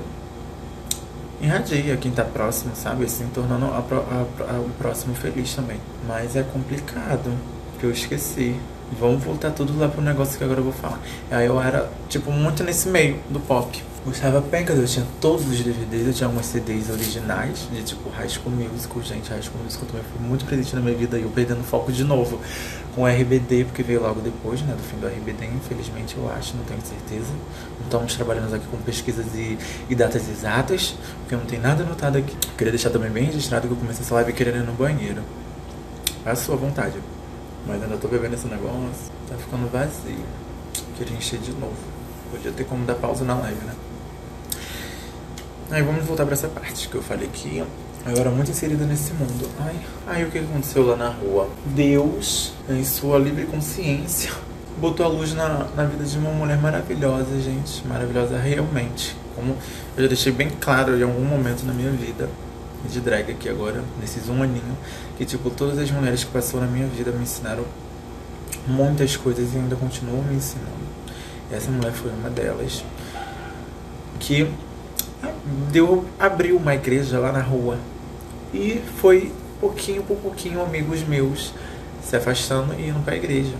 irradia 1.42 1.96
quem 1.98 2.12
tá 2.12 2.24
próximo, 2.24 2.76
sabe? 2.76 3.06
Assim, 3.06 3.28
tornando 3.34 3.66
a, 3.66 3.78
a, 3.78 4.56
a, 4.56 4.60
o 4.60 4.70
próximo 4.78 5.16
feliz 5.16 5.54
também. 5.54 5.80
Mas 6.08 6.36
é 6.36 6.44
complicado, 6.44 7.32
que 7.80 7.86
eu 7.86 7.92
esqueci. 7.92 8.56
Vamos 9.00 9.24
voltar 9.24 9.52
tudo 9.52 9.78
lá 9.78 9.90
pro 9.90 10.02
negócio 10.02 10.38
que 10.38 10.44
agora 10.44 10.62
eu 10.62 10.64
vou 10.64 10.74
falar. 10.74 11.00
Aí 11.30 11.46
eu 11.46 11.62
era, 11.62 11.90
tipo, 12.08 12.32
muito 12.32 12.64
nesse 12.64 12.88
meio 12.88 13.20
do 13.30 13.40
pop. 13.40 13.84
Gostava 14.06 14.42
pencas, 14.42 14.78
eu 14.78 14.86
tinha 14.86 15.06
todos 15.20 15.46
os 15.46 15.60
DVDs, 15.60 16.08
eu 16.08 16.14
tinha 16.14 16.28
alguns 16.28 16.46
CDs 16.46 16.90
originais, 16.90 17.68
de 17.70 17.84
tipo 17.84 18.10
High 18.10 18.30
School 18.30 18.56
Musical, 18.56 19.04
gente, 19.04 19.30
High 19.30 19.42
School 19.42 19.62
Musical 19.62 19.86
também 19.86 20.04
foi 20.04 20.26
muito 20.26 20.46
presente 20.46 20.74
na 20.74 20.82
minha 20.82 20.96
vida 20.96 21.20
e 21.20 21.24
eu 21.24 21.30
perdendo 21.30 21.62
foco 21.62 21.92
de 21.92 22.06
novo 22.06 22.40
com 22.96 23.02
o 23.02 23.06
RBD, 23.06 23.66
porque 23.66 23.84
veio 23.84 24.02
logo 24.02 24.22
depois, 24.22 24.62
né, 24.62 24.74
do 24.74 24.82
fim 24.82 24.96
do 24.98 25.08
RBD, 25.08 25.48
infelizmente 25.48 26.16
eu 26.16 26.32
acho, 26.32 26.56
não 26.56 26.64
tenho 26.64 26.80
certeza. 26.82 27.34
Não 27.80 27.84
estamos 27.84 28.16
trabalhando 28.16 28.56
aqui 28.56 28.66
com 28.68 28.78
pesquisas 28.78 29.26
e, 29.36 29.58
e 29.90 29.94
datas 29.94 30.30
exatas, 30.30 30.96
porque 31.20 31.36
não 31.36 31.46
tem 31.46 31.60
nada 31.60 31.84
anotado 31.84 32.18
aqui. 32.18 32.34
Queria 32.58 32.72
deixar 32.72 32.92
também 32.92 33.12
bem 33.12 33.26
registrado 33.26 33.68
que 33.68 33.74
eu 33.74 33.78
comecei 33.78 34.06
essa 34.06 34.16
live 34.16 34.32
querendo 34.32 34.64
ir 34.64 34.66
no 34.66 34.72
banheiro. 34.72 35.22
À 36.26 36.34
sua 36.34 36.56
vontade. 36.56 36.96
Mas 37.68 37.84
ainda 37.84 37.98
tô 37.98 38.08
bebendo 38.08 38.36
esse 38.36 38.48
negócio, 38.48 39.12
tá 39.28 39.36
ficando 39.36 39.70
vazio. 39.70 40.26
Queria 40.98 41.18
encher 41.18 41.40
de 41.40 41.52
novo. 41.52 41.76
Podia 42.32 42.52
ter 42.52 42.64
como 42.64 42.86
dar 42.86 42.96
pausa 42.96 43.26
na 43.26 43.36
live, 43.36 43.66
né? 43.66 43.74
Aí 45.70 45.84
vamos 45.84 46.06
voltar 46.06 46.26
para 46.26 46.34
essa 46.34 46.48
parte 46.48 46.88
que 46.88 46.96
eu 46.96 47.04
falei 47.04 47.28
que 47.28 47.58
eu 47.58 48.18
era 48.18 48.30
muito 48.30 48.52
inserida 48.52 48.86
nesse 48.86 49.12
mundo. 49.14 49.50
Ai, 49.60 49.76
aí 50.08 50.24
o 50.24 50.32
que 50.32 50.40
aconteceu 50.40 50.86
lá 50.86 50.96
na 50.96 51.10
rua? 51.10 51.50
Deus, 51.66 52.54
em 52.70 52.84
sua 52.86 53.20
livre 53.20 53.46
consciência, 53.46 54.32
botou 54.78 55.06
a 55.06 55.10
luz 55.10 55.34
na, 55.34 55.68
na 55.76 55.84
vida 55.84 56.06
de 56.06 56.18
uma 56.18 56.32
mulher 56.32 56.58
maravilhosa, 56.58 57.40
gente. 57.42 57.86
Maravilhosa 57.86 58.38
realmente. 58.38 59.16
Como 59.36 59.58
eu 59.98 60.04
já 60.04 60.08
deixei 60.08 60.32
bem 60.32 60.50
claro 60.50 60.98
em 60.98 61.04
algum 61.04 61.26
momento 61.26 61.64
na 61.66 61.74
minha 61.74 61.92
vida, 61.92 62.30
de 62.88 63.00
drag 63.00 63.32
aqui 63.32 63.50
agora, 63.50 63.84
nesses 64.00 64.30
um 64.30 64.42
aninho, 64.42 64.78
que 65.18 65.26
tipo, 65.26 65.50
todas 65.50 65.78
as 65.78 65.92
mulheres 65.92 66.24
que 66.24 66.32
passaram 66.32 66.66
na 66.66 66.72
minha 66.72 66.88
vida 66.88 67.12
me 67.12 67.24
ensinaram 67.24 67.64
muitas 68.68 69.16
coisas 69.16 69.54
e 69.54 69.58
ainda 69.58 69.76
continuam 69.76 70.24
me 70.24 70.36
ensinando. 70.36 70.88
Essa 71.52 71.72
mulher 71.72 71.94
foi 71.94 72.12
uma 72.12 72.30
delas. 72.30 72.84
Que 74.20 74.50
deu 75.72 76.06
abriu 76.20 76.58
uma 76.58 76.76
igreja 76.76 77.20
lá 77.20 77.32
na 77.32 77.42
rua 77.42 77.78
e 78.54 78.82
foi 79.00 79.32
pouquinho 79.60 80.04
por 80.04 80.18
pouquinho 80.18 80.62
amigos 80.62 81.02
meus 81.04 81.54
se 82.02 82.16
afastando 82.16 82.74
e 82.74 82.90
indo 82.90 83.04
para 83.04 83.16
igreja. 83.16 83.54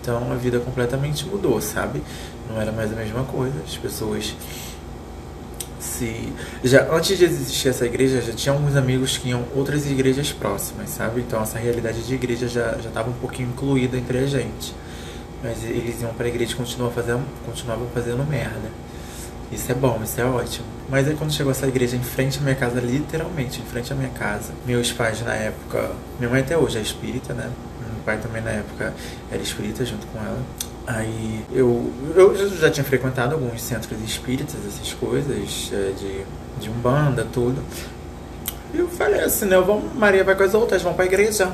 Então 0.00 0.32
a 0.32 0.34
vida 0.34 0.58
completamente 0.60 1.26
mudou, 1.26 1.60
sabe? 1.60 2.02
Não 2.48 2.60
era 2.60 2.72
mais 2.72 2.92
a 2.92 2.96
mesma 2.96 3.24
coisa. 3.24 3.54
As 3.64 3.76
pessoas 3.76 4.34
se 6.02 6.32
já 6.64 6.92
antes 6.92 7.16
de 7.16 7.24
existir 7.24 7.68
essa 7.68 7.86
igreja 7.86 8.20
já 8.20 8.32
tinha 8.32 8.52
alguns 8.52 8.74
amigos 8.74 9.16
que 9.16 9.28
iam 9.28 9.44
outras 9.54 9.88
igrejas 9.88 10.32
próximas, 10.32 10.90
sabe? 10.90 11.20
Então 11.20 11.40
essa 11.40 11.58
realidade 11.58 12.02
de 12.02 12.14
igreja 12.14 12.48
já 12.48 12.72
já 12.78 12.88
estava 12.88 13.08
um 13.10 13.14
pouquinho 13.14 13.50
incluída 13.50 13.96
entre 13.96 14.18
a 14.18 14.26
gente. 14.26 14.74
Mas 15.42 15.62
eles 15.64 16.02
iam 16.02 16.12
para 16.14 16.26
a 16.26 16.28
igreja 16.28 16.52
e 16.52 16.56
continuavam 16.56 16.94
fazendo 16.94 17.24
continuavam 17.46 17.86
fazendo 17.94 18.28
merda. 18.28 18.70
Isso 19.52 19.70
é 19.70 19.74
bom, 19.74 20.00
isso 20.02 20.20
é 20.20 20.24
ótimo. 20.24 20.66
Mas 20.88 21.06
aí 21.06 21.14
quando 21.14 21.32
chegou 21.32 21.52
essa 21.52 21.66
igreja 21.68 21.96
em 21.96 22.02
frente 22.02 22.38
à 22.38 22.42
minha 22.42 22.56
casa, 22.56 22.80
literalmente 22.80 23.60
em 23.60 23.64
frente 23.64 23.92
à 23.92 23.96
minha 23.96 24.10
casa, 24.10 24.52
meus 24.66 24.90
pais 24.90 25.20
na 25.22 25.34
época, 25.34 25.92
minha 26.18 26.30
mãe 26.30 26.40
até 26.40 26.56
hoje 26.56 26.78
é 26.78 26.80
espírita, 26.80 27.32
né? 27.32 27.48
Meu 27.80 28.02
pai 28.04 28.18
também 28.18 28.42
na 28.42 28.50
época 28.50 28.92
era 29.30 29.40
espírita 29.40 29.84
junto 29.84 30.06
com 30.08 30.18
ela. 30.18 30.40
Aí 30.86 31.44
eu, 31.52 31.92
eu 32.14 32.56
já 32.56 32.70
tinha 32.70 32.84
frequentado 32.84 33.34
alguns 33.34 33.62
centros 33.62 34.00
espíritas, 34.02 34.56
essas 34.66 34.92
coisas, 34.94 35.70
é, 35.72 35.92
de, 35.92 36.24
de 36.60 36.70
umbanda, 36.70 37.26
tudo. 37.32 37.62
E 38.74 38.78
eu 38.78 38.88
falei 38.88 39.20
assim, 39.20 39.44
né? 39.44 39.56
Vamos, 39.60 39.94
Maria 39.94 40.24
vai 40.24 40.34
com 40.34 40.42
as 40.42 40.54
outras, 40.54 40.82
vamos 40.82 40.96
pra 40.96 41.04
igreja. 41.04 41.52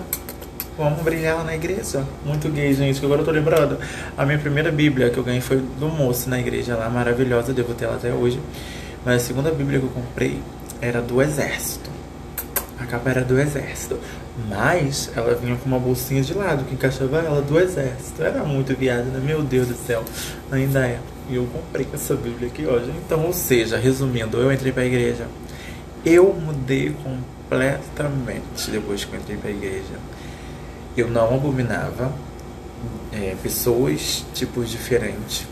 Vamos 0.78 1.02
brilhar 1.02 1.44
na 1.44 1.56
igreja. 1.56 2.04
Muito 2.24 2.48
gay, 2.48 2.72
gente, 2.72 3.00
que 3.00 3.04
agora 3.04 3.20
eu 3.20 3.24
tô 3.24 3.32
lembrando. 3.32 3.78
A 4.16 4.24
minha 4.24 4.38
primeira 4.38 4.70
Bíblia 4.70 5.10
que 5.10 5.18
eu 5.18 5.24
ganhei 5.24 5.40
foi 5.40 5.56
do 5.56 5.88
moço 5.88 6.30
na 6.30 6.38
igreja 6.38 6.76
lá, 6.76 6.88
maravilhosa, 6.88 7.52
devo 7.52 7.74
ter 7.74 7.86
ela 7.86 7.96
até 7.96 8.12
hoje. 8.12 8.40
Mas 9.04 9.22
a 9.22 9.26
segunda 9.26 9.50
Bíblia 9.50 9.80
que 9.80 9.86
eu 9.86 9.90
comprei 9.90 10.40
era 10.80 11.02
do 11.02 11.20
exército. 11.20 11.90
A 12.78 12.86
capa 12.86 13.10
era 13.10 13.22
do 13.22 13.38
exército. 13.38 13.98
Mas 14.48 15.10
ela 15.16 15.34
vinha 15.34 15.56
com 15.56 15.66
uma 15.66 15.78
bolsinha 15.78 16.22
de 16.22 16.32
lado 16.34 16.64
que 16.64 16.74
encaixava 16.74 17.18
ela 17.18 17.42
do 17.42 17.58
exército. 17.58 18.22
Era 18.22 18.44
muito 18.44 18.74
viada, 18.76 19.04
né? 19.04 19.20
Meu 19.24 19.42
Deus 19.42 19.68
do 19.68 19.74
céu. 19.74 20.04
Ainda 20.50 20.86
é. 20.86 21.00
E 21.28 21.34
eu 21.34 21.46
comprei 21.46 21.84
com 21.84 21.96
essa 21.96 22.14
Bíblia 22.14 22.48
aqui 22.48 22.64
hoje. 22.64 22.92
Então, 23.04 23.26
ou 23.26 23.32
seja, 23.32 23.76
resumindo, 23.76 24.36
eu 24.36 24.52
entrei 24.52 24.72
pra 24.72 24.84
igreja. 24.84 25.26
Eu 26.04 26.32
mudei 26.32 26.94
completamente 27.02 28.70
depois 28.70 29.04
que 29.04 29.14
eu 29.14 29.20
entrei 29.20 29.36
pra 29.36 29.50
igreja 29.50 29.94
eu 31.00 31.08
não 31.08 31.34
abominava 31.34 32.12
é, 33.12 33.36
pessoas, 33.42 34.24
tipos 34.34 34.70
diferentes, 34.70 35.46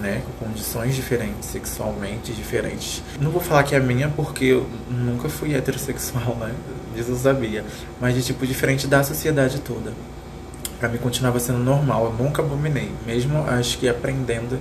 né, 0.00 0.22
com 0.26 0.46
condições 0.46 0.94
diferentes, 0.94 1.48
sexualmente 1.48 2.32
diferentes. 2.32 3.02
Não 3.20 3.30
vou 3.30 3.40
falar 3.40 3.62
que 3.62 3.74
é 3.74 3.80
minha 3.80 4.08
porque 4.08 4.44
eu 4.46 4.66
nunca 4.90 5.28
fui 5.28 5.54
heterossexual, 5.54 6.36
né? 6.36 6.54
Isso 6.98 7.10
eu 7.10 7.16
sabia. 7.16 7.64
Mas 8.00 8.14
de 8.14 8.22
tipo 8.22 8.46
diferente 8.46 8.86
da 8.86 9.02
sociedade 9.02 9.60
toda. 9.60 9.92
Pra 10.78 10.88
mim 10.88 10.98
continuava 10.98 11.40
sendo 11.40 11.58
normal, 11.58 12.06
eu 12.06 12.24
nunca 12.24 12.42
abominei. 12.42 12.90
Mesmo 13.06 13.44
acho 13.48 13.78
que 13.78 13.88
aprendendo, 13.88 14.60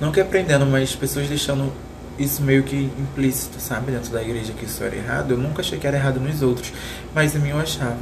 não 0.00 0.12
que 0.12 0.20
aprendendo, 0.20 0.66
mas 0.66 0.94
pessoas 0.94 1.28
deixando 1.28 1.72
isso 2.18 2.42
meio 2.42 2.62
que 2.62 2.90
implícito, 2.98 3.60
sabe? 3.60 3.92
Dentro 3.92 4.12
da 4.12 4.22
igreja 4.22 4.52
que 4.52 4.64
isso 4.64 4.82
era 4.82 4.94
errado. 4.94 5.32
Eu 5.32 5.38
nunca 5.38 5.60
achei 5.60 5.78
que 5.78 5.86
era 5.86 5.96
errado 5.96 6.20
nos 6.20 6.42
outros, 6.42 6.72
mas 7.14 7.34
em 7.34 7.38
mim 7.38 7.50
eu 7.50 7.58
achava. 7.58 7.98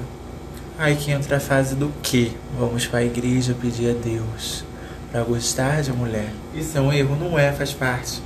Aí 0.79 0.97
que 0.97 1.11
entra 1.11 1.37
a 1.37 1.41
fase 1.41 1.75
do 1.75 1.91
que? 2.03 2.37
Vamos 2.59 2.87
para 2.87 2.99
a 2.99 3.05
igreja 3.05 3.55
pedir 3.59 3.91
a 3.91 3.95
Deus 3.95 4.65
para 5.11 5.23
gostar 5.23 5.81
de 5.81 5.93
mulher. 5.93 6.31
Isso 6.55 6.77
é 6.77 6.81
um 6.81 6.93
erro? 6.93 7.17
Não 7.17 7.39
é, 7.39 7.53
faz 7.53 7.73
parte. 7.73 8.21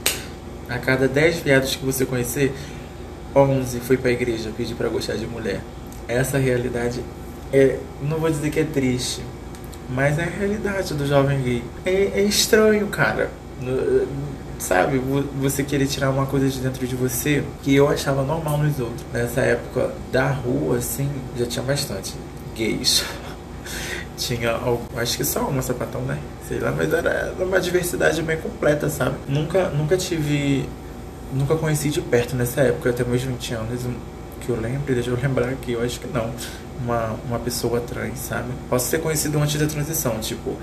A 0.69 0.79
cada 0.79 1.07
10 1.07 1.41
viados 1.41 1.77
que 1.77 1.85
você 1.85 2.05
conhecer, 2.05 2.53
11 3.35 3.81
foi 3.81 3.97
para 3.97 4.11
a 4.11 4.13
igreja 4.13 4.51
pedir 4.57 4.75
para 4.75 4.89
gostar 4.89 5.15
de 5.15 5.27
mulher. 5.27 5.61
Essa 6.09 6.39
realidade 6.39 7.01
é, 7.53 7.79
não 8.03 8.19
vou 8.19 8.31
dizer 8.31 8.51
que 8.51 8.61
é 8.61 8.65
triste, 8.65 9.23
mas 9.89 10.19
é 10.19 10.25
a 10.25 10.27
realidade 10.27 10.95
do 10.95 11.07
jovem 11.07 11.41
gay. 11.43 11.65
É, 11.85 12.21
é 12.21 12.23
estranho, 12.23 12.87
cara. 12.89 13.31
Sabe, 14.59 15.01
você 15.41 15.63
querer 15.63 15.87
tirar 15.87 16.11
uma 16.11 16.27
coisa 16.27 16.49
de 16.49 16.61
dentro 16.61 16.87
de 16.87 16.95
você 16.95 17.43
que 17.63 17.75
eu 17.75 17.89
achava 17.89 18.23
normal 18.23 18.59
nos 18.59 18.79
outros. 18.79 19.05
Nessa 19.13 19.41
época 19.41 19.93
da 20.13 20.29
rua, 20.29 20.77
assim, 20.77 21.11
já 21.37 21.47
tinha 21.47 21.65
bastante 21.65 22.15
gays. 22.55 23.05
Tinha, 24.17 24.61
acho 24.97 25.17
que 25.17 25.25
só 25.25 25.49
uma 25.49 25.63
sapatão, 25.63 26.03
né? 26.03 26.19
Sei 26.47 26.59
lá, 26.59 26.71
mas 26.73 26.93
era 26.93 27.33
uma 27.39 27.59
diversidade 27.59 28.21
bem 28.21 28.37
completa, 28.37 28.91
sabe? 28.91 29.17
Nunca, 29.27 29.71
nunca 29.71 29.97
tive. 29.97 30.69
Nunca 31.33 31.55
conheci 31.55 31.91
de 31.91 32.01
perto 32.01 32.35
nessa 32.35 32.61
época, 32.63 32.91
até 32.91 33.05
meus 33.05 33.23
20 33.23 33.55
anos, 33.55 33.83
que 34.41 34.49
eu 34.49 34.61
lembro, 34.61 34.93
deixa 34.93 35.11
eu 35.11 35.17
lembrar 35.17 35.49
aqui, 35.49 35.73
eu 35.73 35.83
acho 35.83 36.01
que 36.01 36.09
não. 36.09 36.31
Uma, 36.83 37.15
uma 37.29 37.39
pessoa 37.39 37.81
trans, 37.81 38.19
sabe? 38.19 38.49
Posso 38.69 38.91
ter 38.91 39.01
conhecido 39.01 39.39
antes 39.39 39.61
da 39.61 39.67
transição, 39.67 40.19
tipo, 40.19 40.57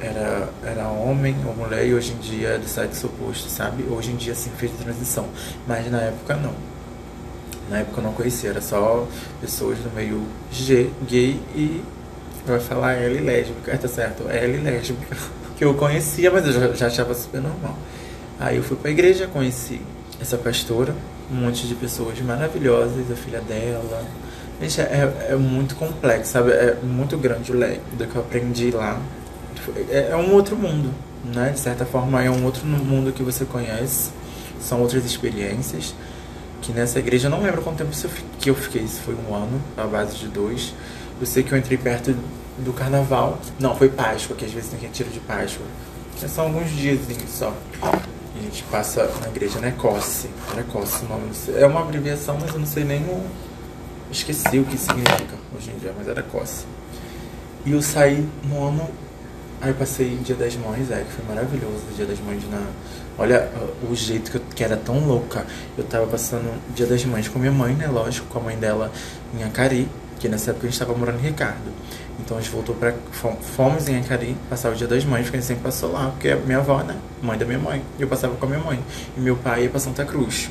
era, 0.00 0.48
era 0.64 0.88
homem 0.88 1.36
ou 1.46 1.54
mulher 1.54 1.86
e 1.86 1.94
hoje 1.94 2.12
em 2.12 2.18
dia 2.18 2.48
é 2.48 2.58
do 2.58 2.66
sexo 2.66 3.06
oposto, 3.06 3.48
sabe? 3.48 3.84
Hoje 3.84 4.10
em 4.10 4.16
dia 4.16 4.34
sim 4.34 4.50
fez 4.56 4.72
transição, 4.72 5.28
mas 5.66 5.88
na 5.90 6.00
época 6.00 6.34
não. 6.36 6.54
Na 7.70 7.78
época 7.80 8.00
eu 8.00 8.04
não 8.04 8.12
conhecia, 8.12 8.50
era 8.50 8.62
só 8.62 9.06
pessoas 9.40 9.78
do 9.78 9.94
meio 9.94 10.22
G, 10.50 10.90
gay 11.06 11.40
e 11.54 11.82
vai 12.46 12.58
falar 12.58 12.94
L 12.94 13.20
lésbica, 13.20 13.76
tá 13.76 13.88
certo? 13.88 14.28
L 14.28 14.56
lésbica. 14.58 15.16
Que 15.58 15.64
eu 15.64 15.74
conhecia, 15.74 16.30
mas 16.30 16.46
eu 16.46 16.52
já, 16.52 16.72
já 16.72 16.86
achava 16.86 17.12
super 17.16 17.40
normal. 17.40 17.76
Aí 18.38 18.58
eu 18.58 18.62
fui 18.62 18.76
pra 18.76 18.92
igreja, 18.92 19.26
conheci 19.26 19.80
essa 20.20 20.36
pastora, 20.36 20.94
um 21.30 21.36
monte 21.36 21.66
de 21.66 21.74
pessoas 21.74 22.20
maravilhosas, 22.20 23.10
a 23.10 23.14
filha 23.14 23.40
dela. 23.40 24.04
Gente, 24.60 24.80
é, 24.80 25.28
é 25.30 25.36
muito 25.36 25.76
complexo, 25.76 26.32
sabe? 26.32 26.50
É 26.50 26.76
muito 26.82 27.16
grande 27.16 27.52
o 27.52 27.56
leque 27.56 27.80
do 27.96 28.06
que 28.06 28.16
eu 28.16 28.22
aprendi 28.22 28.70
lá. 28.70 29.00
É, 29.88 30.08
é 30.10 30.16
um 30.16 30.32
outro 30.32 30.56
mundo, 30.56 30.92
né? 31.24 31.50
De 31.50 31.60
certa 31.60 31.84
forma, 31.84 32.22
é 32.22 32.30
um 32.30 32.44
outro 32.44 32.66
mundo 32.66 33.12
que 33.12 33.22
você 33.22 33.44
conhece. 33.44 34.10
São 34.60 34.80
outras 34.80 35.04
experiências 35.04 35.94
que 36.60 36.72
nessa 36.72 36.98
igreja, 36.98 37.28
eu 37.28 37.30
não 37.30 37.42
lembro 37.42 37.62
quanto 37.62 37.78
tempo 37.78 37.92
que 38.38 38.50
eu 38.50 38.54
fiquei, 38.54 38.86
se 38.86 39.00
foi 39.00 39.14
um 39.14 39.34
ano, 39.34 39.60
a 39.76 39.84
base 39.84 40.16
de 40.16 40.28
dois. 40.28 40.74
Eu 41.20 41.26
sei 41.26 41.42
que 41.42 41.52
eu 41.52 41.58
entrei 41.58 41.78
perto 41.78 42.14
do 42.58 42.72
carnaval. 42.72 43.38
Não, 43.58 43.76
foi 43.76 43.88
Páscoa, 43.88 44.36
que 44.36 44.44
às 44.44 44.52
vezes 44.52 44.70
tem 44.70 44.80
retiro 44.80 45.08
de 45.10 45.20
Páscoa. 45.20 45.64
Que 46.16 46.28
são 46.28 46.44
alguns 46.46 46.70
dias 46.70 46.98
só. 47.28 47.54
A 48.38 48.42
gente 48.42 48.62
passa 48.64 49.10
na 49.20 49.28
igreja 49.28 49.60
Necosse. 49.60 50.30
Necosse 50.54 51.04
o 51.04 51.08
nome. 51.08 51.30
É 51.56 51.66
uma 51.66 51.80
abreviação, 51.80 52.38
mas 52.40 52.52
eu 52.52 52.60
não 52.60 52.66
sei 52.66 52.84
nem 52.84 53.02
o, 53.02 53.24
Esqueci 54.10 54.58
o 54.58 54.64
que 54.64 54.78
significa 54.78 55.36
hoje 55.54 55.70
em 55.70 55.78
dia, 55.78 55.92
mas 55.96 56.08
era 56.08 56.22
coça. 56.22 56.64
E 57.66 57.72
eu 57.72 57.82
saí 57.82 58.26
no 58.44 58.66
ano. 58.66 58.88
Aí 59.60 59.74
passei 59.74 60.16
Dia 60.18 60.36
das 60.36 60.54
Mães, 60.54 60.90
é, 60.90 61.02
que 61.02 61.12
foi 61.12 61.24
maravilhoso 61.26 61.82
o 61.90 61.94
Dia 61.94 62.06
das 62.06 62.18
Mães 62.20 62.42
na. 62.48 62.64
Olha 63.18 63.50
o 63.90 63.94
jeito 63.94 64.30
que, 64.30 64.36
eu, 64.36 64.42
que 64.54 64.64
era 64.64 64.76
tão 64.76 65.04
louca. 65.04 65.44
Eu 65.76 65.84
tava 65.84 66.06
passando 66.06 66.48
Dia 66.74 66.86
das 66.86 67.04
Mães 67.04 67.28
com 67.28 67.38
minha 67.38 67.52
mãe, 67.52 67.74
né? 67.74 67.86
Lógico, 67.88 68.26
com 68.28 68.38
a 68.38 68.42
mãe 68.42 68.56
dela 68.56 68.90
em 69.38 69.42
Acari, 69.42 69.88
que 70.18 70.28
nessa 70.28 70.52
época 70.52 70.68
a 70.68 70.70
gente 70.70 70.78
tava 70.78 70.94
morando 70.94 71.18
em 71.18 71.24
Ricardo. 71.24 71.70
Então 72.18 72.36
a 72.36 72.40
gente 72.40 72.50
voltou 72.50 72.74
pra. 72.74 72.92
Fomos 73.56 73.88
em 73.88 73.98
Acari 73.98 74.36
passar 74.50 74.72
o 74.72 74.74
Dia 74.74 74.86
das 74.86 75.04
Mães, 75.04 75.22
porque 75.22 75.36
a 75.36 75.40
gente 75.40 75.48
sempre 75.48 75.64
passou 75.64 75.92
lá, 75.92 76.10
porque 76.10 76.28
é 76.28 76.36
minha 76.36 76.58
avó, 76.58 76.82
né? 76.82 76.96
Mãe 77.22 77.38
da 77.38 77.46
minha 77.46 77.58
mãe. 77.58 77.82
E 77.98 78.02
eu 78.02 78.08
passava 78.08 78.34
com 78.34 78.46
a 78.46 78.48
minha 78.48 78.60
mãe. 78.60 78.80
E 79.16 79.20
meu 79.20 79.36
pai 79.36 79.64
ia 79.64 79.70
pra 79.70 79.78
Santa 79.78 80.04
Cruz. 80.04 80.50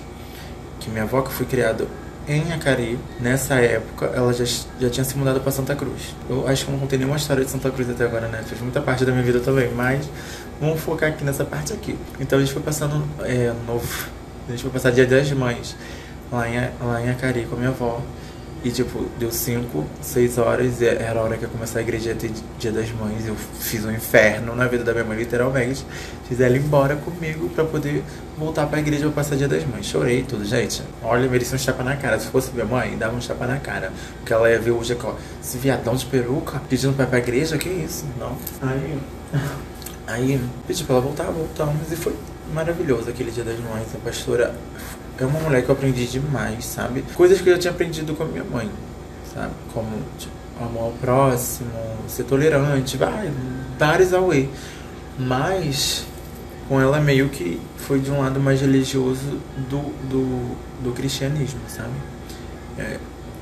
Que 0.79 0.89
minha 0.89 1.03
avó, 1.03 1.21
que 1.21 1.31
foi 1.31 1.45
criada 1.45 1.85
em 2.27 2.51
Acari, 2.51 2.99
nessa 3.21 3.55
época, 3.55 4.07
ela 4.07 4.33
já, 4.33 4.43
já 4.79 4.89
tinha 4.89 5.03
se 5.03 5.17
mudado 5.17 5.39
para 5.39 5.51
Santa 5.51 5.73
Cruz. 5.75 6.13
Eu 6.29 6.45
acho 6.45 6.65
que 6.65 6.69
eu 6.69 6.73
não 6.73 6.79
contei 6.81 6.99
nenhuma 6.99 7.15
história 7.15 7.43
de 7.45 7.49
Santa 7.49 7.71
Cruz 7.71 7.89
até 7.89 8.03
agora, 8.03 8.27
né? 8.27 8.43
Fez 8.45 8.59
muita 8.59 8.81
parte 8.81 9.05
da 9.05 9.13
minha 9.13 9.23
vida 9.23 9.39
também, 9.39 9.71
mas 9.73 10.09
vamos 10.59 10.81
focar 10.81 11.09
aqui 11.09 11.23
nessa 11.23 11.45
parte 11.45 11.71
aqui. 11.71 11.97
Então 12.19 12.37
a 12.37 12.41
gente 12.41 12.51
foi 12.51 12.61
passando 12.61 13.01
é, 13.21 13.53
novo. 13.65 14.09
A 14.47 14.51
gente 14.51 14.61
foi 14.61 14.71
passar 14.71 14.91
dia 14.91 15.05
das 15.05 15.31
mães 15.31 15.75
lá 16.29 16.49
em, 16.49 16.69
lá 16.81 17.01
em 17.01 17.09
Acari 17.09 17.45
com 17.45 17.55
a 17.55 17.59
minha 17.59 17.69
avó. 17.69 18.01
E, 18.63 18.71
tipo, 18.71 19.05
deu 19.19 19.31
5, 19.31 19.85
6 20.01 20.37
horas, 20.39 20.81
e 20.81 20.85
era 20.85 21.19
a 21.19 21.23
hora 21.23 21.37
que 21.37 21.43
ia 21.43 21.47
começar 21.47 21.79
a 21.79 21.81
igreja 21.81 22.15
ter 22.15 22.31
dia 22.57 22.71
das 22.71 22.91
mães. 22.91 23.25
Eu 23.27 23.35
fiz 23.35 23.85
um 23.85 23.91
inferno 23.91 24.55
na 24.55 24.67
vida 24.67 24.83
da 24.83 24.91
minha 24.93 25.05
mãe, 25.05 25.17
literalmente. 25.17 25.85
Fiz 26.27 26.39
ela 26.41 26.57
embora 26.57 26.95
comigo 26.95 27.47
pra 27.49 27.63
poder 27.63 28.03
voltar 28.37 28.65
pra 28.65 28.79
igreja 28.79 29.03
pra 29.03 29.11
passar 29.11 29.35
dia 29.35 29.47
das 29.47 29.63
mães. 29.65 29.85
Chorei 29.85 30.23
tudo, 30.23 30.43
gente. 30.43 30.81
Olha, 31.03 31.29
merecia 31.29 31.55
um 31.55 31.59
chapa 31.59 31.83
na 31.83 31.95
cara. 31.95 32.19
Se 32.19 32.27
fosse 32.27 32.51
minha 32.51 32.65
mãe, 32.65 32.97
dava 32.97 33.15
um 33.15 33.21
chapa 33.21 33.45
na 33.45 33.57
cara. 33.57 33.93
Porque 34.17 34.33
ela 34.33 34.49
ia 34.49 34.59
ver 34.59 34.71
hoje 34.71 34.93
aqui, 34.93 35.05
ó, 35.05 35.13
esse 35.41 35.57
viadão 35.57 35.95
de 35.95 36.05
peruca 36.05 36.59
pedindo 36.67 36.93
pra 36.93 37.05
ir 37.05 37.07
pra 37.07 37.19
igreja, 37.19 37.57
que 37.57 37.69
isso? 37.69 38.05
Não. 38.19 38.35
Aí. 38.61 38.99
Aí, 40.07 40.41
pedi 40.65 40.83
pra 40.83 40.95
ela 40.95 41.03
voltar, 41.03 41.25
voltamos. 41.25 41.91
E 41.91 41.95
foi 41.95 42.15
maravilhoso 42.53 43.09
aquele 43.09 43.29
dia 43.29 43.43
das 43.43 43.59
mães. 43.59 43.87
A 43.93 43.97
pastora 43.99 44.55
é 45.19 45.25
uma 45.25 45.39
mulher 45.39 45.63
que 45.63 45.69
eu 45.69 45.75
aprendi 45.75 46.05
demais, 46.05 46.65
sabe? 46.65 47.03
Coisas 47.15 47.41
que 47.41 47.49
eu 47.49 47.53
já 47.53 47.59
tinha 47.59 47.71
aprendido 47.71 48.13
com 48.13 48.23
a 48.23 48.25
minha 48.27 48.43
mãe, 48.43 48.69
sabe? 49.33 49.53
Como 49.73 49.89
tipo, 50.17 50.33
amor 50.61 50.83
ao 50.83 50.91
próximo, 50.91 51.71
ser 52.07 52.23
tolerante, 52.23 52.97
vai, 52.97 53.31
vários 53.77 54.13
away. 54.13 54.49
Mas 55.17 56.05
com 56.67 56.79
ela 56.79 56.99
meio 56.99 57.29
que 57.29 57.59
foi 57.77 57.99
de 57.99 58.11
um 58.11 58.19
lado 58.19 58.39
mais 58.39 58.61
religioso 58.61 59.39
do, 59.69 59.79
do, 60.07 60.55
do 60.83 60.91
cristianismo, 60.93 61.61
sabe? 61.67 61.93
É, 62.77 62.97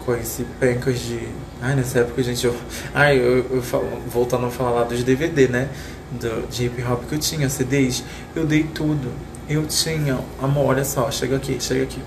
conheci 0.05 0.45
pencas 0.59 0.99
de. 0.99 1.19
Ai, 1.61 1.75
nessa 1.75 1.99
época, 1.99 2.21
gente, 2.23 2.45
eu. 2.45 2.55
Ai, 2.93 3.17
eu, 3.17 3.45
eu 3.49 3.61
falo, 3.61 3.85
voltando 4.07 4.45
a 4.45 4.51
falar 4.51 4.71
lá 4.71 4.83
dos 4.83 5.03
DVD, 5.03 5.47
né? 5.47 5.69
Do, 6.11 6.47
de 6.47 6.65
hip 6.65 6.81
hop 6.83 7.03
que 7.09 7.15
eu 7.15 7.19
tinha, 7.19 7.49
CDs, 7.49 8.03
eu 8.35 8.45
dei 8.45 8.63
tudo 8.63 9.11
eu 9.47 9.65
tinha, 9.67 10.19
amor, 10.41 10.65
olha 10.65 10.83
só, 10.83 11.09
chega 11.11 11.35
aqui, 11.35 11.57
chega 11.59 11.83
aqui. 11.83 12.01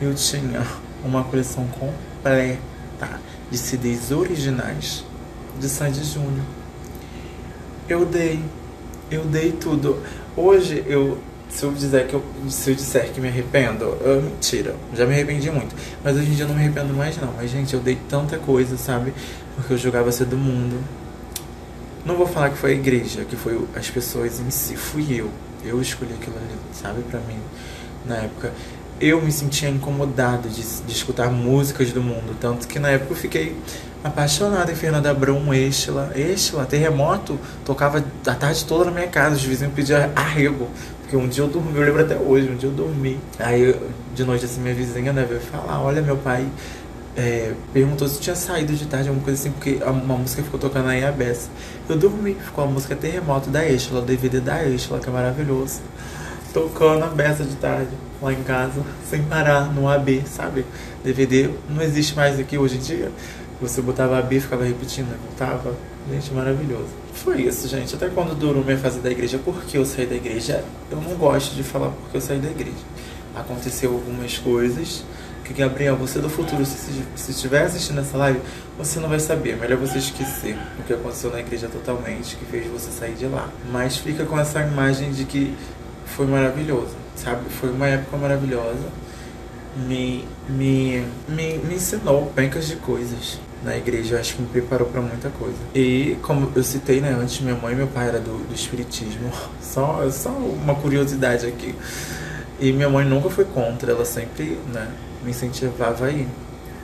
Eu 0.00 0.14
tinha 0.14 0.66
uma 1.04 1.24
coleção 1.24 1.66
completa 1.68 3.20
de 3.50 3.58
CDs 3.58 4.10
originais 4.10 5.04
de 5.58 5.68
Sandy 5.68 6.04
Júnior. 6.04 6.44
Eu 7.88 8.04
dei, 8.04 8.42
eu 9.10 9.24
dei 9.24 9.52
tudo. 9.52 10.02
Hoje 10.36 10.84
eu, 10.86 11.18
se 11.48 11.64
eu 11.64 11.72
dizer 11.72 12.06
que 12.06 12.14
eu, 12.14 12.22
se 12.48 12.70
eu 12.70 12.74
disser 12.74 13.10
que 13.10 13.20
me 13.20 13.28
arrependo, 13.28 13.84
eu, 14.02 14.22
mentira, 14.22 14.74
já 14.94 15.06
me 15.06 15.14
arrependi 15.14 15.50
muito. 15.50 15.74
Mas 16.04 16.16
hoje 16.16 16.30
em 16.30 16.34
dia 16.34 16.44
eu 16.44 16.48
não 16.48 16.54
me 16.54 16.62
arrependo 16.62 16.92
mais 16.94 17.16
não. 17.18 17.32
Mas 17.36 17.50
gente, 17.50 17.72
eu 17.72 17.80
dei 17.80 17.98
tanta 18.08 18.38
coisa, 18.38 18.76
sabe? 18.76 19.14
Porque 19.56 19.72
eu 19.72 19.78
jogava 19.78 20.12
ser 20.12 20.26
do 20.26 20.36
mundo. 20.36 20.82
Não 22.04 22.16
vou 22.16 22.26
falar 22.26 22.50
que 22.50 22.58
foi 22.58 22.72
a 22.72 22.74
igreja, 22.74 23.24
que 23.24 23.36
foi 23.36 23.60
as 23.76 23.88
pessoas 23.88 24.40
em 24.40 24.50
si, 24.50 24.76
fui 24.76 25.06
eu. 25.14 25.30
Eu 25.64 25.80
escolhi 25.80 26.12
aquilo 26.14 26.36
ali, 26.36 26.56
sabe, 26.72 27.02
para 27.02 27.20
mim, 27.20 27.38
na 28.06 28.16
época. 28.16 28.52
Eu 29.00 29.20
me 29.20 29.32
sentia 29.32 29.68
incomodado 29.68 30.48
de, 30.48 30.62
de 30.62 30.92
escutar 30.92 31.30
músicas 31.30 31.90
do 31.92 32.02
mundo, 32.02 32.36
tanto 32.40 32.68
que 32.68 32.78
na 32.78 32.90
época 32.90 33.12
eu 33.12 33.16
fiquei 33.16 33.56
apaixonado 34.04 34.70
em 34.70 34.74
Fernanda 34.74 35.10
Abrão, 35.10 35.52
Estela, 35.54 36.12
Estela, 36.14 36.64
Terremoto, 36.64 37.38
tocava 37.64 38.04
a 38.26 38.34
tarde 38.34 38.64
toda 38.64 38.86
na 38.86 38.90
minha 38.90 39.08
casa, 39.08 39.36
os 39.36 39.44
vizinhos 39.44 39.74
pediam 39.74 40.10
arrego, 40.14 40.68
porque 41.00 41.16
um 41.16 41.28
dia 41.28 41.44
eu 41.44 41.48
dormi, 41.48 41.76
eu 41.76 41.84
lembro 41.84 42.02
até 42.02 42.16
hoje, 42.16 42.48
um 42.48 42.56
dia 42.56 42.68
eu 42.68 42.72
dormi. 42.72 43.18
Aí 43.38 43.74
de 44.14 44.24
noite 44.24 44.44
assim 44.44 44.60
minha 44.60 44.74
vizinha 44.74 45.12
né, 45.12 45.24
veio 45.28 45.40
falar, 45.40 45.80
olha 45.80 46.02
meu 46.02 46.16
pai 46.16 46.46
é, 47.16 47.52
perguntou 47.72 48.08
se 48.08 48.20
tinha 48.20 48.34
saído 48.34 48.72
de 48.72 48.86
tarde, 48.86 49.08
alguma 49.08 49.24
coisa 49.24 49.40
assim, 49.40 49.52
porque 49.52 49.78
uma 49.84 50.16
música 50.16 50.42
ficou 50.42 50.58
tocando 50.58 50.88
aí 50.88 51.04
a 51.04 51.12
beça. 51.12 51.48
Eu 51.88 51.96
dormi, 51.96 52.34
ficou 52.34 52.64
a 52.64 52.66
música 52.66 52.96
Terremoto 52.96 53.50
da 53.50 53.68
Estela, 53.68 54.00
o 54.00 54.04
DVD 54.04 54.40
da 54.40 54.64
Estela, 54.64 54.98
que 54.98 55.08
é 55.08 55.12
maravilhoso. 55.12 55.80
Tocando 56.54 57.04
a 57.04 57.08
beça 57.08 57.44
de 57.44 57.54
tarde, 57.56 57.90
lá 58.20 58.32
em 58.32 58.42
casa, 58.42 58.82
sem 59.08 59.22
parar, 59.22 59.72
no 59.72 59.88
AB, 59.88 60.22
sabe? 60.26 60.64
DVD 61.04 61.50
não 61.68 61.82
existe 61.82 62.14
mais 62.14 62.38
aqui 62.38 62.56
hoje 62.56 62.76
em 62.76 62.80
dia. 62.80 63.10
Você 63.60 63.80
botava 63.80 64.18
AB 64.18 64.36
e 64.36 64.40
ficava 64.40 64.64
repetindo, 64.64 65.08
né? 65.08 65.16
voltava. 65.24 65.74
Gente, 66.10 66.32
maravilhoso. 66.32 66.88
Foi 67.14 67.42
isso, 67.42 67.68
gente. 67.68 67.94
Até 67.94 68.08
quando 68.08 68.34
durou 68.34 68.64
minha 68.64 68.76
fase 68.76 68.98
da 68.98 69.10
igreja, 69.10 69.38
por 69.38 69.62
que 69.62 69.78
eu 69.78 69.84
saí 69.84 70.06
da 70.06 70.16
igreja? 70.16 70.64
Eu 70.90 71.00
não 71.00 71.14
gosto 71.14 71.54
de 71.54 71.62
falar 71.62 71.90
porque 71.90 72.16
eu 72.16 72.20
saí 72.20 72.38
da 72.38 72.50
igreja. 72.50 72.76
Aconteceu 73.36 73.92
algumas 73.92 74.36
coisas 74.36 75.04
que 75.42 75.52
Gabriel, 75.52 75.96
você 75.96 76.18
do 76.18 76.28
futuro, 76.28 76.64
se, 76.64 77.04
se 77.14 77.30
estiver 77.30 77.62
assistindo 77.62 78.00
essa 78.00 78.16
live, 78.16 78.40
você 78.78 79.00
não 79.00 79.08
vai 79.08 79.20
saber. 79.20 79.56
Melhor 79.56 79.78
você 79.78 79.98
esquecer 79.98 80.56
o 80.78 80.82
que 80.82 80.92
aconteceu 80.92 81.30
na 81.30 81.40
igreja 81.40 81.68
totalmente, 81.68 82.36
que 82.36 82.44
fez 82.46 82.66
você 82.66 82.90
sair 82.90 83.14
de 83.14 83.26
lá. 83.26 83.48
Mas 83.70 83.96
fica 83.96 84.24
com 84.24 84.38
essa 84.38 84.60
imagem 84.60 85.12
de 85.12 85.24
que 85.24 85.54
foi 86.06 86.26
maravilhoso, 86.26 86.94
sabe? 87.16 87.48
Foi 87.50 87.70
uma 87.70 87.88
época 87.88 88.16
maravilhosa. 88.16 89.02
Me, 89.88 90.26
me, 90.48 91.04
me, 91.28 91.58
me 91.58 91.74
ensinou 91.74 92.26
pencas 92.34 92.66
de 92.66 92.76
coisas 92.76 93.38
na 93.64 93.76
igreja, 93.76 94.16
eu 94.16 94.20
acho 94.20 94.34
que 94.34 94.42
me 94.42 94.48
preparou 94.48 94.88
para 94.88 95.00
muita 95.00 95.30
coisa. 95.30 95.56
E 95.74 96.16
como 96.22 96.52
eu 96.54 96.62
citei, 96.62 97.00
né, 97.00 97.16
antes 97.18 97.40
minha 97.40 97.54
mãe 97.54 97.72
e 97.72 97.76
meu 97.76 97.86
pai 97.86 98.08
era 98.08 98.18
do, 98.18 98.46
do 98.46 98.54
espiritismo. 98.54 99.30
Só, 99.62 100.06
só 100.10 100.28
uma 100.28 100.74
curiosidade 100.74 101.46
aqui. 101.46 101.74
E 102.60 102.72
minha 102.72 102.88
mãe 102.90 103.06
nunca 103.06 103.30
foi 103.30 103.44
contra, 103.46 103.92
ela 103.92 104.04
sempre, 104.04 104.58
né, 104.72 104.86
me 105.22 105.30
incentivava 105.30 106.06
aí. 106.06 106.26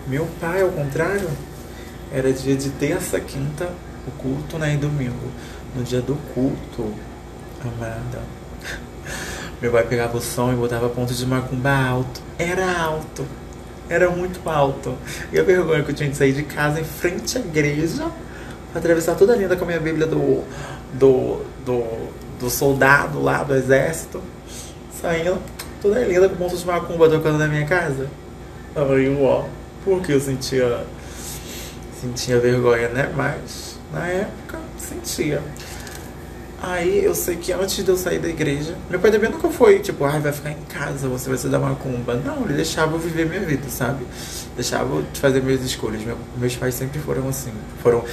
Meu 0.07 0.27
pai, 0.41 0.63
ao 0.63 0.71
contrário, 0.71 1.29
era 2.13 2.33
dia 2.33 2.57
de 2.57 2.71
terça, 2.71 3.21
quinta, 3.21 3.69
o 4.07 4.11
culto, 4.23 4.59
né? 4.59 4.75
E 4.75 4.77
domingo. 4.77 5.31
No 5.75 5.83
dia 5.83 6.01
do 6.01 6.15
culto, 6.35 6.95
amada, 7.63 8.23
meu 9.61 9.71
pai 9.71 9.85
pegava 9.85 10.17
o 10.17 10.21
som 10.21 10.53
e 10.53 10.57
botava 10.57 10.89
ponto 10.89 11.13
de 11.13 11.27
macumba 11.27 11.71
alto. 11.71 12.23
Era 12.39 12.81
alto. 12.81 13.27
Era 13.89 14.11
muito 14.11 14.49
alto. 14.49 14.97
E 15.33 15.39
a 15.39 15.43
vergonha 15.43 15.83
que 15.83 15.91
eu 15.91 15.95
tinha 15.95 16.09
de 16.09 16.17
sair 16.17 16.33
de 16.33 16.43
casa 16.43 16.81
em 16.81 16.85
frente 16.85 17.37
à 17.37 17.41
igreja 17.41 18.11
pra 18.71 18.81
atravessar 18.81 19.15
toda 19.15 19.33
a 19.33 19.37
linda 19.37 19.57
com 19.57 19.65
a 19.65 19.67
minha 19.67 19.81
Bíblia 19.81 20.07
do, 20.07 20.45
do, 20.95 21.43
do, 21.65 22.09
do 22.39 22.51
soldado 22.51 23.21
lá 23.23 23.43
do 23.43 23.55
exército. 23.55 24.23
Saindo 25.01 25.39
toda 25.81 26.01
linda 26.01 26.29
com 26.29 26.37
ponto 26.37 26.57
de 26.57 26.67
macumba 26.67 27.09
tocando 27.09 27.39
na 27.39 27.47
minha 27.47 27.67
casa. 27.67 28.09
Aí, 28.75 29.17
ó, 29.21 29.45
porque 29.85 30.13
eu 30.13 30.21
sentia, 30.21 30.85
sentia 32.01 32.39
vergonha, 32.39 32.89
né? 32.89 33.13
Mas 33.15 33.79
na 33.93 34.07
época 34.07 34.59
sentia. 34.79 35.43
Aí 36.61 37.05
eu 37.05 37.15
sei 37.15 37.37
que 37.37 37.53
antes 37.53 37.85
de 37.85 37.89
eu 37.89 37.97
sair 37.97 38.19
da 38.19 38.29
igreja, 38.29 38.77
meu 38.91 38.99
pai 38.99 39.13
também 39.13 39.31
nunca 39.31 39.49
foi 39.49 39.79
tipo, 39.79 40.05
ai, 40.05 40.17
ah, 40.17 40.21
vai 40.21 40.33
ficar 40.33 40.51
em 40.51 40.63
casa, 40.69 41.09
você 41.09 41.29
vai 41.29 41.39
se 41.39 41.49
dar 41.49 41.61
uma 41.61 41.77
cumba. 41.77 42.15
Não, 42.15 42.45
ele 42.45 42.55
deixava 42.55 42.97
eu 42.97 42.99
viver 42.99 43.27
minha 43.27 43.41
vida, 43.43 43.69
sabe? 43.69 44.05
Deixava 44.57 44.97
eu 44.97 45.05
fazer 45.15 45.41
minhas 45.41 45.63
escolhas. 45.63 46.03
Meu, 46.03 46.17
meus 46.37 46.57
pais 46.57 46.75
sempre 46.75 46.99
foram 46.99 47.29
assim. 47.29 47.53
Foram, 47.81 48.05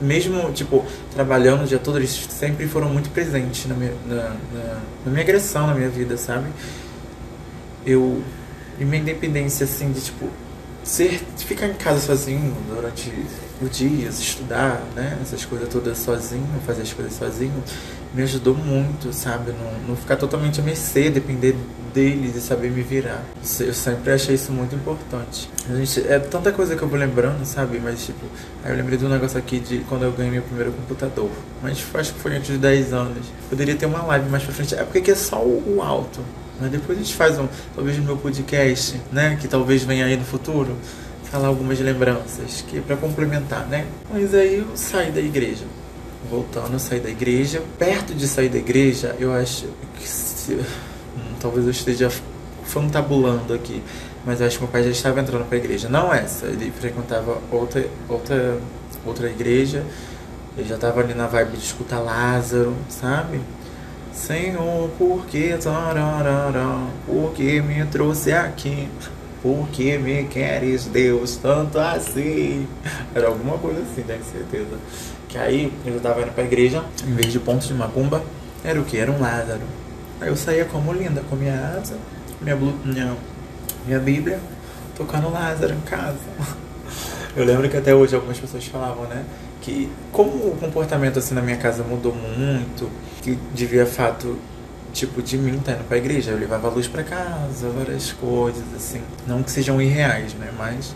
mesmo, 0.00 0.52
tipo, 0.52 0.84
trabalhando 1.14 1.62
o 1.62 1.66
dia 1.66 1.78
todo, 1.78 1.98
eles 1.98 2.26
sempre 2.28 2.66
foram 2.66 2.88
muito 2.88 3.08
presentes 3.10 3.66
na 3.66 3.74
minha, 3.76 3.92
na, 4.04 4.16
na, 4.16 4.80
na 5.06 5.10
minha 5.12 5.22
agressão, 5.22 5.68
na 5.68 5.74
minha 5.74 5.88
vida, 5.88 6.16
sabe? 6.16 6.48
Eu 7.86 8.20
e 8.82 8.84
minha 8.84 9.00
independência, 9.00 9.64
assim, 9.64 9.92
de 9.92 10.00
tipo, 10.00 10.28
ser, 10.82 11.20
ficar 11.38 11.68
em 11.68 11.74
casa 11.74 12.00
sozinho 12.00 12.52
durante 12.68 13.12
o 13.60 13.68
dia, 13.68 14.08
estudar, 14.08 14.82
né? 14.96 15.18
Essas 15.22 15.44
coisas 15.44 15.68
todas 15.68 15.98
sozinho, 15.98 16.48
fazer 16.66 16.82
as 16.82 16.92
coisas 16.92 17.14
sozinho, 17.14 17.62
me 18.12 18.22
ajudou 18.24 18.56
muito, 18.56 19.12
sabe? 19.12 19.52
Não, 19.52 19.88
não 19.90 19.96
ficar 19.96 20.16
totalmente 20.16 20.60
à 20.60 20.64
mercê, 20.64 21.10
depender 21.10 21.56
deles 21.94 22.34
e 22.34 22.40
saber 22.40 22.72
me 22.72 22.82
virar. 22.82 23.22
Eu 23.60 23.72
sempre 23.72 24.12
achei 24.12 24.34
isso 24.34 24.50
muito 24.50 24.74
importante. 24.74 25.48
A 25.70 25.76
gente, 25.76 26.00
é 26.08 26.18
tanta 26.18 26.50
coisa 26.50 26.74
que 26.74 26.82
eu 26.82 26.88
vou 26.88 26.98
lembrando, 26.98 27.44
sabe? 27.44 27.78
Mas, 27.78 28.04
tipo, 28.04 28.26
aí 28.64 28.72
eu 28.72 28.76
lembrei 28.76 28.98
de 28.98 29.04
um 29.04 29.08
negócio 29.08 29.38
aqui 29.38 29.60
de 29.60 29.78
quando 29.88 30.02
eu 30.02 30.10
ganhei 30.10 30.32
meu 30.32 30.42
primeiro 30.42 30.72
computador. 30.72 31.30
Mas 31.62 31.84
acho 31.94 32.14
que 32.14 32.18
foi 32.18 32.34
antes 32.34 32.50
de 32.50 32.58
10 32.58 32.92
anos. 32.92 33.26
Poderia 33.48 33.76
ter 33.76 33.86
uma 33.86 34.02
live 34.02 34.28
mais 34.28 34.42
pra 34.42 34.52
frente. 34.52 34.74
É 34.74 34.82
porque 34.82 34.98
aqui 34.98 35.12
é 35.12 35.14
só 35.14 35.40
o 35.40 35.80
alto. 35.80 36.20
Mas 36.62 36.70
depois 36.70 36.96
a 36.96 37.02
gente 37.02 37.14
faz 37.14 37.36
um, 37.40 37.48
talvez 37.74 37.98
no 37.98 38.04
meu 38.04 38.16
podcast, 38.16 39.00
né? 39.10 39.36
Que 39.40 39.48
talvez 39.48 39.82
venha 39.82 40.04
aí 40.06 40.16
no 40.16 40.24
futuro. 40.24 40.76
falar 41.24 41.48
algumas 41.48 41.80
lembranças 41.80 42.64
que 42.68 42.80
para 42.80 42.96
complementar, 42.96 43.66
né? 43.66 43.84
Mas 44.12 44.32
aí 44.32 44.58
eu 44.58 44.76
saí 44.76 45.10
da 45.10 45.20
igreja. 45.20 45.64
Voltando, 46.30 46.74
eu 46.74 46.78
saí 46.78 47.00
da 47.00 47.10
igreja. 47.10 47.60
Perto 47.76 48.14
de 48.14 48.28
sair 48.28 48.48
da 48.48 48.58
igreja, 48.58 49.16
eu 49.18 49.34
acho 49.34 49.66
que 49.98 50.08
se, 50.08 50.52
hum, 50.54 51.34
talvez 51.40 51.64
eu 51.64 51.72
esteja 51.72 52.08
fantabulando 52.64 53.52
aqui, 53.52 53.82
mas 54.24 54.40
eu 54.40 54.46
acho 54.46 54.58
que 54.58 54.62
meu 54.62 54.70
pai 54.70 54.84
já 54.84 54.90
estava 54.90 55.20
entrando 55.20 55.44
para 55.48 55.56
a 55.56 55.60
igreja. 55.60 55.88
Não 55.88 56.14
essa, 56.14 56.46
ele 56.46 56.70
frequentava 56.70 57.38
outra 57.50 57.84
outra 58.08 58.60
outra 59.04 59.28
igreja. 59.28 59.84
Ele 60.56 60.68
já 60.68 60.76
estava 60.76 61.00
ali 61.00 61.12
na 61.12 61.26
vibe 61.26 61.56
de 61.56 61.64
escutar 61.64 61.98
Lázaro, 61.98 62.72
sabe? 62.88 63.40
Senhor, 64.12 64.90
por 64.98 65.24
que 65.26 65.54
por 67.06 67.32
que 67.32 67.62
me 67.62 67.84
trouxe 67.86 68.32
aqui? 68.32 68.88
Por 69.42 69.68
que 69.68 69.98
me 69.98 70.24
queres, 70.24 70.84
Deus, 70.84 71.36
tanto 71.36 71.78
assim? 71.78 72.68
Era 73.14 73.28
alguma 73.28 73.58
coisa 73.58 73.80
assim, 73.80 74.02
tenho 74.02 74.22
certeza. 74.22 74.78
Que 75.28 75.38
aí 75.38 75.72
eu 75.86 75.98
tava 75.98 76.22
indo 76.22 76.32
pra 76.32 76.44
igreja, 76.44 76.84
em 77.06 77.14
vez 77.14 77.32
de 77.32 77.40
pontos 77.40 77.66
de 77.66 77.74
macumba, 77.74 78.22
era 78.62 78.80
o 78.80 78.84
que? 78.84 78.98
Era 78.98 79.10
um 79.10 79.20
Lázaro. 79.20 79.62
Aí 80.20 80.28
eu 80.28 80.36
saía 80.36 80.66
como 80.66 80.92
linda, 80.92 81.22
com 81.28 81.34
minha 81.34 81.76
asa, 81.76 81.96
minha, 82.40 82.54
minha, 82.54 83.16
minha 83.86 83.98
Bíblia, 83.98 84.38
tocando 84.96 85.32
Lázaro 85.32 85.74
em 85.74 85.80
casa. 85.80 86.18
Eu 87.34 87.46
lembro 87.46 87.66
que 87.66 87.78
até 87.78 87.94
hoje 87.94 88.14
algumas 88.14 88.38
pessoas 88.38 88.66
falavam, 88.66 89.04
né? 89.06 89.24
Que 89.62 89.90
como 90.10 90.30
o 90.48 90.56
comportamento 90.60 91.18
assim 91.18 91.34
na 91.34 91.40
minha 91.40 91.56
casa 91.56 91.82
mudou 91.82 92.14
muito, 92.14 92.90
que 93.22 93.38
devia 93.54 93.86
fato 93.86 94.36
tipo, 94.92 95.22
de 95.22 95.38
mim 95.38 95.58
tá 95.58 95.72
indo 95.72 95.84
pra 95.84 95.96
igreja. 95.96 96.30
Eu 96.32 96.38
levava 96.38 96.68
luz 96.68 96.86
para 96.86 97.02
casa, 97.02 97.68
várias 97.70 98.12
coisas, 98.12 98.62
assim. 98.76 99.00
Não 99.26 99.42
que 99.42 99.50
sejam 99.50 99.80
irreais, 99.80 100.34
né? 100.34 100.52
Mas 100.56 100.94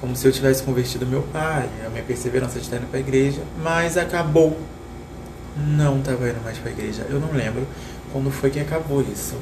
como 0.00 0.14
se 0.14 0.26
eu 0.26 0.32
tivesse 0.32 0.62
convertido 0.62 1.06
meu 1.06 1.22
pai, 1.22 1.68
a 1.84 1.88
minha 1.88 2.04
perseverança 2.04 2.58
de 2.58 2.64
estar 2.64 2.76
indo 2.76 2.88
pra 2.90 3.00
igreja. 3.00 3.40
Mas 3.62 3.96
acabou. 3.96 4.56
Não 5.56 6.00
tava 6.00 6.28
indo 6.28 6.40
mais 6.44 6.58
pra 6.58 6.70
igreja. 6.70 7.04
Eu 7.08 7.18
não 7.18 7.32
lembro 7.32 7.66
quando 8.12 8.30
foi 8.30 8.50
que 8.50 8.60
acabou 8.60 9.02
isso. 9.02 9.34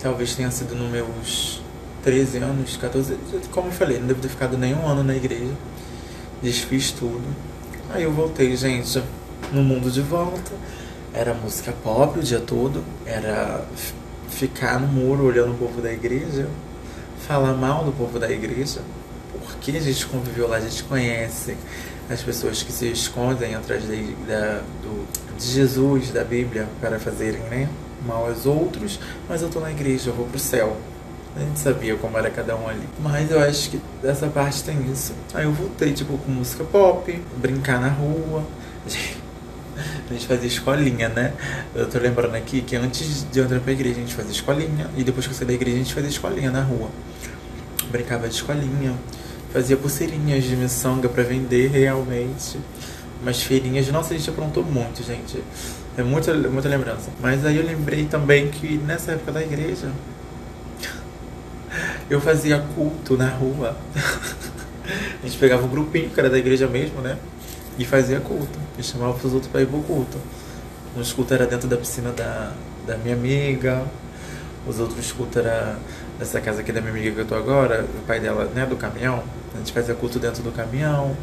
Talvez 0.00 0.34
tenha 0.34 0.50
sido 0.50 0.74
nos 0.74 0.90
meus 0.90 1.62
13 2.02 2.38
anos, 2.38 2.76
14. 2.76 3.16
Como 3.50 3.68
eu 3.68 3.72
falei, 3.72 3.98
não 3.98 4.06
devo 4.06 4.20
ter 4.20 4.28
ficado 4.28 4.56
nenhum 4.56 4.86
ano 4.86 5.04
na 5.04 5.14
igreja. 5.14 5.52
Desfiz 6.42 6.92
tudo. 6.92 7.22
Aí 7.92 8.04
eu 8.04 8.12
voltei, 8.12 8.56
gente, 8.56 9.02
no 9.52 9.64
mundo 9.64 9.90
de 9.90 10.00
volta. 10.00 10.52
Era 11.12 11.34
música 11.34 11.74
pop 11.82 12.20
o 12.20 12.22
dia 12.22 12.38
todo, 12.38 12.84
era 13.04 13.64
ficar 14.28 14.78
no 14.78 14.86
muro 14.86 15.24
olhando 15.24 15.52
o 15.52 15.58
povo 15.58 15.80
da 15.82 15.92
igreja, 15.92 16.48
falar 17.26 17.52
mal 17.54 17.84
do 17.84 17.90
povo 17.90 18.16
da 18.16 18.30
igreja, 18.30 18.80
porque 19.32 19.72
a 19.72 19.80
gente 19.80 20.06
conviveu 20.06 20.46
lá, 20.46 20.58
a 20.58 20.60
gente 20.60 20.84
conhece 20.84 21.56
as 22.08 22.22
pessoas 22.22 22.62
que 22.62 22.70
se 22.70 22.86
escondem 22.92 23.56
atrás 23.56 23.82
de, 23.82 24.14
da, 24.24 24.62
do, 24.82 25.04
de 25.36 25.44
Jesus, 25.44 26.10
da 26.10 26.22
Bíblia, 26.22 26.68
para 26.80 27.00
fazerem 27.00 27.40
né, 27.50 27.68
mal 28.06 28.28
aos 28.28 28.46
outros, 28.46 29.00
mas 29.28 29.42
eu 29.42 29.48
tô 29.48 29.58
na 29.58 29.72
igreja, 29.72 30.10
eu 30.10 30.14
vou 30.14 30.26
pro 30.26 30.38
céu. 30.38 30.76
A 31.36 31.40
gente 31.40 31.58
sabia 31.60 31.96
como 31.96 32.18
era 32.18 32.28
cada 32.28 32.56
um 32.56 32.68
ali. 32.68 32.82
Mas 33.00 33.30
eu 33.30 33.40
acho 33.40 33.70
que 33.70 33.80
essa 34.02 34.26
parte 34.26 34.64
tem 34.64 34.90
isso. 34.90 35.12
Aí 35.32 35.44
eu 35.44 35.52
voltei, 35.52 35.92
tipo, 35.92 36.18
com 36.18 36.30
música 36.30 36.64
pop, 36.64 37.22
brincar 37.36 37.80
na 37.80 37.88
rua. 37.88 38.44
A 40.10 40.12
gente 40.12 40.26
fazia 40.26 40.48
escolinha, 40.48 41.08
né? 41.08 41.32
Eu 41.74 41.88
tô 41.88 41.98
lembrando 41.98 42.34
aqui 42.34 42.60
que 42.60 42.76
antes 42.76 43.24
de 43.30 43.38
eu 43.38 43.44
entrar 43.44 43.60
pra 43.60 43.72
igreja 43.72 43.96
a 43.96 44.00
gente 44.00 44.14
fazia 44.14 44.32
escolinha. 44.32 44.90
E 44.96 45.04
depois 45.04 45.26
que 45.26 45.32
eu 45.32 45.36
saí 45.36 45.46
da 45.46 45.52
igreja 45.52 45.76
a 45.76 45.78
gente 45.78 45.94
fazia 45.94 46.10
escolinha 46.10 46.50
na 46.50 46.62
rua. 46.62 46.90
Brincava 47.90 48.28
de 48.28 48.34
escolinha. 48.34 48.92
Fazia 49.52 49.76
pulseirinhas 49.76 50.44
de 50.44 50.56
miçanga 50.56 51.08
pra 51.08 51.22
vender 51.22 51.68
realmente. 51.68 52.58
Umas 53.22 53.42
feirinhas. 53.42 53.88
Nossa, 53.88 54.12
a 54.12 54.18
gente 54.18 54.28
aprontou 54.28 54.64
muito, 54.64 55.02
gente. 55.02 55.42
É 55.96 56.02
muita, 56.02 56.34
muita 56.34 56.68
lembrança. 56.68 57.10
Mas 57.20 57.46
aí 57.46 57.56
eu 57.56 57.64
lembrei 57.64 58.04
também 58.04 58.48
que 58.48 58.76
nessa 58.78 59.12
época 59.12 59.32
da 59.32 59.42
igreja 59.42 59.90
eu 62.10 62.20
fazia 62.20 62.58
culto 62.74 63.16
na 63.16 63.28
rua. 63.28 63.76
a 65.22 65.26
gente 65.26 65.38
pegava 65.38 65.64
um 65.64 65.68
grupinho 65.68 66.10
que 66.10 66.20
era 66.20 66.28
da 66.28 66.38
igreja 66.38 66.66
mesmo, 66.66 67.00
né? 67.00 67.16
e 67.80 67.84
fazia 67.84 68.20
culto. 68.20 68.58
E 68.78 68.82
chamava 68.82 69.16
os 69.16 69.32
outros 69.32 69.50
para 69.50 69.62
ir 69.62 69.66
pro 69.66 69.80
culto. 69.80 70.18
Uns 70.94 71.12
cultos 71.14 71.32
era 71.32 71.46
dentro 71.46 71.66
da 71.66 71.78
piscina 71.78 72.10
da, 72.10 72.52
da 72.86 72.96
minha 72.98 73.14
amiga, 73.14 73.84
os 74.66 74.78
outros 74.78 75.10
cultos 75.12 75.38
era 75.38 75.78
nessa 76.18 76.40
casa 76.42 76.60
aqui 76.60 76.72
da 76.72 76.80
minha 76.82 76.92
amiga 76.92 77.12
que 77.12 77.20
eu 77.20 77.24
tô 77.24 77.34
agora, 77.34 77.84
o 77.84 78.06
pai 78.06 78.20
dela, 78.20 78.44
né, 78.54 78.66
do 78.66 78.76
caminhão. 78.76 79.22
A 79.54 79.58
gente 79.58 79.72
fazia 79.72 79.94
culto 79.94 80.18
dentro 80.18 80.42
do 80.42 80.52
caminhão, 80.52 81.16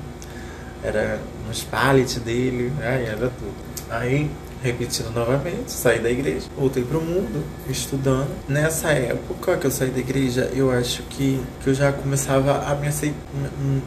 era 0.84 1.20
nos 1.48 1.64
pallets 1.64 2.16
dele, 2.16 2.74
aí 2.82 3.06
era 3.06 3.18
tudo. 3.18 3.54
Aí 3.90 4.32
repetindo 4.62 5.12
novamente, 5.14 5.72
saí 5.72 6.00
da 6.00 6.10
igreja, 6.10 6.48
voltei 6.58 6.84
pro 6.84 7.02
mundo, 7.02 7.44
estudando. 7.70 8.30
Nessa 8.48 8.90
época 8.90 9.58
que 9.58 9.68
eu 9.68 9.72
saí 9.72 9.90
da 9.90 10.00
igreja, 10.00 10.52
eu 10.54 10.72
acho 10.72 11.04
que, 11.04 11.42
que 11.62 11.70
eu 11.70 11.74
já 11.74 11.92
começava 11.92 12.66
a 12.66 12.76
me 12.76 12.90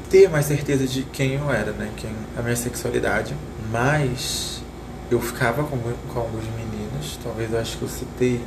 ter 0.08 0.28
mais 0.28 0.46
certeza 0.46 0.86
de 0.86 1.02
quem 1.02 1.34
eu 1.34 1.50
era, 1.50 1.72
né? 1.72 1.90
Quem, 1.96 2.10
a 2.36 2.42
minha 2.42 2.56
sexualidade. 2.56 3.34
Mas 3.70 4.62
eu 5.10 5.20
ficava 5.20 5.64
com, 5.64 5.76
com 5.78 6.20
alguns 6.20 6.44
meninos, 6.44 7.18
talvez 7.22 7.52
eu 7.52 7.58
acho 7.58 7.76
que 7.78 7.82
eu 7.82 7.88
citei. 7.88 8.40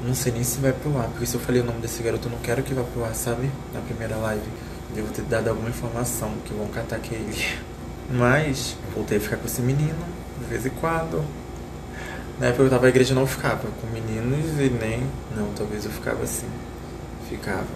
Não 0.00 0.14
sei 0.14 0.32
nem 0.32 0.44
se 0.44 0.60
vai 0.60 0.72
pro 0.72 0.96
ar, 0.96 1.08
porque 1.08 1.26
se 1.26 1.34
eu 1.34 1.40
falei 1.40 1.60
o 1.60 1.64
nome 1.64 1.80
desse 1.80 2.02
garoto, 2.02 2.28
eu 2.28 2.32
não 2.32 2.38
quero 2.38 2.62
que 2.62 2.72
vá 2.72 2.84
pro 2.84 3.04
ar, 3.04 3.14
sabe? 3.14 3.50
Na 3.74 3.80
primeira 3.80 4.16
live. 4.16 4.46
Devo 4.94 5.12
ter 5.12 5.22
dado 5.22 5.48
alguma 5.48 5.68
informação 5.68 6.32
que 6.44 6.54
vão 6.54 6.68
catar 6.68 6.98
que 6.98 7.14
é 7.14 7.18
ele. 7.18 7.44
Mas 8.10 8.76
voltei 8.94 9.18
a 9.18 9.20
ficar 9.20 9.36
com 9.36 9.46
esse 9.46 9.60
menino 9.60 10.18
de 10.38 10.44
vez 10.44 10.66
em 10.66 10.70
quando. 10.70 11.24
Na 12.38 12.46
época 12.46 12.62
eu 12.62 12.70
tava 12.70 12.82
na 12.82 12.88
igreja 12.88 13.12
eu 13.12 13.16
não 13.16 13.26
ficava 13.26 13.66
com 13.80 13.86
meninos 13.88 14.60
e 14.60 14.70
nem. 14.70 15.02
Não, 15.36 15.52
talvez 15.54 15.84
eu 15.84 15.90
ficava 15.90 16.22
assim. 16.22 16.48
Ficava. 17.28 17.66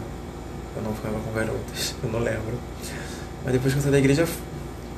Eu 0.77 0.83
não 0.83 0.95
ficava 0.95 1.19
com 1.19 1.33
garotas, 1.33 1.95
eu 2.03 2.11
não 2.11 2.21
lembro. 2.21 2.59
Mas 3.45 3.53
depois 3.53 3.73
que 3.73 3.79
eu 3.79 3.83
saí 3.83 3.93
da 3.93 3.99
igreja, 3.99 4.27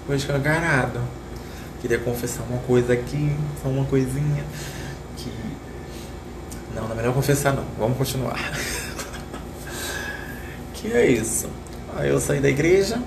foi 0.07 0.16
escancarado. 0.16 1.00
Queria 1.81 1.98
confessar 1.98 2.42
uma 2.48 2.59
coisa 2.61 2.92
aqui, 2.92 3.35
só 3.62 3.68
uma 3.68 3.85
coisinha. 3.87 4.44
Que. 5.16 5.33
Não, 6.74 6.85
não 6.85 6.92
é 6.92 6.94
melhor 6.96 7.14
confessar 7.14 7.55
não. 7.55 7.64
Vamos 7.79 7.96
continuar. 7.96 8.38
que 10.74 10.92
é 10.92 11.11
isso. 11.11 11.48
Aí 11.96 12.09
eu 12.11 12.20
saí 12.20 12.40
da 12.40 12.48
igreja, 12.48 13.00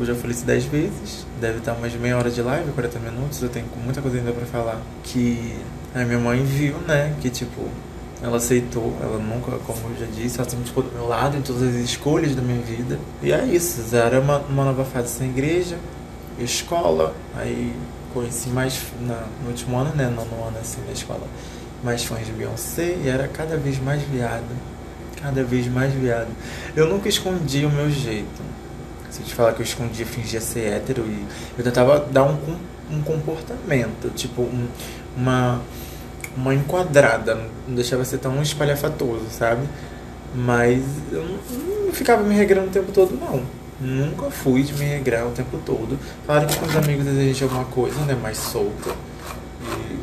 eu 0.00 0.06
já 0.06 0.14
falei 0.14 0.30
isso 0.30 0.44
10 0.44 0.64
vezes. 0.64 1.26
Deve 1.40 1.58
estar 1.58 1.74
umas 1.74 1.92
meia 1.94 2.16
hora 2.16 2.30
de 2.30 2.40
live, 2.40 2.70
40 2.72 2.98
minutos. 2.98 3.42
Eu 3.42 3.48
tenho 3.48 3.66
muita 3.82 4.00
coisa 4.00 4.18
ainda 4.18 4.32
pra 4.32 4.46
falar. 4.46 4.80
Que 5.02 5.54
a 5.94 6.04
minha 6.04 6.18
mãe 6.18 6.42
viu, 6.44 6.78
né? 6.86 7.14
Que 7.20 7.30
tipo, 7.30 7.68
ela 8.22 8.38
aceitou. 8.38 8.96
Ela 9.00 9.18
nunca, 9.18 9.52
como 9.66 9.78
eu 9.90 10.00
já 10.00 10.06
disse, 10.06 10.38
ela 10.38 10.48
sempre 10.48 10.66
ficou 10.66 10.82
do 10.82 10.92
meu 10.92 11.06
lado 11.06 11.36
em 11.36 11.42
todas 11.42 11.62
as 11.62 11.74
escolhas 11.74 12.34
da 12.34 12.42
minha 12.42 12.60
vida. 12.62 12.98
E 13.22 13.32
é 13.32 13.44
isso. 13.44 13.94
Era 13.94 14.20
uma, 14.20 14.38
uma 14.38 14.64
nova 14.64 14.84
fase 14.84 15.08
sem 15.08 15.30
igreja, 15.30 15.76
escola. 16.38 17.14
Aí 17.36 17.74
conheci 18.14 18.48
mais 18.48 18.80
na, 19.00 19.24
no 19.42 19.48
último 19.48 19.76
ano, 19.78 19.94
né? 19.94 20.06
No, 20.06 20.24
no 20.24 20.44
ano 20.46 20.58
assim 20.60 20.80
da 20.86 20.92
escola. 20.92 21.26
Mais 21.84 22.04
fãs 22.04 22.26
de 22.26 22.32
Beyoncé 22.32 22.96
e 23.02 23.08
era 23.08 23.28
cada 23.28 23.56
vez 23.56 23.78
mais 23.78 24.02
viado. 24.02 24.48
Cada 25.20 25.44
vez 25.44 25.66
mais 25.66 25.92
viado. 25.92 26.28
Eu 26.74 26.86
nunca 26.88 27.08
escondi 27.08 27.64
o 27.66 27.70
meu 27.70 27.90
jeito 27.90 28.50
se 29.10 29.20
eu 29.20 29.26
te 29.26 29.34
falar 29.34 29.52
que 29.52 29.60
eu 29.60 29.64
escondia, 29.64 30.06
fingia 30.06 30.40
ser 30.40 30.72
hétero 30.72 31.02
e 31.02 31.26
eu 31.58 31.64
tentava 31.64 32.00
dar 32.10 32.24
um, 32.24 32.36
um 32.90 33.02
comportamento, 33.02 34.10
tipo 34.14 34.42
um, 34.42 34.68
uma, 35.16 35.60
uma 36.36 36.54
enquadrada, 36.54 37.34
não 37.66 37.74
deixava 37.74 38.04
ser 38.04 38.18
tão 38.18 38.40
espalhafatoso, 38.40 39.26
sabe? 39.30 39.66
Mas 40.34 40.82
eu 41.10 41.24
não, 41.24 41.86
não 41.86 41.92
ficava 41.92 42.22
me 42.22 42.34
regrando 42.34 42.68
o 42.68 42.70
tempo 42.70 42.92
todo, 42.92 43.18
não. 43.18 43.42
Nunca 43.80 44.30
fui 44.30 44.62
de 44.62 44.74
me 44.74 44.84
regrar 44.84 45.26
o 45.26 45.30
tempo 45.30 45.58
todo. 45.64 45.98
Claro 46.26 46.46
que 46.46 46.56
com 46.56 46.66
os 46.66 46.76
amigos 46.76 47.06
a 47.08 47.12
gente 47.12 47.42
é 47.42 47.44
alguma 47.44 47.64
coisa, 47.64 47.98
né? 48.04 48.14
Mais 48.14 48.36
solta. 48.36 48.90
E 49.62 49.98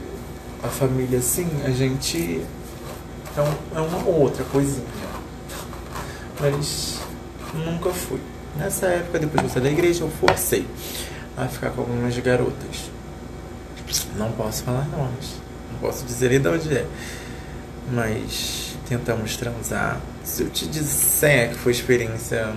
a 0.66 0.68
família, 0.68 1.20
assim, 1.20 1.47
a 1.64 1.70
gente 1.70 2.41
é, 3.38 3.41
um, 3.41 3.78
é 3.78 3.80
uma 3.80 4.03
outra 4.08 4.43
coisinha. 4.45 4.84
Mas 6.39 6.99
nunca 7.53 7.91
fui. 7.91 8.20
Nessa 8.58 8.88
época, 8.88 9.20
depois 9.20 9.45
de 9.45 9.51
sair 9.51 9.64
da 9.64 9.70
igreja, 9.70 10.03
eu 10.03 10.10
forcei 10.10 10.66
a 11.38 11.47
ficar 11.47 11.70
com 11.70 11.82
algumas 11.82 12.18
garotas. 12.18 12.89
Não 14.18 14.32
posso 14.32 14.64
falar 14.64 14.88
nomes, 14.88 15.36
não 15.72 15.80
posso 15.80 16.03
dizer 16.05 16.39
de 16.39 16.47
onde 16.47 16.76
é. 16.76 16.86
Mas 17.91 18.76
tentamos 18.89 19.38
transar. 19.38 19.99
Se 20.24 20.41
eu 20.43 20.49
te 20.49 20.68
disser 20.68 21.49
que 21.49 21.55
foi 21.55 21.72
experiência 21.72 22.51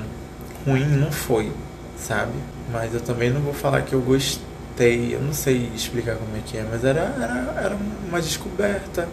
ruim, 0.66 0.86
não 0.86 1.12
foi, 1.12 1.52
sabe? 1.98 2.32
Mas 2.72 2.94
eu 2.94 3.00
também 3.00 3.30
não 3.30 3.40
vou 3.40 3.52
falar 3.52 3.82
que 3.82 3.92
eu 3.92 4.00
gostei. 4.00 5.14
Eu 5.14 5.20
não 5.20 5.34
sei 5.34 5.70
explicar 5.74 6.16
como 6.16 6.34
é 6.36 6.40
que 6.44 6.56
é, 6.56 6.66
mas 6.68 6.82
era, 6.82 7.00
era, 7.00 7.60
era 7.62 7.78
uma 8.08 8.20
descoberta, 8.20 9.06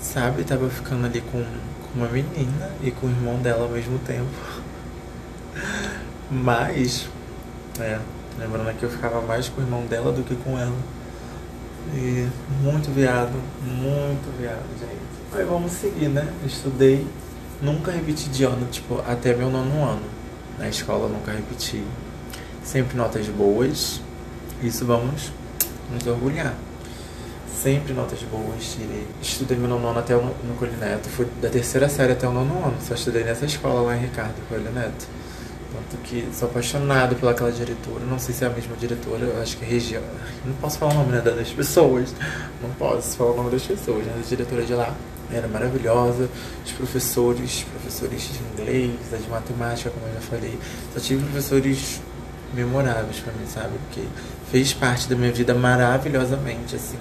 sabe? 0.00 0.42
Tava 0.42 0.70
ficando 0.70 1.04
ali 1.04 1.20
com, 1.20 1.42
com 1.42 1.98
uma 1.98 2.08
menina 2.08 2.70
e 2.82 2.90
com 2.90 3.06
o 3.06 3.10
irmão 3.10 3.36
dela 3.38 3.64
ao 3.64 3.68
mesmo 3.70 3.98
tempo. 3.98 4.58
Mas, 6.30 7.08
é, 7.80 7.98
lembrando 8.38 8.78
que 8.78 8.82
eu 8.82 8.90
ficava 8.90 9.22
mais 9.22 9.48
com 9.48 9.60
o 9.60 9.64
irmão 9.64 9.86
dela 9.86 10.12
do 10.12 10.22
que 10.22 10.34
com 10.36 10.58
ela. 10.58 10.76
E 11.94 12.28
muito 12.62 12.90
viado, 12.90 13.32
muito 13.64 14.38
viado, 14.38 14.68
gente. 14.78 15.08
Aí 15.32 15.44
vamos 15.44 15.72
seguir, 15.72 16.08
né? 16.08 16.30
Estudei, 16.46 17.06
nunca 17.62 17.90
repeti 17.90 18.28
de 18.28 18.44
ano, 18.44 18.66
tipo, 18.70 19.02
até 19.06 19.34
meu 19.34 19.50
nono 19.50 19.82
ano. 19.82 20.02
Na 20.58 20.68
escola 20.68 21.08
nunca 21.08 21.32
repeti. 21.32 21.82
Sempre 22.62 22.96
notas 22.96 23.26
boas. 23.28 24.00
Isso 24.62 24.84
vamos 24.84 25.32
nos 25.90 26.06
orgulhar. 26.06 26.54
Sempre 27.62 27.94
notas 27.94 28.20
boas, 28.24 28.74
tirei. 28.74 29.06
Estudei 29.22 29.56
meu 29.56 29.68
nono 29.68 29.88
ano 29.88 29.98
até 30.00 30.14
o 30.14 30.22
no 30.22 30.54
Colineto. 30.58 31.08
Fui 31.08 31.26
da 31.40 31.48
terceira 31.48 31.88
série 31.88 32.12
até 32.12 32.28
o 32.28 32.32
nono 32.32 32.52
ano. 32.66 32.76
Só 32.80 32.94
estudei 32.94 33.24
nessa 33.24 33.46
escola 33.46 33.80
lá 33.80 33.96
em 33.96 34.00
Ricardo 34.00 34.34
Colineto. 34.48 35.17
Tanto 35.70 36.02
que 36.02 36.26
sou 36.32 36.48
apaixonado 36.48 37.14
pelaquela 37.16 37.52
diretora. 37.52 38.04
Não 38.04 38.18
sei 38.18 38.34
se 38.34 38.44
é 38.44 38.46
a 38.46 38.50
mesma 38.50 38.74
diretora, 38.76 39.24
eu 39.24 39.42
acho 39.42 39.56
que 39.56 39.64
é 39.64 39.68
região. 39.68 40.02
Não 40.44 40.54
posso 40.54 40.78
falar 40.78 40.92
o 40.92 40.94
nome 40.94 41.12
né, 41.12 41.20
das 41.20 41.50
pessoas. 41.50 42.14
Não 42.62 42.70
posso 42.70 43.16
falar 43.16 43.32
o 43.32 43.36
nome 43.36 43.50
das 43.50 43.62
pessoas, 43.62 44.04
né? 44.06 44.14
A 44.18 44.26
diretora 44.26 44.64
de 44.64 44.72
lá 44.72 44.94
era 45.30 45.46
maravilhosa. 45.46 46.28
Os 46.64 46.72
professores, 46.72 47.64
professores 47.64 48.30
de 48.32 48.62
inglês, 48.62 48.92
de 49.22 49.30
matemática, 49.30 49.90
como 49.90 50.06
eu 50.06 50.14
já 50.14 50.20
falei. 50.20 50.58
Só 50.94 51.00
tive 51.00 51.22
professores 51.24 52.00
memoráveis 52.54 53.20
para 53.20 53.32
mim, 53.34 53.46
sabe? 53.46 53.74
Porque 53.86 54.08
fez 54.50 54.72
parte 54.72 55.08
da 55.08 55.16
minha 55.16 55.32
vida 55.32 55.54
maravilhosamente, 55.54 56.76
assim. 56.76 56.96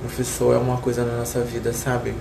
Professor 0.00 0.54
é 0.54 0.58
uma 0.58 0.78
coisa 0.78 1.04
na 1.04 1.18
nossa 1.18 1.40
vida, 1.40 1.72
sabe? 1.72 2.14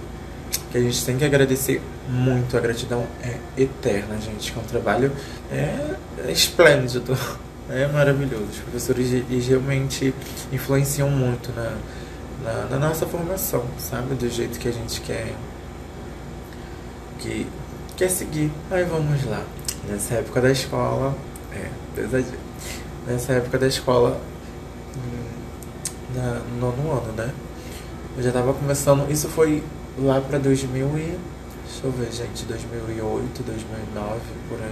que 0.71 0.77
a 0.77 0.81
gente 0.81 1.05
tem 1.05 1.17
que 1.17 1.25
agradecer 1.25 1.81
muito. 2.07 2.57
A 2.57 2.59
gratidão 2.59 3.05
é 3.21 3.37
eterna, 3.57 4.17
gente. 4.19 4.51
Que 4.51 4.57
é 4.57 4.61
um 4.61 4.65
trabalho 4.65 5.11
é, 5.51 5.95
é 6.25 6.31
esplêndido, 6.31 7.17
é 7.69 7.87
maravilhoso. 7.87 8.45
Os 8.51 8.59
professores 8.59 9.11
eles 9.11 9.47
realmente 9.47 10.13
influenciam 10.51 11.09
muito 11.09 11.51
na, 11.53 11.77
na, 12.43 12.65
na, 12.69 12.79
nossa 12.79 13.05
formação, 13.05 13.65
sabe? 13.77 14.15
Do 14.15 14.29
jeito 14.29 14.59
que 14.59 14.67
a 14.67 14.71
gente 14.71 15.01
quer, 15.01 15.33
que, 17.19 17.47
quer 17.95 18.09
seguir. 18.09 18.51
Aí 18.71 18.83
vamos 18.83 19.25
lá. 19.25 19.43
Nessa 19.87 20.15
época 20.15 20.41
da 20.41 20.51
escola, 20.51 21.15
é, 21.53 21.69
pesadinho. 21.95 22.39
Nessa 23.05 23.33
época 23.33 23.57
da 23.57 23.67
escola, 23.67 24.19
hum, 24.95 26.59
no 26.59 26.71
nono 26.71 26.91
ano, 26.91 27.13
né? 27.13 27.31
Eu 28.17 28.23
já 28.23 28.31
tava 28.31 28.53
começando. 28.53 29.09
Isso 29.09 29.29
foi 29.29 29.63
lá 29.97 30.19
para 30.19 30.39
2000 30.39 30.97
e... 30.97 31.36
Deixa 31.67 31.85
eu 31.85 31.91
ver, 31.91 32.11
gente, 32.11 32.45
2008, 32.45 33.43
2009, 33.43 34.19
por 34.47 34.59
aí. 34.61 34.71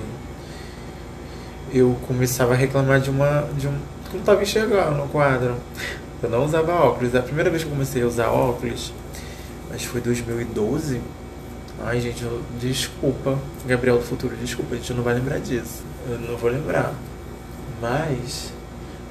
Eu 1.74 1.98
começava 2.08 2.54
a 2.54 2.56
reclamar 2.56 3.02
de 3.02 3.10
uma... 3.10 3.42
De 3.58 3.68
um, 3.68 3.78
que 4.10 4.18
não 4.18 4.24
tava 4.24 4.42
enxergando 4.42 4.98
no 4.98 5.08
quadro. 5.10 5.56
Eu 6.24 6.30
não 6.30 6.46
usava 6.46 6.74
óculos. 6.74 7.14
A 7.14 7.22
primeira 7.22 7.50
vez 7.50 7.64
que 7.64 7.70
eu 7.70 7.74
comecei 7.74 8.02
a 8.02 8.08
usar 8.08 8.30
óculos, 8.30 8.94
acho 9.72 9.84
que 9.84 9.88
foi 9.88 10.02
2012. 10.02 11.02
Ai, 11.84 12.00
gente, 12.00 12.24
eu, 12.24 12.42
desculpa. 12.60 13.38
Gabriel 13.68 13.98
do 13.98 14.04
Futuro, 14.04 14.36
desculpa, 14.38 14.76
a 14.76 14.78
gente 14.78 14.94
não 14.94 15.04
vai 15.04 15.14
lembrar 15.14 15.40
disso. 15.40 15.84
Eu 16.10 16.18
não 16.18 16.38
vou 16.38 16.50
lembrar. 16.50 16.94
Mas 17.82 18.54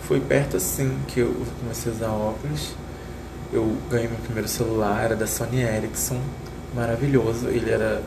foi 0.02 0.18
perto 0.18 0.56
assim 0.56 0.96
que 1.06 1.20
eu 1.20 1.34
comecei 1.60 1.92
a 1.92 1.94
usar 1.94 2.08
óculos 2.08 2.74
eu 3.54 3.76
ganhei 3.88 4.08
meu 4.08 4.18
primeiro 4.18 4.48
celular, 4.48 5.04
era 5.04 5.16
da 5.16 5.28
Sony 5.28 5.62
Ericsson, 5.62 6.20
maravilhoso. 6.74 7.48
Ele 7.48 7.70
era. 7.70 8.02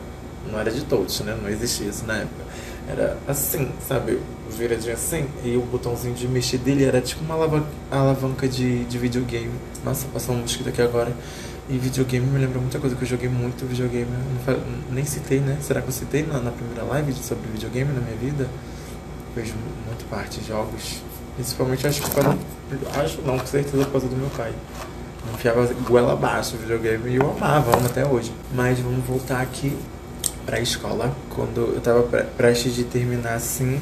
Não 0.50 0.58
era 0.58 0.70
de 0.70 0.82
touch, 0.84 1.22
né? 1.22 1.36
Não 1.40 1.48
existia 1.48 1.88
isso 1.88 2.06
na 2.06 2.18
época. 2.18 2.42
Era 2.88 3.18
assim, 3.26 3.70
sabe? 3.86 4.18
Viradinho 4.50 4.94
assim. 4.94 5.26
E 5.44 5.56
o 5.56 5.60
botãozinho 5.60 6.14
de 6.14 6.26
mexer 6.26 6.58
dele 6.58 6.84
era 6.84 7.00
tipo 7.00 7.22
uma 7.22 7.34
alavanca, 7.34 7.66
alavanca 7.90 8.48
de, 8.48 8.84
de 8.84 8.98
videogame. 8.98 9.52
Nossa, 9.84 10.06
passou 10.08 10.34
um 10.34 10.38
mosquito 10.38 10.68
aqui 10.68 10.80
agora. 10.80 11.12
E 11.68 11.76
videogame 11.76 12.26
me 12.26 12.38
lembra 12.38 12.58
muita 12.58 12.78
coisa, 12.78 12.96
que 12.96 13.02
eu 13.02 13.08
joguei 13.08 13.28
muito 13.28 13.66
videogame. 13.66 14.10
Não, 14.10 14.60
nem 14.90 15.04
citei, 15.04 15.40
né? 15.40 15.58
Será 15.60 15.82
que 15.82 15.88
eu 15.88 15.92
citei 15.92 16.22
na, 16.22 16.40
na 16.40 16.50
primeira 16.50 16.82
live 16.84 17.12
sobre 17.12 17.46
videogame 17.50 17.92
na 17.92 18.00
minha 18.00 18.16
vida? 18.16 18.48
Fez 19.34 19.52
muito 19.86 20.08
parte 20.08 20.40
de 20.40 20.48
jogos. 20.48 21.02
Principalmente 21.34 21.86
acho 21.86 22.00
que 22.00 22.10
causa. 22.10 22.38
Acho 22.96 23.20
não, 23.20 23.38
com 23.38 23.46
certeza 23.46 23.84
por 23.84 23.92
causa 23.92 24.08
do 24.08 24.16
meu 24.16 24.30
pai 24.30 24.52
enfiava 25.34 25.66
goela 25.86 26.12
abaixo 26.12 26.56
o 26.56 26.58
videogame 26.58 27.10
e 27.10 27.16
eu 27.16 27.30
amava, 27.30 27.76
amo 27.76 27.86
até 27.86 28.06
hoje. 28.06 28.32
Mas 28.54 28.78
vamos 28.80 29.04
voltar 29.04 29.40
aqui 29.40 29.76
pra 30.44 30.60
escola. 30.60 31.14
Quando 31.34 31.74
eu 31.74 31.80
tava 31.80 32.02
prestes 32.36 32.74
de 32.74 32.84
terminar 32.84 33.34
assim 33.34 33.80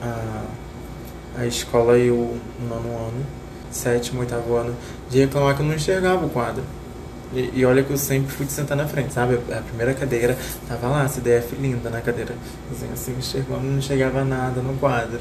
a, 0.00 0.44
a 1.38 1.46
escola 1.46 1.98
e 1.98 2.10
o 2.10 2.36
nono 2.68 2.88
ano, 2.88 3.26
sétimo, 3.70 4.20
oitavo 4.20 4.54
ano, 4.54 4.74
de 5.10 5.20
reclamar 5.20 5.54
que 5.54 5.62
eu 5.62 5.66
não 5.66 5.74
enxergava 5.74 6.24
o 6.24 6.30
quadro. 6.30 6.62
E, 7.34 7.50
e, 7.54 7.64
olha 7.64 7.82
que 7.82 7.90
eu 7.90 7.96
sempre 7.96 8.30
fui 8.30 8.44
de 8.44 8.52
sentar 8.52 8.76
na 8.76 8.86
frente, 8.86 9.12
sabe? 9.12 9.38
A 9.50 9.62
primeira 9.62 9.94
cadeira 9.94 10.36
tava 10.68 10.88
lá, 10.88 11.08
CDF 11.08 11.56
linda 11.56 11.88
na 11.88 12.00
cadeira. 12.02 12.34
Assim, 12.70 12.88
assim 12.92 13.12
enxergando, 13.18 13.62
não 13.62 13.78
enxergava 13.78 14.22
nada 14.22 14.60
no 14.60 14.74
quadro. 14.74 15.20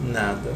Nada. 0.00 0.52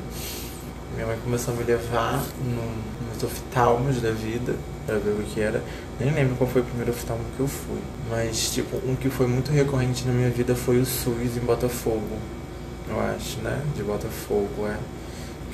Minha 0.95 1.07
mãe 1.07 1.19
começou 1.23 1.55
a 1.55 1.57
me 1.57 1.65
levar 1.65 2.23
no, 2.45 3.13
nos 3.13 3.23
oftalmos 3.23 4.01
da 4.01 4.11
vida 4.11 4.55
pra 4.87 4.97
ver 4.97 5.11
o 5.11 5.23
que 5.23 5.41
era. 5.41 5.63
Nem 6.01 6.13
lembro 6.13 6.35
qual 6.37 6.51
foi 6.51 6.63
o 6.63 6.65
primeiro 6.65 6.91
oftalmo 6.91 7.23
que 7.37 7.41
eu 7.41 7.47
fui. 7.47 7.79
Mas, 8.11 8.51
tipo, 8.51 8.77
um 8.89 8.97
que 8.97 9.09
foi 9.09 9.27
muito 9.27 9.53
recorrente 9.53 10.05
na 10.05 10.13
minha 10.13 10.31
vida 10.31 10.55
foi 10.55 10.79
o 10.79 10.85
SUS 10.85 11.37
em 11.37 11.41
Botafogo. 11.41 12.19
Eu 12.89 12.99
acho, 13.01 13.39
né? 13.39 13.63
De 13.77 13.83
Botafogo, 13.83 14.67
é. 14.67 14.77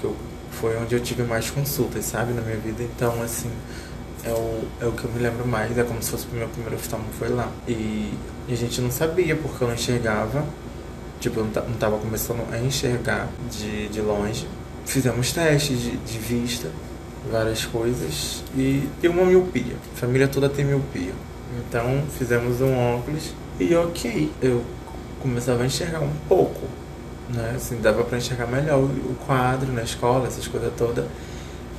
Que 0.00 0.04
eu, 0.04 0.16
foi 0.52 0.76
onde 0.78 0.94
eu 0.94 1.00
tive 1.00 1.22
mais 1.22 1.50
consultas, 1.50 2.06
sabe? 2.06 2.32
Na 2.32 2.40
minha 2.40 2.56
vida. 2.56 2.82
Então, 2.82 3.22
assim, 3.22 3.50
é 4.24 4.30
o, 4.30 4.64
é 4.80 4.86
o 4.86 4.92
que 4.92 5.04
eu 5.04 5.10
me 5.12 5.18
lembro 5.18 5.46
mais. 5.46 5.76
É 5.76 5.84
como 5.84 6.02
se 6.02 6.12
fosse 6.12 6.26
o 6.32 6.34
meu 6.34 6.48
primeiro 6.48 6.76
oftalmo 6.76 7.04
foi 7.18 7.28
lá. 7.28 7.50
E, 7.68 8.14
e 8.48 8.52
a 8.52 8.56
gente 8.56 8.80
não 8.80 8.90
sabia 8.90 9.36
porque 9.36 9.62
eu 9.62 9.68
não 9.68 9.74
enxergava. 9.74 10.44
Tipo, 11.20 11.40
eu 11.40 11.44
não 11.44 11.76
tava 11.78 11.98
começando 11.98 12.42
a 12.50 12.58
enxergar 12.58 13.28
de, 13.50 13.88
de 13.88 14.00
longe 14.00 14.46
fizemos 14.86 15.32
testes 15.32 15.80
de, 15.80 15.96
de 15.96 16.18
vista, 16.18 16.70
várias 17.30 17.64
coisas, 17.64 18.42
e 18.56 18.88
tem 19.00 19.10
uma 19.10 19.24
miopia. 19.24 19.74
A 19.94 19.98
família 19.98 20.28
toda 20.28 20.48
tem 20.48 20.64
miopia. 20.64 21.12
Então 21.58 22.04
fizemos 22.16 22.60
um 22.60 22.76
óculos 22.94 23.34
e 23.58 23.74
ok, 23.74 24.32
eu 24.40 24.62
começava 25.20 25.62
a 25.62 25.66
enxergar 25.66 26.00
um 26.00 26.12
pouco, 26.28 26.66
né? 27.28 27.54
Assim, 27.56 27.80
dava 27.80 28.04
para 28.04 28.18
enxergar 28.18 28.46
melhor 28.46 28.78
o 28.78 29.16
quadro 29.26 29.72
na 29.72 29.82
escola, 29.82 30.26
essas 30.26 30.46
coisas 30.46 30.72
todas. 30.76 31.04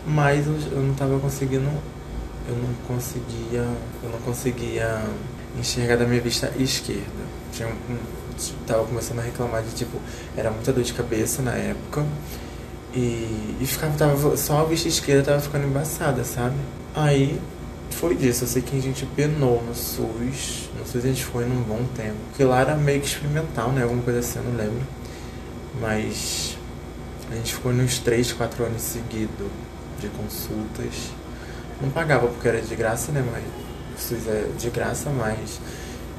Mas 0.06 0.46
eu 0.48 0.82
não 0.82 0.92
estava 0.92 1.20
conseguindo, 1.20 1.70
eu 2.48 2.56
não 2.56 2.74
conseguia, 2.88 3.66
eu 4.04 4.10
não 4.10 4.20
conseguia 4.20 5.02
enxergar 5.60 5.98
da 5.98 6.06
minha 6.06 6.22
vista 6.22 6.52
esquerda. 6.58 7.04
Tinha 7.52 7.68
um, 7.68 7.98
tava 8.66 8.86
começando 8.86 9.20
a 9.20 9.24
reclamar 9.24 9.64
de 9.64 9.72
tipo, 9.72 9.98
era 10.36 10.52
muita 10.52 10.72
dor 10.72 10.84
de 10.84 10.94
cabeça 10.94 11.42
na 11.42 11.54
época 11.54 12.06
e, 12.98 13.58
e 13.62 13.66
ficava, 13.68 13.96
tava, 13.96 14.36
só 14.36 14.62
a 14.62 14.64
vista 14.64 14.88
esquerda 14.88 15.32
tava 15.32 15.40
ficando 15.40 15.68
embaçada, 15.68 16.24
sabe? 16.24 16.56
Aí 16.96 17.40
foi 17.92 18.16
disso. 18.16 18.44
Eu 18.44 18.48
sei 18.48 18.64
que 18.64 18.76
a 18.76 18.82
gente 18.82 19.06
penou 19.16 19.62
no 19.64 19.76
SUS. 19.76 20.70
No 20.76 20.84
SUS 20.84 21.06
a 21.06 21.08
gente 21.08 21.24
foi 21.24 21.46
num 21.46 21.62
bom 21.62 21.86
tempo. 21.96 22.16
Porque 22.30 22.44
lá 22.44 22.62
era 22.62 22.76
meio 22.76 23.00
que 23.00 23.06
experimental, 23.06 23.72
né? 23.72 23.84
Alguma 23.84 24.02
coisa 24.02 24.18
assim, 24.20 24.40
eu 24.40 24.46
não 24.46 24.58
lembro. 24.58 24.82
Mas 25.80 26.58
a 27.32 27.36
gente 27.36 27.54
ficou 27.54 27.72
nos 27.72 28.00
3, 28.00 28.34
4 28.34 28.66
anos 28.66 28.82
seguidos 28.82 29.48
de 30.00 30.08
consultas. 30.08 31.12
Não 31.80 31.92
pagava 31.92 32.28
porque 32.28 32.48
era 32.48 32.62
de 32.62 32.76
graça, 32.76 33.12
né? 33.12 33.24
Mas 33.32 33.44
o 33.96 34.08
SUS 34.08 34.28
é 34.28 34.50
de 34.58 34.72
graça, 34.72 35.12
mas 35.12 35.60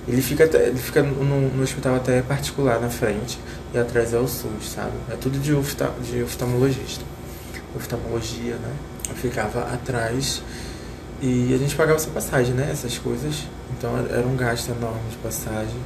ele 0.09 0.23
fica, 0.23 0.45
ele 0.45 0.79
fica 0.79 1.03
no, 1.03 1.51
no, 1.51 1.63
hospital 1.63 1.97
até 1.97 2.23
particular 2.23 2.81
na 2.81 2.89
frente 2.89 3.39
e 3.75 3.79
atrás 3.79 4.15
é 4.15 4.19
o 4.19 4.27
SUS, 4.27 4.71
sabe? 4.75 4.93
É 5.11 5.17
tudo 5.17 5.39
de, 5.39 5.53
ofta, 5.53 5.93
de 6.03 6.23
oftalmologista. 6.23 7.05
Oftalmologia, 7.77 8.55
né? 8.55 8.73
Eu 9.11 9.15
ficava 9.15 9.61
atrás 9.73 10.43
e 11.21 11.53
a 11.53 11.59
gente 11.59 11.75
pagava 11.77 11.99
essa 11.99 12.11
passagem, 12.11 12.55
né? 12.55 12.71
Essas 12.73 12.97
coisas. 12.97 13.47
Então 13.77 13.91
era 14.11 14.27
um 14.27 14.35
gasto 14.35 14.71
enorme 14.71 15.11
de 15.11 15.17
passagem. 15.19 15.79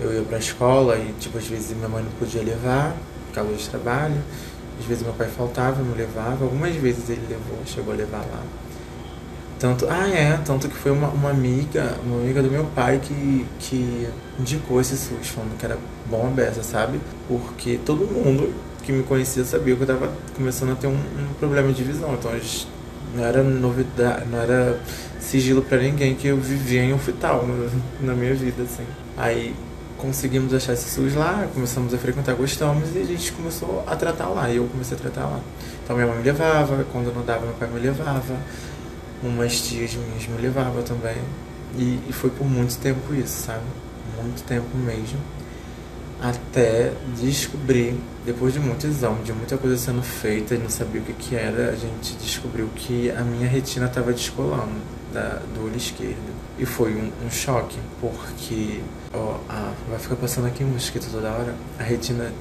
Eu 0.00 0.12
ia 0.12 0.22
pra 0.22 0.38
escola 0.38 0.96
e, 0.96 1.12
tipo, 1.20 1.38
às 1.38 1.46
vezes 1.46 1.76
minha 1.76 1.88
mãe 1.88 2.02
não 2.02 2.10
podia 2.12 2.42
levar, 2.42 2.96
causa 3.32 3.54
de 3.54 3.68
trabalho. 3.68 4.20
Às 4.80 4.86
vezes 4.86 5.04
meu 5.04 5.12
pai 5.12 5.28
faltava, 5.28 5.80
me 5.80 5.94
levava. 5.94 6.44
Algumas 6.44 6.74
vezes 6.74 7.08
ele 7.08 7.24
levou, 7.28 7.58
chegou 7.64 7.94
a 7.94 7.96
levar 7.96 8.18
lá. 8.18 8.42
Tanto, 9.64 9.86
ah, 9.88 10.06
é, 10.10 10.38
tanto 10.44 10.68
que 10.68 10.76
foi 10.76 10.92
uma, 10.92 11.08
uma 11.08 11.30
amiga, 11.30 11.96
uma 12.04 12.20
amiga 12.20 12.42
do 12.42 12.50
meu 12.50 12.66
pai 12.74 13.00
que, 13.02 13.46
que 13.58 14.06
indicou 14.38 14.78
esse 14.78 14.94
SUS, 14.94 15.28
falando 15.28 15.56
que 15.56 15.64
era 15.64 15.78
bom 16.04 16.26
a 16.26 16.30
beça, 16.30 16.62
sabe? 16.62 17.00
Porque 17.26 17.80
todo 17.82 18.04
mundo 18.04 18.52
que 18.82 18.92
me 18.92 19.02
conhecia 19.02 19.42
sabia 19.42 19.74
que 19.74 19.80
eu 19.80 19.86
tava 19.86 20.12
começando 20.36 20.72
a 20.72 20.74
ter 20.74 20.86
um, 20.86 20.90
um 20.92 21.34
problema 21.40 21.72
de 21.72 21.82
visão. 21.82 22.12
Então 22.12 22.30
não 23.16 23.24
era 23.24 23.42
novidade, 23.42 24.26
não 24.30 24.38
era 24.38 24.78
sigilo 25.18 25.62
para 25.62 25.78
ninguém 25.78 26.14
que 26.14 26.28
eu 26.28 26.36
vivia 26.36 26.82
em 26.82 26.92
hospital 26.92 27.46
na 28.02 28.12
minha 28.12 28.34
vida, 28.34 28.64
assim. 28.64 28.84
Aí 29.16 29.54
conseguimos 29.96 30.52
achar 30.52 30.74
esse 30.74 30.90
SUS 30.90 31.14
lá, 31.14 31.48
começamos 31.54 31.94
a 31.94 31.96
frequentar, 31.96 32.34
gostamos 32.34 32.94
e 32.94 32.98
a 32.98 33.04
gente 33.04 33.32
começou 33.32 33.82
a 33.86 33.96
tratar 33.96 34.28
lá. 34.28 34.50
E 34.50 34.56
eu 34.56 34.66
comecei 34.66 34.94
a 34.94 35.00
tratar 35.00 35.22
lá. 35.22 35.40
Então 35.82 35.96
minha 35.96 36.06
mãe 36.06 36.18
me 36.18 36.22
levava, 36.22 36.84
quando 36.92 37.14
não 37.14 37.24
dava, 37.24 37.46
meu 37.46 37.54
pai 37.54 37.66
me 37.70 37.80
levava, 37.80 38.36
umas 39.28 39.60
tias 39.60 39.94
minhas 39.94 40.26
me 40.26 40.40
levavam 40.40 40.82
também. 40.82 41.16
E, 41.76 41.98
e 42.08 42.12
foi 42.12 42.30
por 42.30 42.46
muito 42.46 42.76
tempo 42.78 43.14
isso, 43.14 43.46
sabe? 43.46 43.64
Muito 44.22 44.42
tempo 44.44 44.76
mesmo. 44.76 45.18
Até 46.20 46.92
descobrir, 47.20 47.98
depois 48.24 48.54
de 48.54 48.60
muito 48.60 48.86
exame, 48.86 49.22
de 49.24 49.32
muita 49.32 49.58
coisa 49.58 49.76
sendo 49.76 50.02
feita 50.02 50.56
não 50.56 50.70
sabia 50.70 51.00
o 51.00 51.04
que, 51.04 51.12
que 51.12 51.36
era, 51.36 51.70
a 51.70 51.76
gente 51.76 52.14
descobriu 52.14 52.68
que 52.74 53.10
a 53.10 53.20
minha 53.22 53.48
retina 53.48 53.86
estava 53.86 54.12
descolando 54.12 54.80
da, 55.12 55.40
do 55.54 55.64
olho 55.64 55.76
esquerdo. 55.76 56.34
E 56.58 56.64
foi 56.64 56.94
um, 56.94 57.10
um 57.26 57.30
choque, 57.30 57.78
porque 58.00 58.80
ó, 59.12 59.38
a, 59.48 59.72
vai 59.90 59.98
ficar 59.98 60.16
passando 60.16 60.46
aqui 60.46 60.62
um 60.62 60.68
mosquito 60.68 61.08
toda 61.10 61.28
hora. 61.30 61.54
A 61.78 61.82
retina 61.82 62.32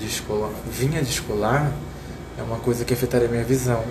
descolar, 0.00 0.50
vinha 0.70 1.02
descolar, 1.02 1.70
é 2.38 2.42
uma 2.42 2.58
coisa 2.58 2.84
que 2.84 2.94
afetaria 2.94 3.28
minha 3.28 3.44
visão. 3.44 3.84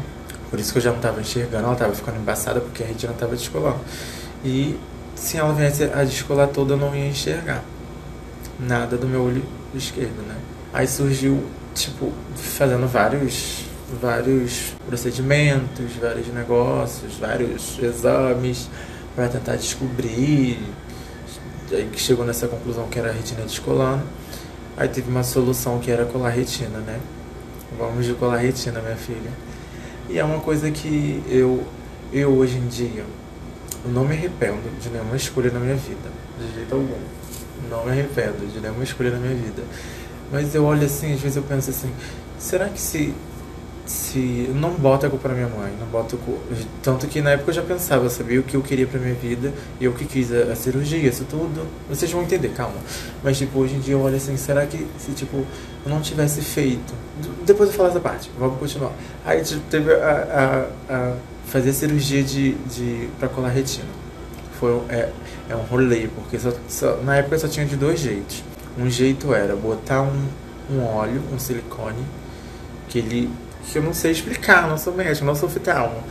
Por 0.50 0.60
isso 0.60 0.72
que 0.72 0.78
eu 0.78 0.82
já 0.82 0.90
não 0.92 0.98
estava 0.98 1.20
enxergando, 1.20 1.66
ela 1.66 1.74
estava 1.74 1.94
ficando 1.94 2.18
embaçada 2.18 2.60
porque 2.62 2.84
a 2.84 2.86
retina 2.86 3.14
estava 3.14 3.36
descolando. 3.36 3.80
E 4.44 4.78
se 5.16 5.38
ela 5.38 5.54
viesse 5.54 5.84
a 5.84 6.04
descolar 6.04 6.48
toda, 6.48 6.74
eu 6.74 6.78
não 6.78 6.96
ia 6.96 7.08
enxergar 7.08 7.64
nada 8.60 8.98
do 8.98 9.08
meu 9.08 9.24
olho 9.24 9.44
esquerdo, 9.76 10.26
né? 10.28 10.36
Aí 10.74 10.88
surgiu, 10.88 11.44
tipo, 11.74 12.12
fazendo 12.36 12.88
vários 12.88 13.66
vários 14.02 14.74
procedimentos, 14.86 15.94
vários 16.02 16.28
negócios, 16.28 17.18
vários 17.18 17.80
exames 17.82 18.70
para 19.16 19.30
tentar 19.30 19.56
descobrir. 19.56 20.60
Aí 21.72 21.90
que 21.92 22.00
chegou 22.00 22.26
nessa 22.26 22.48
conclusão 22.48 22.88
que 22.88 23.00
era 23.00 23.10
a 23.10 23.14
retina 23.14 23.42
descolando. 23.42 24.04
Aí 24.76 24.88
teve 24.88 25.10
uma 25.10 25.24
solução 25.24 25.80
que 25.80 25.90
era 25.90 26.06
colar 26.06 26.30
retina, 26.30 26.80
né? 26.80 27.00
Vamos 27.78 28.06
de 28.06 28.14
colar 28.14 28.38
retina, 28.38 28.80
minha 28.82 28.96
filha. 28.96 29.32
E 30.10 30.18
é 30.18 30.24
uma 30.24 30.40
coisa 30.40 30.72
que 30.72 31.22
eu, 31.28 31.64
eu 32.14 32.30
hoje 32.30 32.58
em 32.58 32.68
dia, 32.68 33.04
não 33.86 34.06
me 34.06 34.16
arrependo 34.16 34.70
de 34.82 34.90
nenhuma 34.90 35.16
escolha 35.16 35.52
na 35.52 35.60
minha 35.60 35.76
vida, 35.76 36.10
de 36.40 36.54
jeito 36.56 36.74
algum. 36.74 36.98
Não 37.70 37.86
me 37.86 37.92
arrependo 37.92 38.46
de 38.52 38.60
nenhuma 38.60 38.84
escolha 38.84 39.12
na 39.12 39.18
minha 39.18 39.36
vida. 39.36 39.64
Mas 40.32 40.54
eu 40.56 40.64
olho 40.64 40.86
assim, 40.86 41.14
às 41.14 41.20
vezes 41.20 41.38
eu 41.38 41.44
penso 41.44 41.70
assim, 41.70 41.92
será 42.40 42.70
que 42.70 42.80
se 42.80 43.14
se 43.88 44.50
não 44.54 44.72
bota 44.72 45.08
a 45.08 45.10
culpa 45.10 45.30
na 45.30 45.34
minha 45.36 45.48
mãe, 45.48 45.74
não 45.80 45.88
bota 45.88 46.18
tanto 46.84 47.08
que 47.08 47.22
na 47.22 47.32
época 47.32 47.52
eu 47.52 47.56
já 47.56 47.62
pensava, 47.62 48.04
eu 48.06 48.10
sabia 48.10 48.38
o 48.40 48.44
que 48.44 48.56
eu 48.56 48.62
queria 48.62 48.86
para 48.86 49.00
minha 49.00 49.16
vida 49.16 49.54
e 49.80 49.86
eu 49.86 49.94
que 49.94 50.04
quis 50.04 50.32
a, 50.34 50.52
a, 50.52 50.56
cirurgia, 50.56 51.08
isso 51.08 51.24
tudo. 51.24 51.66
Vocês 51.90 52.12
vão 52.12 52.22
entender, 52.22 52.50
calma. 52.50 52.76
Mas 53.24 53.38
tipo, 53.38 53.58
hoje 53.58 53.76
em 53.76 53.80
dia 53.80 53.94
eu 53.94 54.02
olho 54.02 54.18
assim, 54.18 54.36
será 54.36 54.66
que 54.66 54.86
se 55.00 55.14
tipo 55.14 55.38
eu 55.38 55.90
não 55.90 56.02
tivesse 56.02 56.42
feito, 56.42 56.94
depois 57.46 57.70
eu 57.70 57.76
falo 57.76 57.90
essa 57.90 58.00
parte, 58.02 58.30
vamos 58.38 58.60
continuar. 58.60 58.92
Aí 59.26 59.42
tipo, 59.42 59.62
teve 59.70 59.94
a, 59.94 60.68
a, 60.90 60.94
a 60.94 61.14
fazer 61.46 61.70
a 61.70 61.74
cirurgia 61.74 62.22
de, 62.22 62.56
de 62.56 63.08
para 63.18 63.30
colar 63.30 63.50
retina. 63.50 63.88
Foi 64.60 64.82
é, 64.90 65.10
é 65.50 65.56
um 65.56 65.62
rolê, 65.62 66.10
porque 66.14 66.38
só, 66.38 66.52
só, 66.68 66.98
na 66.98 67.16
época 67.16 67.40
só 67.40 67.48
tinha 67.48 67.66
de 67.66 67.78
dois 67.78 68.02
jeitos. 68.02 68.44
Um 68.78 68.90
jeito 68.90 69.34
era 69.34 69.56
botar 69.56 70.02
um, 70.02 70.28
um 70.70 70.84
óleo, 70.84 71.22
um 71.34 71.40
silicone, 71.40 72.04
que 72.90 73.00
ele 73.00 73.30
que 73.72 73.78
eu 73.78 73.84
não 73.84 73.94
sei 73.94 74.12
explicar, 74.12 74.68
não 74.68 74.78
sou 74.78 74.94
médico, 74.94 75.26
não 75.26 75.36
sou 75.36 75.50
oftalmo. 75.50 76.04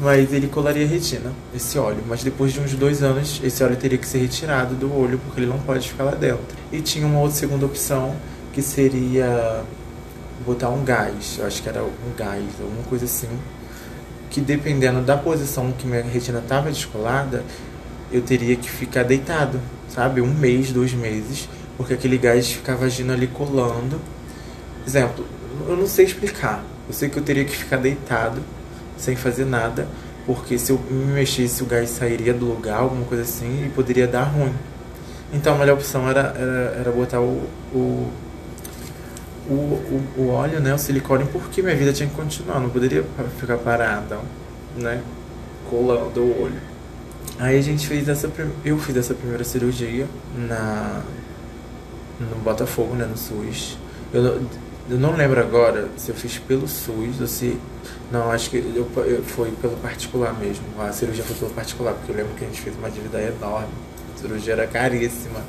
Mas 0.00 0.32
ele 0.32 0.48
colaria 0.48 0.86
retina, 0.86 1.32
esse 1.54 1.78
óleo. 1.78 2.02
Mas 2.08 2.24
depois 2.24 2.52
de 2.52 2.60
uns 2.60 2.74
dois 2.74 3.02
anos, 3.02 3.40
esse 3.44 3.62
óleo 3.62 3.76
teria 3.76 3.98
que 3.98 4.06
ser 4.06 4.18
retirado 4.18 4.74
do 4.74 4.92
olho, 4.92 5.18
porque 5.18 5.40
ele 5.40 5.46
não 5.46 5.58
pode 5.58 5.88
ficar 5.88 6.04
lá 6.04 6.14
dentro. 6.14 6.56
E 6.72 6.80
tinha 6.80 7.06
uma 7.06 7.20
outra 7.20 7.36
segunda 7.36 7.66
opção, 7.66 8.16
que 8.52 8.62
seria 8.62 9.62
botar 10.44 10.70
um 10.70 10.82
gás. 10.82 11.36
Eu 11.38 11.46
acho 11.46 11.62
que 11.62 11.68
era 11.68 11.82
um 11.82 12.16
gás, 12.16 12.44
alguma 12.60 12.82
coisa 12.84 13.04
assim. 13.04 13.28
Que 14.30 14.40
dependendo 14.40 15.02
da 15.02 15.16
posição 15.16 15.70
que 15.72 15.86
minha 15.86 16.02
retina 16.02 16.38
estava 16.38 16.70
descolada, 16.70 17.44
eu 18.10 18.22
teria 18.22 18.56
que 18.56 18.70
ficar 18.70 19.04
deitado, 19.04 19.60
sabe? 19.88 20.20
Um 20.20 20.32
mês, 20.32 20.72
dois 20.72 20.92
meses, 20.94 21.48
porque 21.76 21.94
aquele 21.94 22.18
gás 22.18 22.50
ficava 22.50 22.86
agindo 22.86 23.12
ali 23.12 23.26
colando. 23.26 24.00
Exemplo, 24.86 25.24
eu 25.68 25.76
não 25.76 25.86
sei 25.86 26.06
explicar, 26.06 26.64
eu 26.88 26.94
sei 26.94 27.08
que 27.08 27.18
eu 27.18 27.22
teria 27.22 27.44
que 27.44 27.56
ficar 27.56 27.76
deitado, 27.76 28.42
sem 28.96 29.16
fazer 29.16 29.44
nada, 29.44 29.86
porque 30.26 30.58
se 30.58 30.72
eu 30.72 30.78
me 30.90 31.12
mexesse 31.12 31.62
o 31.62 31.66
gás 31.66 31.90
sairia 31.90 32.32
do 32.32 32.46
lugar, 32.46 32.80
alguma 32.80 33.04
coisa 33.04 33.22
assim, 33.22 33.66
e 33.66 33.68
poderia 33.70 34.06
dar 34.06 34.24
ruim. 34.24 34.54
Então 35.32 35.54
a 35.54 35.58
melhor 35.58 35.74
opção 35.74 36.08
era, 36.08 36.34
era, 36.36 36.76
era 36.80 36.92
botar 36.92 37.20
o, 37.20 37.48
o, 37.74 38.12
o, 39.48 40.02
o, 40.18 40.28
óleo, 40.28 40.60
né, 40.60 40.74
o 40.74 40.78
silicone, 40.78 41.24
porque 41.32 41.62
minha 41.62 41.74
vida 41.74 41.92
tinha 41.92 42.08
que 42.08 42.14
continuar, 42.14 42.60
não 42.60 42.68
poderia 42.68 43.04
ficar 43.38 43.58
parada, 43.58 44.20
né, 44.76 45.02
colando 45.68 46.20
o 46.20 46.42
olho. 46.42 46.72
Aí 47.38 47.58
a 47.58 47.62
gente 47.62 47.86
fez 47.88 48.08
essa, 48.08 48.30
eu 48.64 48.78
fiz 48.78 48.96
essa 48.96 49.14
primeira 49.14 49.42
cirurgia 49.42 50.06
na, 50.36 51.02
no 52.20 52.36
Botafogo, 52.36 52.94
né, 52.94 53.06
no 53.06 53.16
SUS. 53.16 53.78
Eu, 54.12 54.42
eu 54.90 54.98
não 54.98 55.14
lembro 55.14 55.40
agora 55.40 55.88
se 55.96 56.10
eu 56.10 56.14
fiz 56.14 56.38
pelo 56.38 56.66
SUS 56.66 57.20
ou 57.20 57.26
se. 57.26 57.58
Não, 58.10 58.30
acho 58.30 58.50
que 58.50 58.56
eu, 58.56 58.88
eu, 59.04 59.22
foi 59.22 59.50
pelo 59.52 59.76
particular 59.76 60.34
mesmo. 60.38 60.64
A 60.78 60.92
cirurgia 60.92 61.24
foi 61.24 61.36
pelo 61.36 61.50
particular, 61.52 61.94
porque 61.94 62.12
eu 62.12 62.16
lembro 62.16 62.34
que 62.34 62.44
a 62.44 62.48
gente 62.48 62.60
fez 62.60 62.76
uma 62.76 62.90
dívida 62.90 63.20
enorme. 63.20 63.72
A 64.14 64.18
cirurgia 64.18 64.54
era 64.54 64.66
caríssima. 64.66 65.40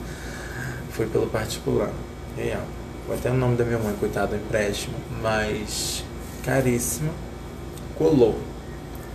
Foi 0.92 1.08
pelo 1.08 1.28
particular. 1.28 1.90
Real. 2.38 2.64
Vou 3.08 3.16
até 3.16 3.30
o 3.32 3.34
nome 3.34 3.58
da 3.58 3.66
minha 3.66 3.80
mãe, 3.80 3.94
coitado, 4.00 4.36
empréstimo. 4.36 4.96
Mas 5.22 6.04
caríssima. 6.44 7.12
Colou. 7.98 8.40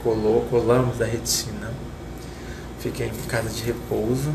Colou, 0.03 0.47
colamos 0.51 1.01
a 1.01 1.05
retina. 1.05 1.73
Fiquei 2.81 3.07
em 3.07 3.29
casa 3.29 3.49
de 3.49 3.62
repouso. 3.62 4.35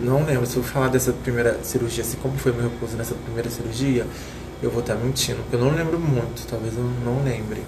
Não 0.00 0.24
lembro 0.24 0.46
se 0.46 0.56
eu 0.56 0.62
falar 0.62 0.88
dessa 0.88 1.12
primeira 1.12 1.62
cirurgia, 1.62 2.02
assim 2.02 2.16
como 2.18 2.36
foi 2.38 2.52
meu 2.52 2.62
repouso 2.62 2.96
nessa 2.96 3.14
primeira 3.14 3.50
cirurgia 3.50 4.06
eu 4.64 4.70
vou 4.70 4.80
estar 4.80 4.94
mentindo, 4.94 5.42
porque 5.42 5.56
eu 5.56 5.60
não 5.60 5.74
lembro 5.74 5.98
muito, 5.98 6.46
talvez 6.48 6.74
eu 6.76 6.84
não 7.04 7.22
lembre. 7.22 7.62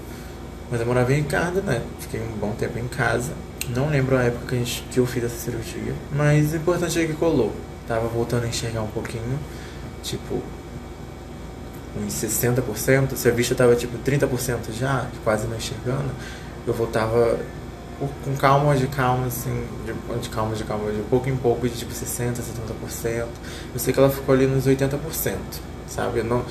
Mas 0.70 0.80
eu 0.80 0.86
morava 0.86 1.12
em 1.12 1.16
Ricardo, 1.16 1.62
né? 1.62 1.82
Fiquei 2.00 2.20
um 2.20 2.38
bom 2.38 2.52
tempo 2.52 2.78
em 2.78 2.88
casa. 2.88 3.32
Não 3.68 3.88
lembro 3.88 4.16
a 4.16 4.22
época 4.24 4.46
que, 4.46 4.54
a 4.54 4.58
gente, 4.58 4.82
que 4.90 4.98
eu 4.98 5.06
fiz 5.06 5.22
essa 5.22 5.36
cirurgia. 5.36 5.94
Mas 6.12 6.52
o 6.52 6.56
importante 6.56 6.98
é 6.98 7.06
que 7.06 7.12
colou. 7.12 7.52
Tava 7.86 8.08
voltando 8.08 8.44
a 8.44 8.48
enxergar 8.48 8.82
um 8.82 8.88
pouquinho. 8.88 9.38
Tipo, 10.02 10.42
uns 11.96 12.14
60%. 12.14 13.14
Se 13.14 13.28
a 13.28 13.30
vista 13.30 13.54
tava 13.54 13.76
tipo 13.76 13.96
30% 13.98 14.72
já, 14.72 15.06
quase 15.22 15.46
não 15.46 15.56
enxergando. 15.56 16.10
Eu 16.66 16.74
voltava 16.74 17.38
com 18.24 18.36
calma 18.36 18.74
de 18.74 18.86
calma, 18.88 19.26
assim, 19.26 19.64
de, 19.84 20.20
de 20.20 20.28
calma 20.28 20.54
de 20.54 20.64
calma, 20.64 20.90
de 20.90 21.00
pouco 21.02 21.28
em 21.28 21.36
pouco, 21.36 21.68
de 21.68 21.76
tipo 21.76 21.92
60%, 21.92 22.34
70%. 22.34 23.26
Eu 23.72 23.78
sei 23.78 23.92
que 23.92 23.98
ela 24.00 24.10
ficou 24.10 24.34
ali 24.34 24.46
nos 24.46 24.66
80%, 24.66 25.36
sabe? 25.86 26.18
Eu 26.18 26.24
não 26.24 26.44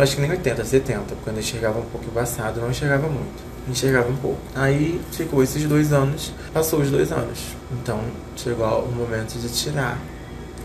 acho 0.00 0.16
que 0.16 0.22
nem 0.22 0.30
80, 0.30 0.64
70, 0.64 1.14
porque 1.14 1.30
eu 1.30 1.38
enxergava 1.38 1.78
um 1.78 1.84
pouco 1.84 2.06
embaçado, 2.06 2.60
não 2.60 2.70
enxergava 2.70 3.06
muito. 3.06 3.42
Enxergava 3.68 4.08
um 4.08 4.16
pouco. 4.16 4.40
Aí 4.54 5.00
ficou 5.12 5.42
esses 5.42 5.64
dois 5.64 5.92
anos, 5.92 6.32
passou 6.52 6.80
os 6.80 6.90
dois 6.90 7.12
anos. 7.12 7.54
Então 7.72 8.00
chegou 8.36 8.84
o 8.84 8.92
momento 8.92 9.38
de 9.38 9.48
tirar 9.48 9.98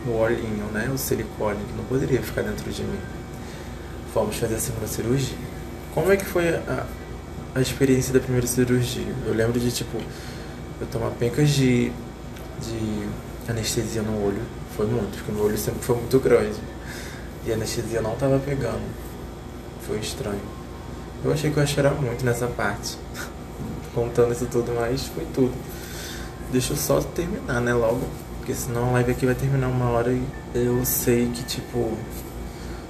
o 0.08 0.12
olhinho, 0.12 0.66
né? 0.74 0.90
O 0.94 0.98
silicone, 0.98 1.60
que 1.66 1.74
não 1.76 1.84
poderia 1.86 2.22
ficar 2.22 2.42
dentro 2.42 2.70
de 2.72 2.82
mim. 2.82 3.00
Fomos 4.14 4.38
fazer 4.38 4.56
a 4.56 4.60
segunda 4.60 4.88
cirurgia. 4.88 5.38
Como 5.94 6.12
é 6.12 6.18
que 6.18 6.26
foi 6.26 6.50
a, 6.50 6.86
a 7.56 7.62
experiência 7.62 8.14
da 8.14 8.20
primeira 8.20 8.48
cirurgia? 8.48 9.14
Eu 9.26 9.34
lembro 9.34 9.60
de, 9.60 9.72
tipo, 9.72 9.98
eu 10.80 10.88
tomar 10.88 11.12
pencas 11.12 11.50
de, 11.50 11.92
de 12.62 13.08
anestesia 13.50 14.02
no 14.02 14.26
olho. 14.26 14.42
Foi 14.76 14.88
muito, 14.88 15.18
porque 15.18 15.32
meu 15.32 15.44
olho 15.44 15.58
sempre 15.58 15.82
foi 15.82 15.96
muito 15.98 16.20
grande. 16.20 16.58
E 17.46 17.52
a 17.52 17.56
anestesia 17.56 18.02
não 18.02 18.16
tava 18.16 18.40
pegando 18.40 19.09
foi 19.90 19.98
estranho. 19.98 20.40
Eu 21.24 21.34
achei 21.34 21.50
que 21.50 21.58
eu 21.58 21.62
ia 21.62 21.68
chorar 21.68 21.92
muito 21.96 22.24
nessa 22.24 22.46
parte, 22.48 22.96
contando 23.94 24.32
isso 24.32 24.46
tudo, 24.46 24.72
mas 24.80 25.08
foi 25.08 25.26
tudo. 25.34 25.54
Deixa 26.52 26.74
eu 26.74 26.78
só 26.78 27.02
terminar, 27.02 27.60
né, 27.60 27.74
logo. 27.74 28.02
Porque 28.38 28.54
senão 28.54 28.90
a 28.90 28.92
live 28.94 29.12
aqui 29.12 29.26
vai 29.26 29.36
terminar 29.36 29.68
uma 29.68 29.90
hora 29.90 30.12
e 30.12 30.24
eu 30.56 30.86
sei 30.86 31.30
que, 31.34 31.44
tipo, 31.44 31.98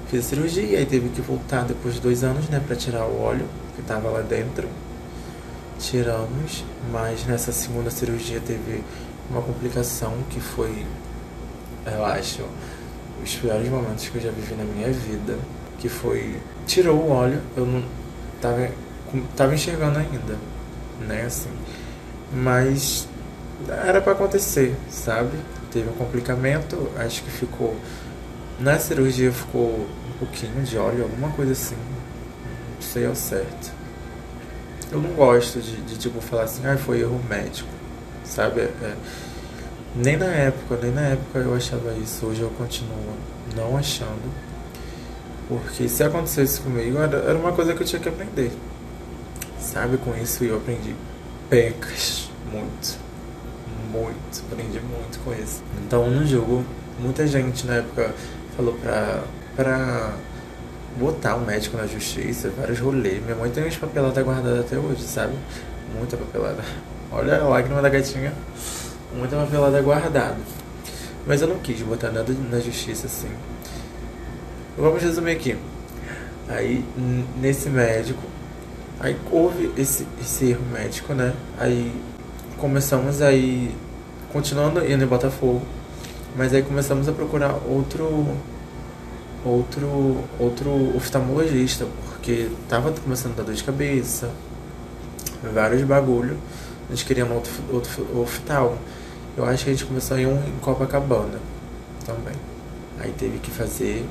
fiz 0.10 0.26
cirurgia, 0.26 0.78
aí 0.78 0.86
teve 0.86 1.10
que 1.10 1.22
voltar 1.22 1.64
depois 1.64 1.96
de 1.96 2.02
dois 2.02 2.24
anos, 2.24 2.48
né, 2.50 2.62
pra 2.66 2.76
tirar 2.76 3.06
o 3.06 3.20
óleo 3.20 3.48
que 3.76 3.82
tava 3.82 4.10
lá 4.10 4.22
dentro. 4.22 4.68
Tiramos, 5.80 6.66
mas 6.92 7.26
nessa 7.26 7.54
segunda 7.54 7.90
cirurgia 7.90 8.42
teve 8.42 8.84
uma 9.30 9.42
complicação 9.42 10.14
que 10.30 10.40
foi, 10.42 10.86
eu 11.86 12.06
acho, 12.06 12.44
os 13.24 13.36
piores 13.36 13.70
momentos 13.70 14.08
que 14.10 14.18
eu 14.18 14.22
já 14.22 14.32
vivi 14.32 14.56
na 14.56 14.66
minha 14.66 14.92
vida 14.92 15.38
que 15.80 15.90
foi 15.90 16.36
tirou 16.68 16.98
o 16.98 17.10
óleo, 17.10 17.42
eu 17.58 17.66
não 17.66 17.84
tava, 18.42 18.70
tava 19.36 19.56
enxergando 19.56 19.98
ainda, 19.98 20.38
né, 21.08 21.24
assim. 21.24 21.50
Mas 22.32 23.08
era 23.68 24.02
para 24.02 24.12
acontecer, 24.14 24.76
sabe? 24.90 25.38
Teve 25.72 25.90
um 25.90 25.94
complicamento, 25.94 26.90
acho 26.98 27.24
que 27.24 27.30
ficou 27.30 27.76
Na 28.60 28.78
cirurgia 28.78 29.32
ficou 29.32 29.88
um 30.10 30.18
pouquinho 30.20 30.62
de 30.64 30.78
óleo, 30.78 31.04
alguma 31.04 31.30
coisa 31.32 31.54
assim. 31.54 31.76
Não 32.76 32.82
sei 32.82 33.06
ao 33.06 33.16
certo. 33.16 33.72
Eu 34.92 35.00
não 35.00 35.12
gosto 35.12 35.62
de, 35.62 35.78
de 35.82 35.98
tipo, 35.98 36.20
falar 36.20 36.44
assim, 36.44 36.66
ah, 36.66 36.78
foi 36.78 37.02
erro 37.02 37.22
médico. 37.30 37.70
Sabe? 38.24 38.62
É, 38.62 38.96
nem 39.96 40.18
na 40.18 40.26
época, 40.26 40.78
nem 40.82 40.92
na 40.92 41.02
época 41.02 41.40
eu 41.40 41.56
achava 41.56 41.94
isso. 41.94 42.26
Hoje 42.26 42.42
eu 42.42 42.50
continuo 42.52 43.16
não 43.56 43.78
achando. 43.78 44.49
Porque 45.50 45.90
se 45.90 46.04
acontecesse 46.04 46.62
comigo, 46.62 47.00
era, 47.00 47.36
uma 47.36 47.52
coisa 47.52 47.74
que 47.74 47.82
eu 47.82 47.88
tinha 47.88 48.00
que 48.00 48.08
aprender. 48.08 48.52
Sabe? 49.60 49.98
Com 49.98 50.16
isso 50.16 50.44
eu 50.44 50.58
aprendi 50.58 50.96
pecas. 51.50 52.30
Muito. 52.52 53.00
Muito. 53.92 54.44
Aprendi 54.52 54.80
muito 54.80 55.20
com 55.26 55.34
isso. 55.34 55.64
Então 55.84 56.08
no 56.08 56.24
jogo, 56.24 56.64
muita 57.00 57.26
gente 57.26 57.66
na 57.66 57.78
época 57.78 58.14
falou 58.56 58.76
pra, 58.76 59.24
pra 59.56 60.14
botar 61.00 61.36
o 61.36 61.40
um 61.40 61.46
médico 61.46 61.78
na 61.78 61.88
justiça, 61.88 62.52
vários 62.56 62.80
rolês. 62.80 63.24
Minha 63.24 63.36
mãe 63.36 63.50
tem 63.50 63.64
umas 63.64 63.76
papeladas 63.76 64.24
guardadas 64.24 64.60
até 64.60 64.78
hoje, 64.78 65.02
sabe? 65.02 65.34
Muita 65.98 66.16
papelada. 66.16 66.64
Olha 67.12 67.42
a 67.42 67.48
lágrima 67.48 67.82
da 67.82 67.90
gatinha. 67.90 68.34
Muita 69.16 69.36
papelada 69.36 69.82
guardada. 69.82 70.38
Mas 71.26 71.42
eu 71.42 71.48
não 71.48 71.58
quis 71.58 71.82
botar 71.82 72.12
nada 72.12 72.32
na 72.52 72.60
justiça 72.60 73.08
assim. 73.08 73.30
Vamos 74.80 75.04
resumir 75.04 75.32
aqui. 75.32 75.58
Aí, 76.48 76.86
nesse 77.42 77.70
médico, 77.70 78.24
aí 78.98 79.14
houve 79.30 79.70
esse, 79.76 80.08
esse 80.22 80.52
erro 80.52 80.64
médico, 80.72 81.14
né? 81.14 81.34
Aí 81.58 81.94
começamos 82.58 83.22
aí, 83.22 83.76
continuando 84.32 84.80
indo 84.90 85.04
em 85.04 85.06
Botafogo, 85.08 85.62
mas 86.34 86.54
aí 86.54 86.62
começamos 86.62 87.10
a 87.10 87.12
procurar 87.12 87.56
outro 87.68 88.26
outro 89.44 90.24
outro 90.40 90.96
oftalmologista, 90.96 91.86
porque 92.08 92.50
tava 92.70 92.94
começando 92.94 93.34
a 93.34 93.36
dar 93.36 93.44
dor 93.44 93.56
de 93.56 93.64
cabeça, 93.66 94.32
vários 95.54 95.82
bagulho. 95.84 96.38
A 96.88 96.96
gente 96.96 97.06
queria 97.06 97.26
um 97.26 97.34
outro, 97.34 97.52
outro 97.70 98.22
oftalmo. 98.22 98.78
Eu 99.36 99.44
acho 99.44 99.66
que 99.66 99.72
a 99.72 99.74
gente 99.74 99.86
começou 99.86 100.18
em 100.18 100.26
um 100.26 100.38
em 100.38 100.58
Copacabana 100.62 101.38
também. 102.06 102.36
Aí 102.98 103.14
teve 103.18 103.40
que 103.40 103.52
fazer 103.52 104.06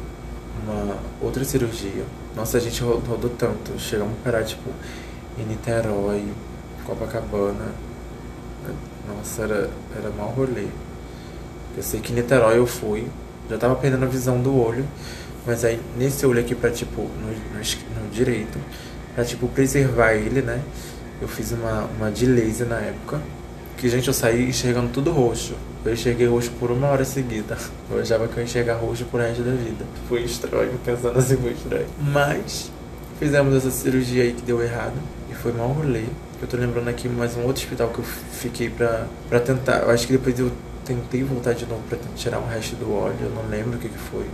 uma 0.63 0.97
outra 1.21 1.45
cirurgia. 1.45 2.05
Nossa, 2.35 2.59
a 2.59 2.61
gente 2.61 2.83
rodou, 2.83 3.31
tanto. 3.31 3.79
Chegamos 3.79 4.15
a 4.21 4.25
parar, 4.25 4.45
tipo, 4.45 4.71
em 5.39 5.45
Niterói, 5.45 6.25
Copacabana. 6.85 7.67
Nossa, 9.09 9.43
era, 9.43 9.71
era 9.97 10.11
mal 10.17 10.29
rolê. 10.29 10.67
Eu 11.77 11.83
sei 11.83 12.01
que 12.01 12.13
em 12.13 12.17
Niterói 12.17 12.59
eu 12.59 12.67
fui, 12.67 13.07
já 13.49 13.57
tava 13.57 13.77
perdendo 13.77 14.05
a 14.05 14.09
visão 14.09 14.41
do 14.41 14.57
olho, 14.57 14.87
mas 15.47 15.65
aí 15.65 15.81
nesse 15.97 16.27
olho 16.27 16.41
aqui 16.41 16.55
pra, 16.55 16.71
tipo, 16.71 17.03
no, 17.03 17.29
no, 17.29 18.05
no 18.05 18.11
direito, 18.11 18.59
pra, 19.15 19.25
tipo, 19.25 19.49
preservar 19.49 20.13
ele, 20.13 20.43
né? 20.43 20.61
Eu 21.21 21.29
fiz 21.29 21.53
uma, 21.53 21.89
uma 21.97 22.11
de 22.11 22.27
laser 22.27 22.67
na 22.67 22.79
época, 22.79 23.21
que, 23.77 23.89
gente, 23.89 24.09
eu 24.09 24.15
saí 24.15 24.49
enxergando 24.49 24.91
tudo 24.91 25.11
roxo. 25.11 25.55
Eu 25.85 25.93
enxerguei 25.93 26.27
roxo 26.27 26.51
por 26.59 26.71
uma 26.71 26.89
hora 26.89 27.05
seguida. 27.05 27.57
Eu 27.91 28.01
achava 28.01 28.27
que 28.27 28.35
eu 28.35 28.39
ia 28.39 28.45
enxergar 28.45 28.75
roxo 28.75 29.05
por 29.07 29.21
resto 29.21 29.43
da 29.43 29.53
vida. 29.53 29.85
Foi 30.09 30.23
estranho, 30.23 30.79
pensando 30.85 31.19
assim, 31.19 31.37
foi 31.37 31.53
estranho. 31.53 31.87
Mas, 32.01 32.71
fizemos 33.19 33.55
essa 33.55 33.71
cirurgia 33.71 34.25
aí 34.25 34.33
que 34.33 34.43
deu 34.43 34.63
errado. 34.63 34.95
E 35.31 35.35
foi 35.35 35.53
mal 35.53 35.69
rolê. 35.69 36.05
Eu 36.41 36.49
tô 36.49 36.57
lembrando 36.57 36.89
aqui 36.89 37.09
mais 37.09 37.37
um 37.37 37.43
outro 37.45 37.63
hospital 37.63 37.89
que 37.89 37.99
eu 37.99 38.05
fiquei 38.05 38.71
pra, 38.71 39.07
pra 39.29 39.41
tentar. 39.41 39.83
Eu 39.83 39.91
acho 39.91 40.07
que 40.07 40.13
depois 40.13 40.39
eu 40.39 40.51
tentei 40.85 41.23
voltar 41.23 41.53
de 41.53 41.67
novo 41.67 41.83
pra 41.89 41.99
tirar 42.17 42.39
o 42.39 42.47
resto 42.47 42.75
do 42.77 42.95
óleo, 42.95 43.17
eu 43.21 43.31
não 43.31 43.47
lembro 43.51 43.77
o 43.77 43.81
que, 43.81 43.91
que 43.91 43.99
foi. 43.99 44.25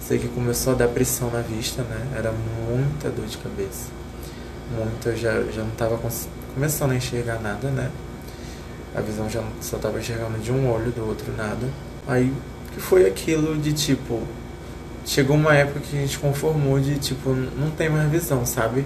Sei 0.00 0.18
que 0.18 0.28
começou 0.28 0.72
a 0.72 0.76
dar 0.76 0.88
pressão 0.88 1.30
na 1.30 1.42
vista, 1.42 1.82
né? 1.82 2.06
Era 2.16 2.32
muita 2.32 3.10
dor 3.10 3.26
de 3.26 3.36
cabeça. 3.36 3.90
Muita, 4.74 5.10
eu 5.10 5.16
já, 5.16 5.42
já 5.52 5.62
não 5.62 5.70
tava 5.72 6.00
começando 6.54 6.92
a 6.92 6.94
enxergar 6.94 7.40
nada, 7.40 7.68
né? 7.68 7.90
A 8.96 9.00
visão 9.00 9.28
já 9.28 9.42
só 9.60 9.76
tava 9.76 9.98
enxergando 9.98 10.38
de 10.38 10.50
um 10.50 10.70
olho, 10.70 10.90
do 10.90 11.06
outro 11.06 11.32
nada. 11.36 11.68
Aí 12.08 12.32
que 12.72 12.80
foi 12.80 13.06
aquilo 13.06 13.56
de 13.58 13.72
tipo. 13.72 14.22
Chegou 15.04 15.36
uma 15.36 15.54
época 15.54 15.80
que 15.80 15.96
a 15.96 16.00
gente 16.00 16.18
conformou 16.18 16.80
de 16.80 16.98
tipo, 16.98 17.30
não 17.30 17.70
tem 17.70 17.88
mais 17.88 18.10
visão, 18.10 18.44
sabe? 18.44 18.84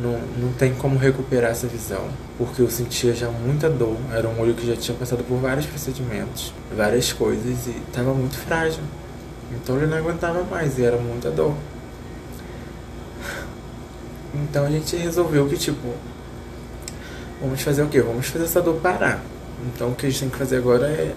não, 0.00 0.18
não 0.38 0.52
tem 0.52 0.74
como 0.74 0.98
recuperar 0.98 1.50
essa 1.50 1.66
visão, 1.66 2.08
porque 2.38 2.62
eu 2.62 2.70
sentia 2.70 3.14
já 3.14 3.28
muita 3.28 3.68
dor. 3.68 3.96
Era 4.12 4.28
um 4.28 4.40
olho 4.40 4.54
que 4.54 4.66
já 4.66 4.74
tinha 4.74 4.96
passado 4.96 5.22
por 5.22 5.36
vários 5.38 5.66
procedimentos, 5.66 6.52
várias 6.74 7.12
coisas 7.12 7.66
e 7.66 7.76
estava 7.86 8.14
muito 8.14 8.36
frágil. 8.36 8.82
Então 9.52 9.76
ele 9.76 9.86
não 9.86 9.98
aguentava 9.98 10.42
mais 10.44 10.78
e 10.78 10.84
era 10.84 10.96
muita 10.96 11.30
dor. 11.30 11.54
Então 14.34 14.64
a 14.64 14.70
gente 14.70 14.96
resolveu 14.96 15.48
que, 15.48 15.56
tipo, 15.56 15.92
vamos 17.40 17.60
fazer 17.60 17.82
o 17.82 17.88
quê? 17.88 18.00
Vamos 18.00 18.26
fazer 18.26 18.44
essa 18.44 18.62
dor 18.62 18.76
parar. 18.76 19.22
Então 19.66 19.90
o 19.90 19.94
que 19.94 20.06
a 20.06 20.10
gente 20.10 20.20
tem 20.20 20.30
que 20.30 20.36
fazer 20.36 20.56
agora 20.56 20.86
é, 20.86 21.14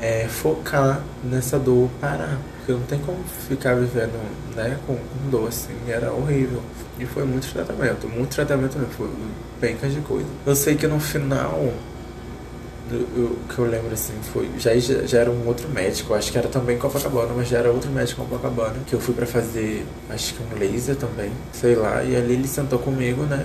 é 0.00 0.28
focar 0.28 1.02
nessa 1.24 1.58
dor 1.58 1.88
parar. 2.00 2.38
Porque 2.58 2.72
não 2.72 2.82
tem 2.82 2.98
como 2.98 3.18
ficar 3.48 3.74
vivendo 3.74 4.18
né, 4.54 4.78
com, 4.86 4.96
com 4.96 5.30
dor 5.30 5.48
assim. 5.48 5.74
Era 5.86 6.12
horrível. 6.12 6.62
E 6.98 7.06
foi 7.06 7.24
muito 7.24 7.52
tratamento, 7.52 8.08
muito 8.08 8.34
tratamento 8.34 8.76
mesmo, 8.76 8.92
foi 8.92 9.08
pencas 9.60 9.94
de 9.94 10.00
coisa. 10.00 10.26
Eu 10.44 10.56
sei 10.56 10.74
que 10.74 10.86
no 10.86 10.98
final, 10.98 11.72
o 12.90 13.36
que 13.48 13.58
eu 13.58 13.66
lembro 13.66 13.92
assim, 13.92 14.14
foi. 14.32 14.48
Já, 14.58 14.74
já 14.76 15.20
era 15.20 15.30
um 15.30 15.46
outro 15.46 15.68
médico, 15.68 16.14
acho 16.14 16.32
que 16.32 16.38
era 16.38 16.48
também 16.48 16.76
Copacabana, 16.76 17.32
mas 17.36 17.48
já 17.48 17.58
era 17.58 17.70
outro 17.70 17.90
médico 17.90 18.24
Copacabana, 18.24 18.76
que 18.86 18.94
eu 18.94 19.00
fui 19.00 19.14
para 19.14 19.26
fazer, 19.26 19.86
acho 20.10 20.34
que 20.34 20.42
um 20.42 20.58
laser 20.58 20.96
também, 20.96 21.30
sei 21.52 21.74
lá, 21.74 22.02
e 22.02 22.16
ali 22.16 22.34
ele 22.34 22.48
sentou 22.48 22.78
comigo, 22.78 23.22
né? 23.22 23.44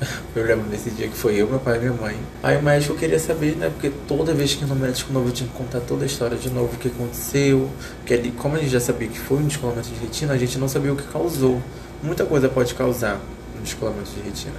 Eu 0.34 0.44
lembro 0.44 0.68
desse 0.68 0.90
dia 0.90 1.08
que 1.08 1.16
foi 1.16 1.36
eu, 1.36 1.48
meu 1.48 1.58
pai 1.58 1.76
e 1.76 1.80
minha 1.80 1.92
mãe. 1.92 2.16
Aí 2.42 2.56
o 2.56 2.62
médico 2.62 2.94
queria 2.94 3.18
saber, 3.18 3.56
né? 3.56 3.70
Porque 3.70 3.90
toda 4.06 4.34
vez 4.34 4.54
que 4.54 4.64
no 4.64 4.74
médico 4.74 5.12
novo 5.12 5.28
eu 5.28 5.32
tinha 5.32 5.48
que 5.48 5.56
contar 5.56 5.80
toda 5.80 6.04
a 6.04 6.06
história 6.06 6.36
de 6.36 6.50
novo, 6.50 6.74
o 6.74 6.78
que 6.78 6.88
aconteceu. 6.88 7.70
Que 8.04 8.14
ele, 8.14 8.32
como 8.32 8.56
a 8.56 8.58
gente 8.58 8.70
já 8.70 8.80
sabia 8.80 9.08
que 9.08 9.18
foi 9.18 9.38
um 9.38 9.46
descolamento 9.46 9.88
de 9.88 9.98
retina, 10.00 10.34
a 10.34 10.38
gente 10.38 10.58
não 10.58 10.68
sabia 10.68 10.92
o 10.92 10.96
que 10.96 11.04
causou. 11.04 11.62
Muita 12.02 12.24
coisa 12.26 12.48
pode 12.48 12.74
causar 12.74 13.20
um 13.58 13.62
descolamento 13.62 14.10
de 14.10 14.20
retina, 14.20 14.54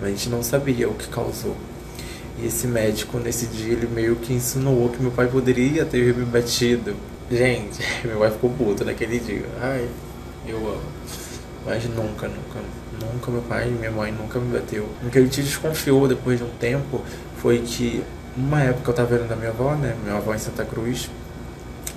mas 0.00 0.08
a 0.08 0.12
gente 0.12 0.28
não 0.28 0.42
sabia 0.42 0.88
o 0.88 0.94
que 0.94 1.08
causou. 1.08 1.56
E 2.38 2.46
esse 2.46 2.66
médico, 2.66 3.18
nesse 3.18 3.46
dia, 3.46 3.72
ele 3.72 3.88
meio 3.88 4.16
que 4.16 4.32
insinuou 4.32 4.88
que 4.88 5.02
meu 5.02 5.10
pai 5.10 5.26
poderia 5.26 5.84
ter 5.84 6.14
me 6.14 6.24
batido. 6.24 6.94
Gente, 7.30 7.80
meu 8.06 8.20
pai 8.20 8.30
ficou 8.30 8.50
puto 8.50 8.84
naquele 8.84 9.18
dia. 9.18 9.46
Ai, 9.60 9.88
eu 10.46 10.58
amo. 10.58 10.80
Mas 11.66 11.84
nunca, 11.84 12.28
nunca, 12.28 12.60
nunca 12.60 12.89
meu 13.30 13.42
pai 13.42 13.68
e 13.68 13.70
minha 13.70 13.90
mãe 13.90 14.12
nunca 14.12 14.38
me 14.38 14.52
bateu. 14.52 14.88
O 15.02 15.10
que 15.10 15.18
ele 15.18 15.28
te 15.28 15.42
desconfiou 15.42 16.08
depois 16.08 16.38
de 16.38 16.44
um 16.44 16.50
tempo 16.58 17.02
foi 17.36 17.58
que, 17.58 18.02
uma 18.36 18.62
época 18.62 18.90
eu 18.90 18.94
tava 18.94 19.16
vendo 19.16 19.28
da 19.28 19.36
minha 19.36 19.50
avó, 19.50 19.74
né? 19.74 19.96
Minha 20.02 20.16
avó 20.16 20.34
em 20.34 20.38
Santa 20.38 20.64
Cruz. 20.64 21.10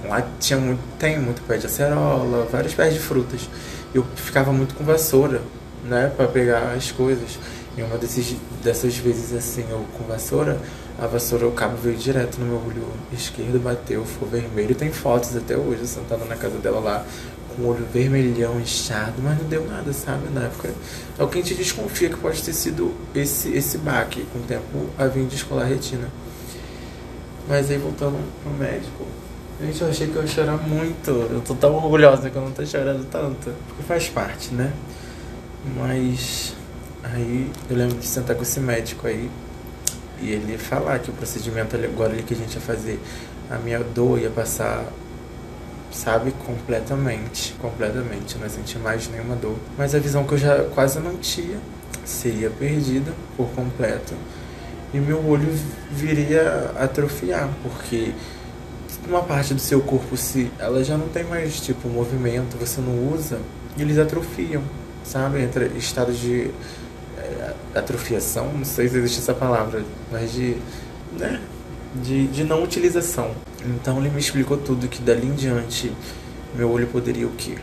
Lá 0.07 0.25
tinha 0.39 0.59
muito, 0.59 0.81
tem 0.99 1.17
muito 1.19 1.41
pé 1.43 1.57
de 1.57 1.65
acerola, 1.65 2.45
vários 2.51 2.73
pés 2.73 2.93
de 2.93 2.99
frutas 2.99 3.47
eu 3.93 4.03
ficava 4.15 4.51
muito 4.51 4.73
com 4.73 4.83
vassoura, 4.83 5.41
né, 5.83 6.11
para 6.15 6.27
pegar 6.27 6.73
as 6.75 6.91
coisas. 6.91 7.37
E 7.77 7.81
uma 7.81 7.97
desses, 7.97 8.35
dessas 8.63 8.97
vezes 8.97 9.33
assim, 9.33 9.65
eu 9.69 9.85
com 9.97 10.03
vassoura, 10.03 10.59
a 10.99 11.07
vassoura, 11.07 11.47
o 11.47 11.51
cabo 11.51 11.75
veio 11.75 11.97
direto 11.97 12.39
no 12.39 12.45
meu 12.45 12.61
olho 12.67 12.87
esquerdo, 13.11 13.59
bateu, 13.59 14.05
ficou 14.05 14.27
vermelho. 14.27 14.75
Tem 14.75 14.91
fotos 14.91 15.35
até 15.35 15.57
hoje, 15.57 15.81
eu 15.81 15.87
sentada 15.87 16.23
na 16.25 16.35
casa 16.35 16.57
dela 16.59 16.79
lá, 16.79 17.05
com 17.55 17.63
o 17.63 17.67
olho 17.67 17.85
vermelhão, 17.93 18.59
inchado, 18.59 19.21
mas 19.21 19.37
não 19.37 19.45
deu 19.45 19.65
nada, 19.67 19.91
sabe? 19.93 20.29
Na 20.33 20.43
época. 20.43 20.73
É 21.17 21.23
o 21.23 21.27
que 21.27 21.39
a 21.39 21.41
gente 21.41 21.55
desconfia 21.55 22.09
que 22.09 22.17
pode 22.17 22.41
ter 22.41 22.53
sido 22.53 22.93
esse, 23.13 23.49
esse 23.53 23.77
baque. 23.77 24.25
Com 24.31 24.39
o 24.39 24.43
tempo, 24.43 24.89
a 24.97 25.07
vir 25.07 25.25
descolar 25.25 25.65
a 25.65 25.67
retina. 25.67 26.09
Mas 27.47 27.69
aí, 27.69 27.77
voltando 27.77 28.17
pro 28.43 28.53
médico, 28.53 29.05
Gente, 29.61 29.81
eu 29.81 29.89
achei 29.89 30.07
que 30.07 30.15
eu 30.15 30.23
ia 30.23 30.27
chorar 30.27 30.57
muito. 30.57 31.11
Eu 31.11 31.41
tô 31.45 31.53
tão 31.53 31.75
orgulhosa 31.75 32.29
que 32.29 32.35
eu 32.35 32.41
não 32.41 32.51
tô 32.51 32.65
chorando 32.65 33.05
tanto. 33.09 33.53
Porque 33.67 33.83
faz 33.83 34.09
parte, 34.09 34.53
né? 34.53 34.73
Mas 35.77 36.53
aí 37.03 37.49
eu 37.69 37.77
lembro 37.77 37.97
de 37.97 38.05
sentar 38.05 38.35
com 38.35 38.41
esse 38.41 38.59
médico 38.59 39.07
aí 39.07 39.29
e 40.21 40.31
ele 40.31 40.57
falar 40.57 40.99
que 40.99 41.09
o 41.09 41.13
procedimento 41.13 41.75
agora 41.75 42.15
que 42.15 42.33
a 42.33 42.37
gente 42.37 42.55
ia 42.55 42.61
fazer, 42.61 42.99
a 43.49 43.57
minha 43.57 43.79
dor 43.79 44.19
ia 44.19 44.29
passar, 44.29 44.85
sabe, 45.93 46.33
completamente. 46.45 47.53
Completamente. 47.61 48.37
Não 48.37 48.49
senti 48.49 48.77
mais 48.77 49.07
nenhuma 49.07 49.35
dor. 49.35 49.57
Mas 49.77 49.95
a 49.95 49.99
visão 49.99 50.23
que 50.25 50.33
eu 50.33 50.37
já 50.37 50.63
quase 50.73 50.99
não 50.99 51.17
tinha 51.17 51.57
seria 52.03 52.49
perdida 52.49 53.13
por 53.37 53.47
completo. 53.49 54.13
E 54.93 54.99
meu 54.99 55.25
olho 55.27 55.47
viria 55.91 56.71
a 56.75 56.83
atrofiar, 56.83 57.49
porque 57.63 58.13
uma 59.07 59.23
parte 59.23 59.53
do 59.53 59.59
seu 59.59 59.81
corpo, 59.81 60.15
se 60.15 60.51
ela 60.59 60.83
já 60.83 60.97
não 60.97 61.07
tem 61.09 61.23
mais, 61.23 61.59
tipo, 61.59 61.87
movimento, 61.87 62.57
você 62.57 62.79
não 62.79 63.11
usa, 63.11 63.39
eles 63.77 63.97
atrofiam, 63.97 64.61
sabe? 65.03 65.41
Entra 65.41 65.65
estado 65.65 66.13
de 66.13 66.51
é, 67.17 67.53
atrofiação, 67.75 68.53
não 68.53 68.65
sei 68.65 68.87
se 68.87 68.97
existe 68.97 69.19
essa 69.19 69.33
palavra, 69.33 69.83
mas 70.11 70.31
de, 70.31 70.57
né? 71.17 71.41
De, 72.01 72.27
de 72.27 72.43
não 72.43 72.63
utilização. 72.63 73.31
Então 73.65 73.99
ele 73.99 74.09
me 74.09 74.19
explicou 74.19 74.57
tudo, 74.57 74.87
que 74.87 75.01
dali 75.01 75.27
em 75.27 75.33
diante 75.33 75.91
meu 76.55 76.71
olho 76.71 76.87
poderia 76.87 77.27
o 77.27 77.31
quê? 77.31 77.55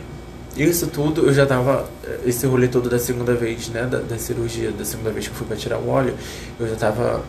Isso 0.55 0.87
tudo 0.87 1.25
eu 1.25 1.33
já 1.33 1.45
tava. 1.45 1.89
Esse 2.25 2.45
rolê 2.45 2.67
todo 2.67 2.89
da 2.89 2.99
segunda 2.99 3.33
vez, 3.33 3.69
né? 3.69 3.83
Da, 3.83 3.99
da 3.99 4.17
cirurgia, 4.17 4.71
da 4.71 4.83
segunda 4.83 5.09
vez 5.11 5.27
que 5.27 5.31
eu 5.33 5.37
fui 5.37 5.47
pra 5.47 5.55
tirar 5.55 5.77
o 5.77 5.87
óleo, 5.87 6.13
eu 6.59 6.67
já 6.67 6.75
tava 6.75 7.23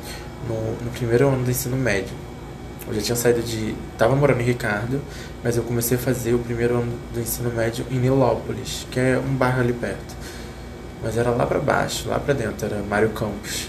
no, 0.49 0.85
no 0.85 0.91
primeiro 0.91 1.29
ano 1.29 1.45
do 1.45 1.51
ensino 1.51 1.77
médio. 1.77 2.15
Eu 2.87 2.95
já 2.95 3.01
tinha 3.01 3.17
saído 3.17 3.41
de. 3.43 3.77
Tava 3.97 4.17
morando 4.17 4.41
em 4.41 4.45
Ricardo, 4.45 5.01
mas 5.43 5.57
eu 5.57 5.63
comecei 5.63 5.97
a 5.97 6.01
fazer 6.01 6.35
o 6.35 6.39
primeiro 6.41 6.79
ano 6.79 6.93
do 7.15 7.21
ensino 7.21 7.51
médio 7.51 7.87
em 7.91 7.99
Nilópolis, 7.99 8.87
que 8.91 8.99
é 8.99 9.19
um 9.19 9.35
bairro 9.35 9.61
ali 9.61 9.73
perto. 9.73 10.17
Mas 11.01 11.17
era 11.17 11.31
lá 11.31 11.47
pra 11.47 11.61
baixo, 11.61 12.09
lá 12.09 12.19
pra 12.19 12.35
dentro, 12.35 12.67
era 12.67 12.83
Mário 12.83 13.11
Campos. 13.11 13.69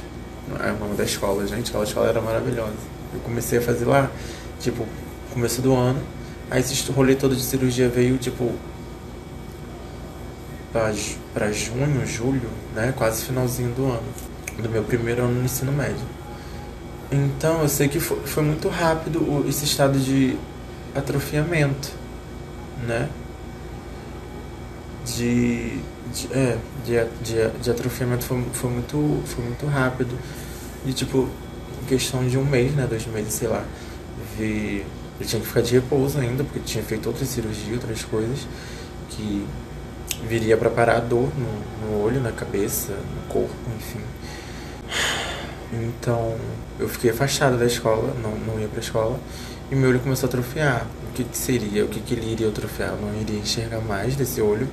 É 0.59 0.71
o 0.71 0.79
nome 0.79 0.95
da 0.95 1.03
escola, 1.03 1.45
gente. 1.45 1.69
Aquela 1.69 1.83
escola 1.83 2.07
era 2.07 2.21
maravilhosa. 2.21 2.92
Eu 3.13 3.19
comecei 3.21 3.59
a 3.59 3.61
fazer 3.61 3.85
lá, 3.85 4.09
tipo, 4.59 4.85
começo 5.33 5.61
do 5.61 5.75
ano. 5.75 6.01
Aí 6.49 6.59
esse 6.59 6.91
rolê 6.91 7.15
todo 7.15 7.35
de 7.35 7.41
cirurgia 7.41 7.89
veio, 7.89 8.17
tipo, 8.17 8.53
para 10.71 11.51
junho, 11.51 12.05
julho, 12.05 12.49
né? 12.75 12.93
Quase 12.95 13.25
finalzinho 13.25 13.73
do 13.73 13.85
ano. 13.85 14.03
Do 14.61 14.69
meu 14.69 14.83
primeiro 14.83 15.23
ano 15.23 15.39
no 15.39 15.45
ensino 15.45 15.71
médio. 15.71 16.05
Então 17.11 17.61
eu 17.61 17.69
sei 17.69 17.87
que 17.87 17.99
foi, 17.99 18.19
foi 18.25 18.43
muito 18.43 18.67
rápido 18.69 19.45
esse 19.47 19.65
estado 19.65 19.99
de 19.99 20.35
atrofiamento, 20.95 21.91
né? 22.87 23.07
De, 25.05 25.79
de, 26.11 26.33
é, 26.33 26.57
de, 26.85 27.05
de, 27.21 27.49
de 27.61 27.71
atrofiamento 27.71 28.25
foi, 28.25 28.43
foi, 28.53 28.69
muito, 28.71 29.21
foi 29.25 29.43
muito 29.43 29.65
rápido. 29.67 30.17
E 30.85 30.93
tipo, 30.93 31.29
questão 31.83 32.27
de 32.27 32.37
um 32.37 32.45
mês, 32.45 32.73
né? 32.73 32.85
Dois 32.87 33.05
meses, 33.07 33.33
sei 33.33 33.47
lá. 33.47 33.63
Vi, 34.37 34.85
ele 35.19 35.29
tinha 35.29 35.41
que 35.41 35.47
ficar 35.47 35.61
de 35.61 35.73
repouso 35.73 36.19
ainda, 36.19 36.43
porque 36.43 36.59
tinha 36.59 36.83
feito 36.83 37.07
outras 37.07 37.27
cirurgias, 37.29 37.73
outras 37.73 38.03
coisas. 38.03 38.47
Que 39.09 39.45
viria 40.27 40.57
para 40.57 40.69
parar 40.69 40.97
a 40.97 40.99
dor 40.99 41.29
no, 41.37 41.87
no 41.87 42.03
olho, 42.03 42.21
na 42.21 42.31
cabeça, 42.31 42.93
no 42.93 43.21
corpo, 43.27 43.53
enfim. 43.77 44.01
Então 45.71 46.35
eu 46.79 46.87
fiquei 46.87 47.11
afastado 47.11 47.57
da 47.57 47.65
escola, 47.65 48.13
não, 48.21 48.31
não 48.31 48.59
ia 48.59 48.67
para 48.67 48.79
a 48.79 48.83
escola, 48.83 49.19
e 49.71 49.75
meu 49.75 49.89
olho 49.89 49.99
começou 49.99 50.27
a 50.27 50.29
atrofiar. 50.29 50.85
O 51.09 51.13
que, 51.13 51.23
que 51.23 51.37
seria? 51.37 51.85
O 51.85 51.87
que, 51.87 51.99
que 51.99 52.13
ele 52.13 52.31
iria 52.31 52.47
atrofiar? 52.47 52.89
Eu 52.89 53.01
não 53.01 53.21
iria 53.21 53.39
enxergar 53.39 53.79
mais 53.81 54.15
desse 54.15 54.41
olho. 54.41 54.67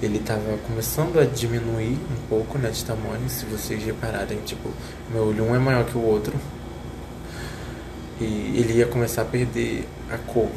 Ele 0.00 0.18
estava 0.18 0.56
começando 0.66 1.18
a 1.18 1.24
diminuir 1.24 1.98
um 2.10 2.28
pouco 2.28 2.56
né, 2.56 2.70
de 2.70 2.84
tamanho, 2.84 3.28
se 3.28 3.44
vocês 3.46 3.82
repararem, 3.82 4.38
tipo, 4.44 4.70
meu 5.12 5.24
olho 5.28 5.44
um 5.44 5.54
é 5.54 5.58
maior 5.58 5.84
que 5.84 5.98
o 5.98 6.02
outro. 6.02 6.34
E 8.20 8.24
ele 8.56 8.74
ia 8.74 8.86
começar 8.86 9.22
a 9.22 9.24
perder 9.24 9.88
a 10.10 10.18
cor 10.18 10.48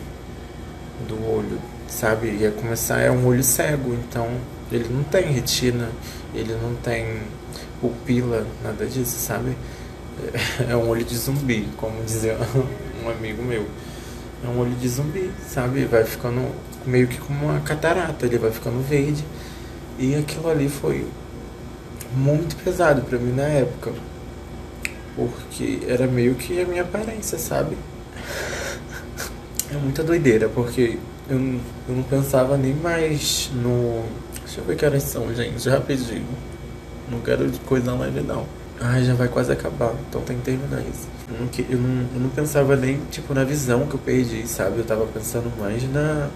do 1.07 1.15
olho, 1.27 1.59
sabe? 1.87 2.27
Ia 2.27 2.51
começar, 2.51 2.99
é 2.99 3.09
um 3.09 3.25
olho 3.25 3.43
cego, 3.43 3.93
então 3.93 4.29
ele 4.71 4.87
não 4.89 5.03
tem 5.03 5.31
retina, 5.31 5.89
ele 6.33 6.55
não 6.61 6.75
tem 6.75 7.21
pupila, 7.79 8.45
nada 8.63 8.85
disso, 8.85 9.17
sabe? 9.17 9.55
É 10.69 10.75
um 10.75 10.87
olho 10.87 11.03
de 11.03 11.17
zumbi, 11.17 11.67
como 11.77 12.03
dizia 12.03 12.37
um 13.03 13.09
amigo 13.09 13.41
meu. 13.41 13.65
É 14.43 14.47
um 14.47 14.59
olho 14.59 14.71
de 14.71 14.87
zumbi, 14.87 15.31
sabe? 15.47 15.85
Vai 15.85 16.03
ficando 16.03 16.53
meio 16.85 17.07
que 17.07 17.17
como 17.17 17.45
uma 17.45 17.59
catarata, 17.59 18.25
ele 18.25 18.37
vai 18.37 18.51
ficando 18.51 18.81
verde. 18.81 19.23
E 19.99 20.15
aquilo 20.15 20.49
ali 20.49 20.67
foi 20.67 21.07
muito 22.15 22.55
pesado 22.63 23.01
para 23.03 23.17
mim 23.17 23.33
na 23.33 23.43
época. 23.43 23.91
Porque 25.15 25.79
era 25.87 26.07
meio 26.07 26.35
que 26.35 26.59
a 26.61 26.65
minha 26.65 26.81
aparência, 26.81 27.37
sabe? 27.37 27.77
É 29.71 29.77
muita 29.77 30.03
doideira, 30.03 30.49
porque 30.49 30.97
eu, 31.29 31.37
eu 31.87 31.95
não 31.95 32.03
pensava 32.03 32.57
nem 32.57 32.73
mais 32.73 33.49
no. 33.53 34.03
Deixa 34.43 34.59
eu 34.59 34.65
ver 34.65 34.75
que 34.75 34.85
horas 34.85 35.03
são, 35.03 35.33
gente, 35.33 35.69
rapidinho. 35.69 36.25
Não 37.09 37.19
quero 37.19 37.49
coisa 37.65 37.95
mais 37.95 38.13
não. 38.25 38.45
Ai, 38.83 39.03
já 39.03 39.13
vai 39.13 39.27
quase 39.27 39.51
acabar, 39.51 39.93
então 40.09 40.21
tem 40.21 40.37
que 40.37 40.41
terminar 40.41 40.81
isso. 40.81 41.07
Eu 41.29 41.77
não, 41.77 42.07
eu 42.15 42.19
não, 42.19 42.29
pensava 42.29 42.75
nem, 42.75 42.99
tipo, 43.11 43.31
na 43.31 43.43
visão 43.43 43.85
que 43.85 43.93
eu 43.93 43.99
perdi, 43.99 44.47
sabe? 44.47 44.79
Eu 44.79 44.83
tava 44.83 45.05
pensando 45.05 45.51
mais 45.59 45.83
na, 45.93 46.27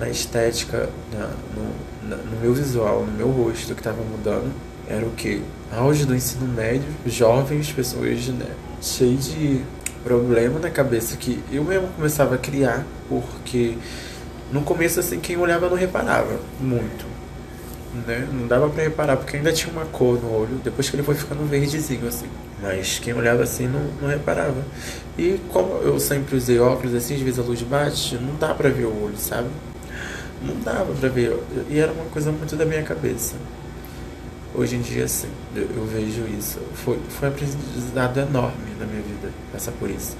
na 0.00 0.08
estética, 0.08 0.88
na, 1.12 1.30
no, 1.54 2.08
na, 2.10 2.16
no 2.16 2.40
meu 2.40 2.52
visual, 2.52 3.06
no 3.06 3.12
meu 3.12 3.28
rosto 3.30 3.72
que 3.76 3.82
tava 3.82 4.02
mudando. 4.02 4.52
Era 4.88 5.06
o 5.06 5.12
que? 5.12 5.42
Auge 5.70 6.04
do 6.04 6.12
ensino 6.12 6.44
médio, 6.44 6.88
jovens, 7.06 7.70
pessoas, 7.70 8.26
né? 8.26 8.50
Cheios 8.80 9.32
de 9.32 9.62
problema 10.02 10.58
na 10.58 10.70
cabeça 10.70 11.16
que 11.16 11.40
eu 11.52 11.62
mesmo 11.62 11.86
começava 11.94 12.34
a 12.34 12.38
criar, 12.38 12.84
porque 13.08 13.78
no 14.50 14.62
começo, 14.62 14.98
assim, 14.98 15.20
quem 15.20 15.36
olhava 15.36 15.68
não 15.68 15.76
reparava 15.76 16.40
muito 16.60 17.11
né? 18.06 18.28
Não 18.32 18.46
dava 18.46 18.68
para 18.68 18.82
reparar, 18.82 19.16
porque 19.16 19.36
ainda 19.36 19.52
tinha 19.52 19.72
uma 19.72 19.84
cor 19.86 20.20
no 20.20 20.32
olho, 20.32 20.60
depois 20.62 20.88
que 20.88 20.96
ele 20.96 21.02
foi 21.02 21.14
ficando 21.14 21.44
verdezinho, 21.48 22.06
assim. 22.06 22.26
Mas 22.60 22.98
quem 22.98 23.12
olhava 23.12 23.42
assim 23.42 23.66
não, 23.66 23.82
não 24.00 24.08
reparava. 24.08 24.62
E 25.18 25.38
como 25.48 25.74
eu 25.82 25.98
sempre 26.00 26.36
usei 26.36 26.58
óculos 26.58 26.94
assim, 26.94 27.14
às 27.14 27.20
vezes 27.20 27.38
a 27.38 27.42
luz 27.42 27.60
bate, 27.62 28.16
não 28.16 28.36
dá 28.36 28.54
pra 28.54 28.68
ver 28.70 28.84
o 28.84 29.04
olho, 29.04 29.16
sabe? 29.16 29.48
Não 30.40 30.58
dava 30.60 30.92
pra 30.94 31.08
ver. 31.08 31.36
E 31.68 31.78
era 31.78 31.92
uma 31.92 32.04
coisa 32.06 32.32
muito 32.32 32.56
da 32.56 32.64
minha 32.64 32.82
cabeça. 32.82 33.34
Hoje 34.54 34.76
em 34.76 34.80
dia, 34.80 35.08
sim, 35.08 35.28
eu, 35.56 35.62
eu 35.76 35.86
vejo 35.86 36.24
isso. 36.26 36.60
Foi, 36.74 36.98
foi 37.08 37.28
um 37.28 37.32
aprendizado 37.32 38.20
enorme 38.20 38.74
na 38.78 38.86
minha 38.86 39.02
vida, 39.02 39.30
passar 39.52 39.72
por 39.72 39.90
isso. 39.90 40.16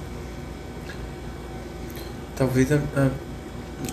Talvez 2.35 2.71
a, 2.71 2.75
a 2.97 3.09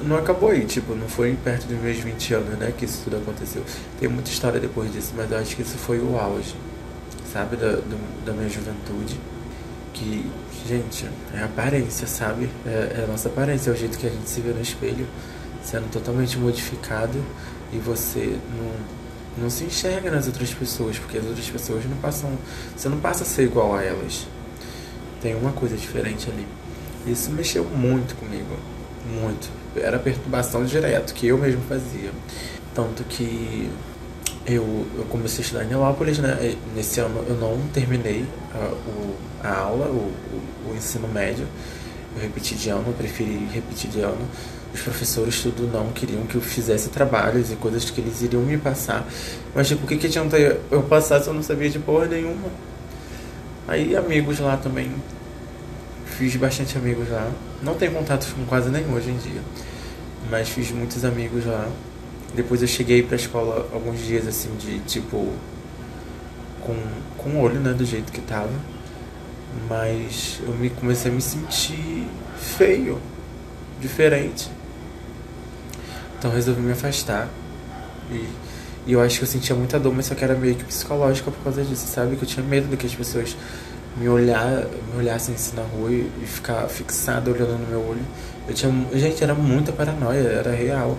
não 0.03 0.17
acabou 0.17 0.51
aí, 0.51 0.65
tipo, 0.65 0.95
não 0.95 1.09
foi 1.09 1.37
perto 1.43 1.67
dos 1.67 1.79
meus 1.79 1.99
20 1.99 2.35
anos, 2.35 2.59
né, 2.59 2.73
que 2.77 2.85
isso 2.85 3.03
tudo 3.05 3.17
aconteceu. 3.17 3.63
Tem 3.99 4.09
muita 4.09 4.31
história 4.31 4.61
depois 4.61 4.93
disso, 4.93 5.13
mas 5.17 5.31
eu 5.31 5.39
acho 5.39 5.57
que 5.57 5.63
isso 5.63 5.77
foi 5.79 5.99
o 5.99 6.19
auge, 6.19 6.55
sabe, 7.33 7.57
da, 7.57 7.73
do, 7.73 8.25
da 8.25 8.33
minha 8.33 8.49
juventude. 8.49 9.19
Que, 9.93 10.25
gente, 10.67 11.09
é 11.35 11.43
aparência, 11.43 12.07
sabe? 12.07 12.49
É, 12.65 13.01
é 13.01 13.05
a 13.05 13.07
nossa 13.07 13.29
aparência, 13.29 13.71
é 13.71 13.73
o 13.73 13.77
jeito 13.77 13.99
que 13.99 14.07
a 14.07 14.11
gente 14.11 14.29
se 14.29 14.41
vê 14.41 14.51
no 14.51 14.61
espelho, 14.61 15.07
sendo 15.63 15.91
totalmente 15.91 16.39
modificado 16.39 17.19
e 17.73 17.79
você 17.79 18.39
não, 18.57 19.43
não 19.45 19.51
se 19.51 19.65
enxerga 19.65 20.11
nas 20.11 20.27
outras 20.27 20.55
pessoas, 20.55 20.99
porque 20.99 21.19
as 21.19 21.27
outras 21.27 21.49
pessoas 21.49 21.85
não 21.85 21.97
passam. 21.99 22.31
Você 22.77 22.89
não 22.89 22.99
passa 22.99 23.25
a 23.25 23.27
ser 23.27 23.43
igual 23.45 23.75
a 23.75 23.83
elas. 23.83 24.27
Tem 25.21 25.35
uma 25.35 25.53
coisa 25.53 25.77
diferente 25.77 26.31
ali. 26.31 26.47
Isso 27.07 27.31
mexeu 27.31 27.65
muito 27.65 28.15
comigo. 28.17 28.57
Muito 29.07 29.60
era 29.77 29.99
perturbação 29.99 30.65
direto, 30.65 31.15
que 31.15 31.27
eu 31.27 31.39
mesmo 31.39 31.63
fazia. 31.69 32.11
Tanto 32.75 33.05
que 33.05 33.71
eu, 34.47 34.87
eu 34.97 35.05
comecei 35.09 35.39
a 35.39 35.43
estudar 35.43 35.65
em 35.65 35.69
Nilópolis, 35.69 36.19
né? 36.19 36.57
Nesse 36.75 37.01
ano 37.01 37.25
eu 37.29 37.37
não 37.37 37.59
terminei 37.73 38.25
a, 38.55 38.73
o, 38.73 39.17
a 39.43 39.59
aula, 39.59 39.87
o, 39.87 40.13
o, 40.69 40.71
o, 40.71 40.77
ensino 40.77 41.07
médio. 41.09 41.47
Eu 42.17 42.23
repeti 42.23 42.55
de 42.55 42.71
ano, 42.71 42.85
eu 42.89 42.95
preferi 42.95 43.49
repetir 43.53 43.91
de 43.91 44.01
ano. 44.01 44.27
Os 44.73 44.81
professores 44.81 45.41
tudo 45.43 45.69
não 45.73 45.91
queriam 45.91 46.25
que 46.27 46.37
eu 46.37 46.41
fizesse 46.41 46.91
trabalhos 46.91 47.51
e 47.51 47.57
coisas 47.57 47.91
que 47.91 48.01
eles 48.01 48.23
iriam 48.23 48.43
me 48.43 48.57
passar. 48.57 49.07
Mas 49.55 49.69
tipo, 49.69 49.85
o 49.85 49.89
que, 49.89 49.97
que 49.97 50.07
adianta 50.07 50.37
eu 50.39 50.83
passar 50.83 51.21
se 51.21 51.29
eu 51.29 51.35
não 51.35 51.43
sabia 51.43 51.69
de 51.69 51.79
porra 51.79 52.07
nenhuma? 52.07 52.49
Aí 53.67 53.97
amigos 53.97 54.39
lá 54.39 54.57
também 54.57 54.93
fiz 56.21 56.37
bastante 56.37 56.77
amigos 56.77 57.09
lá. 57.09 57.33
Não 57.63 57.75
tenho 57.77 57.93
contato 57.93 58.31
com 58.35 58.45
quase 58.45 58.69
nenhum 58.69 58.93
hoje 58.93 59.09
em 59.09 59.17
dia. 59.17 59.41
Mas 60.31 60.51
fiz 60.51 60.71
muitos 60.71 61.03
amigos 61.03 61.47
lá. 61.47 61.67
Depois 62.35 62.61
eu 62.61 62.69
cheguei 62.69 63.03
pra 63.03 63.17
escola 63.17 63.67
alguns 63.73 64.01
dias 64.01 64.29
assim 64.29 64.55
de 64.57 64.81
tipo. 64.81 65.33
Com, 66.61 66.77
com 67.17 67.31
o 67.31 67.41
olho, 67.41 67.59
né? 67.59 67.73
Do 67.73 67.87
jeito 67.87 68.13
que 68.13 68.21
tava. 68.21 68.53
Mas 69.67 70.41
eu 70.47 70.53
me 70.53 70.69
comecei 70.69 71.11
a 71.11 71.15
me 71.15 71.23
sentir 71.23 72.07
feio. 72.39 73.01
Diferente. 73.81 74.51
Então 76.19 76.31
resolvi 76.31 76.61
me 76.61 76.73
afastar. 76.73 77.31
E, 78.11 78.29
e 78.87 78.93
eu 78.93 79.01
acho 79.01 79.17
que 79.17 79.25
eu 79.25 79.29
sentia 79.29 79.57
muita 79.57 79.81
dor, 79.81 79.95
mas 79.95 80.05
só 80.05 80.15
que 80.15 80.23
era 80.23 80.35
meio 80.35 80.55
que 80.55 80.65
psicológica 80.65 81.31
por 81.31 81.43
causa 81.43 81.65
disso, 81.65 81.87
sabe? 81.87 82.17
Que 82.17 82.25
eu 82.25 82.29
tinha 82.29 82.45
medo 82.45 82.69
do 82.69 82.77
que 82.77 82.85
as 82.85 82.95
pessoas 82.95 83.35
me 83.97 84.09
olhar, 84.09 84.67
me 84.93 84.99
olhassem 84.99 85.35
assim 85.35 85.57
na 85.57 85.63
rua 85.63 85.91
e, 85.91 86.11
ficar 86.27 86.69
fixado 86.69 87.31
olhando 87.31 87.59
no 87.59 87.67
meu 87.67 87.81
olho. 87.81 88.03
Eu 88.49 88.55
tinha, 88.55 88.73
gente, 88.95 89.23
era 89.23 89.35
muita 89.35 89.73
paranoia, 89.73 90.19
era 90.19 90.53
real. 90.53 90.97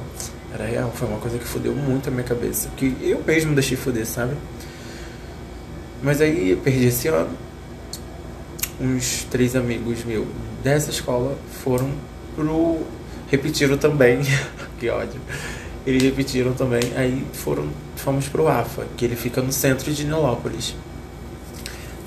Era 0.53 0.65
real, 0.65 0.91
foi 0.93 1.07
uma 1.07 1.17
coisa 1.19 1.37
que 1.37 1.45
fudeu 1.45 1.73
muito 1.73 2.09
a 2.09 2.11
minha 2.11 2.23
cabeça, 2.23 2.69
que 2.75 2.95
eu 3.01 3.23
mesmo 3.25 3.55
deixei 3.55 3.77
fuder, 3.77 4.05
sabe? 4.05 4.35
Mas 6.03 6.19
aí 6.19 6.51
eu 6.51 6.57
perdi 6.57 6.87
esse 6.87 7.07
ano. 7.07 7.29
Uns 8.79 9.25
três 9.29 9.55
amigos 9.55 10.03
meus 10.03 10.25
dessa 10.63 10.89
escola 10.89 11.37
foram 11.63 11.91
pro 12.35 12.81
repetiram 13.29 13.77
também, 13.77 14.19
que 14.79 14.89
ódio. 14.89 15.21
Eles 15.85 16.03
repetiram 16.03 16.53
também, 16.53 16.81
aí 16.95 17.25
foram, 17.33 17.69
fomos 17.95 18.27
pro 18.27 18.47
AFA, 18.47 18.85
que 18.97 19.05
ele 19.05 19.15
fica 19.15 19.41
no 19.41 19.51
centro 19.51 19.91
de 19.91 20.03
Nilópolis. 20.03 20.75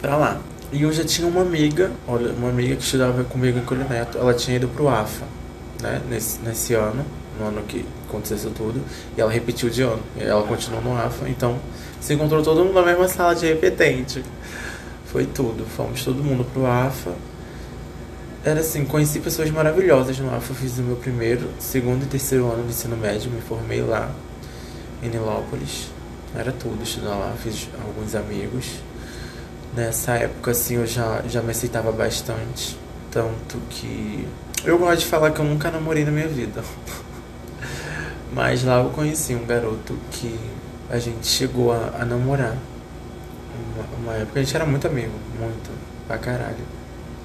Pra 0.00 0.16
lá. 0.16 0.40
E 0.74 0.82
eu 0.82 0.92
já 0.92 1.04
tinha 1.04 1.28
uma 1.28 1.42
amiga, 1.42 1.92
olha, 2.04 2.32
uma 2.32 2.48
amiga 2.48 2.74
que 2.74 2.82
estudava 2.82 3.22
comigo 3.22 3.56
em 3.56 3.64
Colho 3.64 3.88
Neto, 3.88 4.18
ela 4.18 4.34
tinha 4.34 4.56
ido 4.56 4.66
pro 4.66 4.88
AFA, 4.88 5.24
né, 5.80 6.02
nesse, 6.10 6.40
nesse 6.40 6.74
ano. 6.74 7.06
no 7.38 7.46
ano 7.46 7.62
que 7.62 7.86
aconteceu 8.08 8.36
isso 8.36 8.50
tudo. 8.50 8.82
E 9.16 9.20
ela 9.20 9.30
repetiu 9.30 9.70
de 9.70 9.82
ano. 9.82 10.02
Ela 10.18 10.42
continuou 10.42 10.82
no 10.82 10.96
AFA. 10.96 11.28
Então, 11.28 11.60
se 12.00 12.12
encontrou 12.12 12.42
todo 12.42 12.64
mundo 12.64 12.74
na 12.74 12.82
mesma 12.82 13.06
sala 13.06 13.36
de 13.36 13.46
repetente. 13.46 14.24
Foi 15.06 15.24
tudo. 15.26 15.64
Fomos 15.64 16.02
todo 16.04 16.20
mundo 16.24 16.44
pro 16.52 16.66
AFA. 16.66 17.12
Era 18.44 18.58
assim, 18.58 18.84
conheci 18.84 19.20
pessoas 19.20 19.48
maravilhosas 19.50 20.18
no 20.18 20.34
AFA. 20.34 20.54
Fiz 20.54 20.76
o 20.78 20.82
meu 20.82 20.96
primeiro, 20.96 21.50
segundo 21.60 22.02
e 22.02 22.06
terceiro 22.06 22.50
ano 22.50 22.64
de 22.64 22.70
ensino 22.70 22.96
médio. 22.96 23.30
Me 23.30 23.40
formei 23.40 23.80
lá, 23.80 24.10
em 25.00 25.08
Nilópolis. 25.08 25.86
Era 26.34 26.50
tudo 26.50 26.82
estudar 26.82 27.14
lá. 27.14 27.32
Fiz 27.40 27.68
alguns 27.80 28.16
amigos. 28.16 28.82
Nessa 29.74 30.12
época, 30.12 30.52
assim, 30.52 30.76
eu 30.76 30.86
já, 30.86 31.22
já 31.26 31.42
me 31.42 31.50
aceitava 31.50 31.90
bastante. 31.90 32.78
Tanto 33.10 33.58
que 33.70 34.26
eu 34.64 34.78
gosto 34.78 35.00
de 35.00 35.06
falar 35.06 35.32
que 35.32 35.40
eu 35.40 35.44
nunca 35.44 35.70
namorei 35.70 36.04
na 36.04 36.12
minha 36.12 36.28
vida. 36.28 36.62
Mas 38.32 38.62
lá 38.62 38.80
eu 38.80 38.90
conheci 38.90 39.34
um 39.34 39.44
garoto 39.44 39.98
que 40.12 40.38
a 40.88 40.98
gente 40.98 41.26
chegou 41.26 41.72
a, 41.72 41.92
a 42.00 42.04
namorar. 42.04 42.56
Uma, 43.74 44.12
uma, 44.12 44.18
época 44.18 44.40
a 44.40 44.42
gente 44.42 44.54
era 44.54 44.64
muito 44.64 44.86
amigo, 44.86 45.12
muito, 45.38 45.70
pra 46.06 46.18
caralho, 46.18 46.64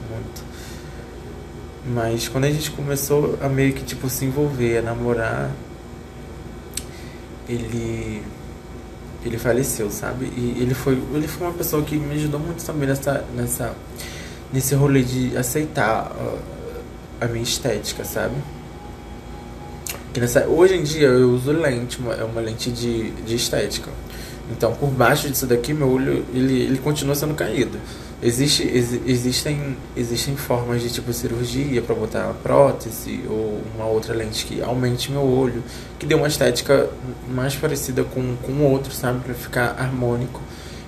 muito. 0.09 0.43
Mas 1.85 2.27
quando 2.27 2.45
a 2.45 2.51
gente 2.51 2.71
começou 2.71 3.37
a 3.41 3.47
meio 3.47 3.73
que 3.73 3.83
tipo 3.83 4.09
se 4.09 4.25
envolver, 4.25 4.79
a 4.79 4.81
namorar, 4.81 5.51
ele 7.47 8.23
ele 9.23 9.37
faleceu, 9.37 9.89
sabe? 9.89 10.25
E 10.25 10.57
ele 10.59 10.73
foi 10.73 10.93
ele 11.13 11.27
foi 11.27 11.47
uma 11.47 11.53
pessoa 11.53 11.83
que 11.83 11.95
me 11.95 12.15
ajudou 12.15 12.39
muito 12.39 12.63
também 12.63 12.87
nessa 12.87 13.23
nessa 13.35 13.75
nesse 14.51 14.75
rolê 14.75 15.03
de 15.03 15.37
aceitar 15.37 16.11
a 17.19 17.25
minha 17.25 17.43
estética, 17.43 18.03
sabe? 18.03 18.35
Que 20.13 20.19
nessa, 20.19 20.45
hoje 20.47 20.75
em 20.75 20.83
dia 20.83 21.07
eu 21.07 21.31
uso 21.31 21.51
lente, 21.51 21.99
uma, 21.99 22.13
é 22.13 22.23
uma 22.23 22.41
lente 22.41 22.71
de, 22.71 23.11
de 23.11 23.35
estética. 23.35 23.91
Então, 24.51 24.73
por 24.73 24.89
baixo 24.89 25.29
disso 25.29 25.45
daqui, 25.45 25.73
meu 25.73 25.89
olho 25.89 26.25
ele, 26.33 26.61
ele 26.63 26.77
continua 26.79 27.13
sendo 27.13 27.35
caído. 27.35 27.77
Existe, 28.21 28.63
ex, 28.63 28.99
existem, 29.05 29.77
existem 29.95 30.35
formas 30.35 30.81
de 30.81 30.89
tipo 30.89 31.13
cirurgia 31.13 31.81
para 31.81 31.95
botar 31.95 32.25
uma 32.25 32.33
prótese 32.33 33.21
ou 33.29 33.61
uma 33.73 33.85
outra 33.85 34.13
lente 34.13 34.45
que 34.45 34.61
aumente 34.61 35.09
meu 35.09 35.21
olho, 35.21 35.63
que 35.97 36.05
dê 36.05 36.15
uma 36.15 36.27
estética 36.27 36.89
mais 37.29 37.55
parecida 37.55 38.03
com 38.03 38.21
o 38.21 38.63
outro, 38.63 38.91
sabe? 38.91 39.21
Para 39.21 39.33
ficar 39.33 39.75
harmônico. 39.79 40.41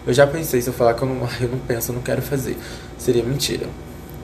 Eu 0.06 0.14
já 0.14 0.28
pensei, 0.28 0.62
se 0.62 0.70
eu 0.70 0.74
falar 0.74 0.94
que 0.94 1.04
eu 1.04 1.08
não, 1.08 1.16
eu 1.40 1.48
não 1.48 1.60
penso, 1.60 1.92
eu 1.92 1.96
não 1.96 2.02
quero 2.02 2.22
fazer, 2.22 2.58
seria 2.98 3.24
mentira. 3.24 3.68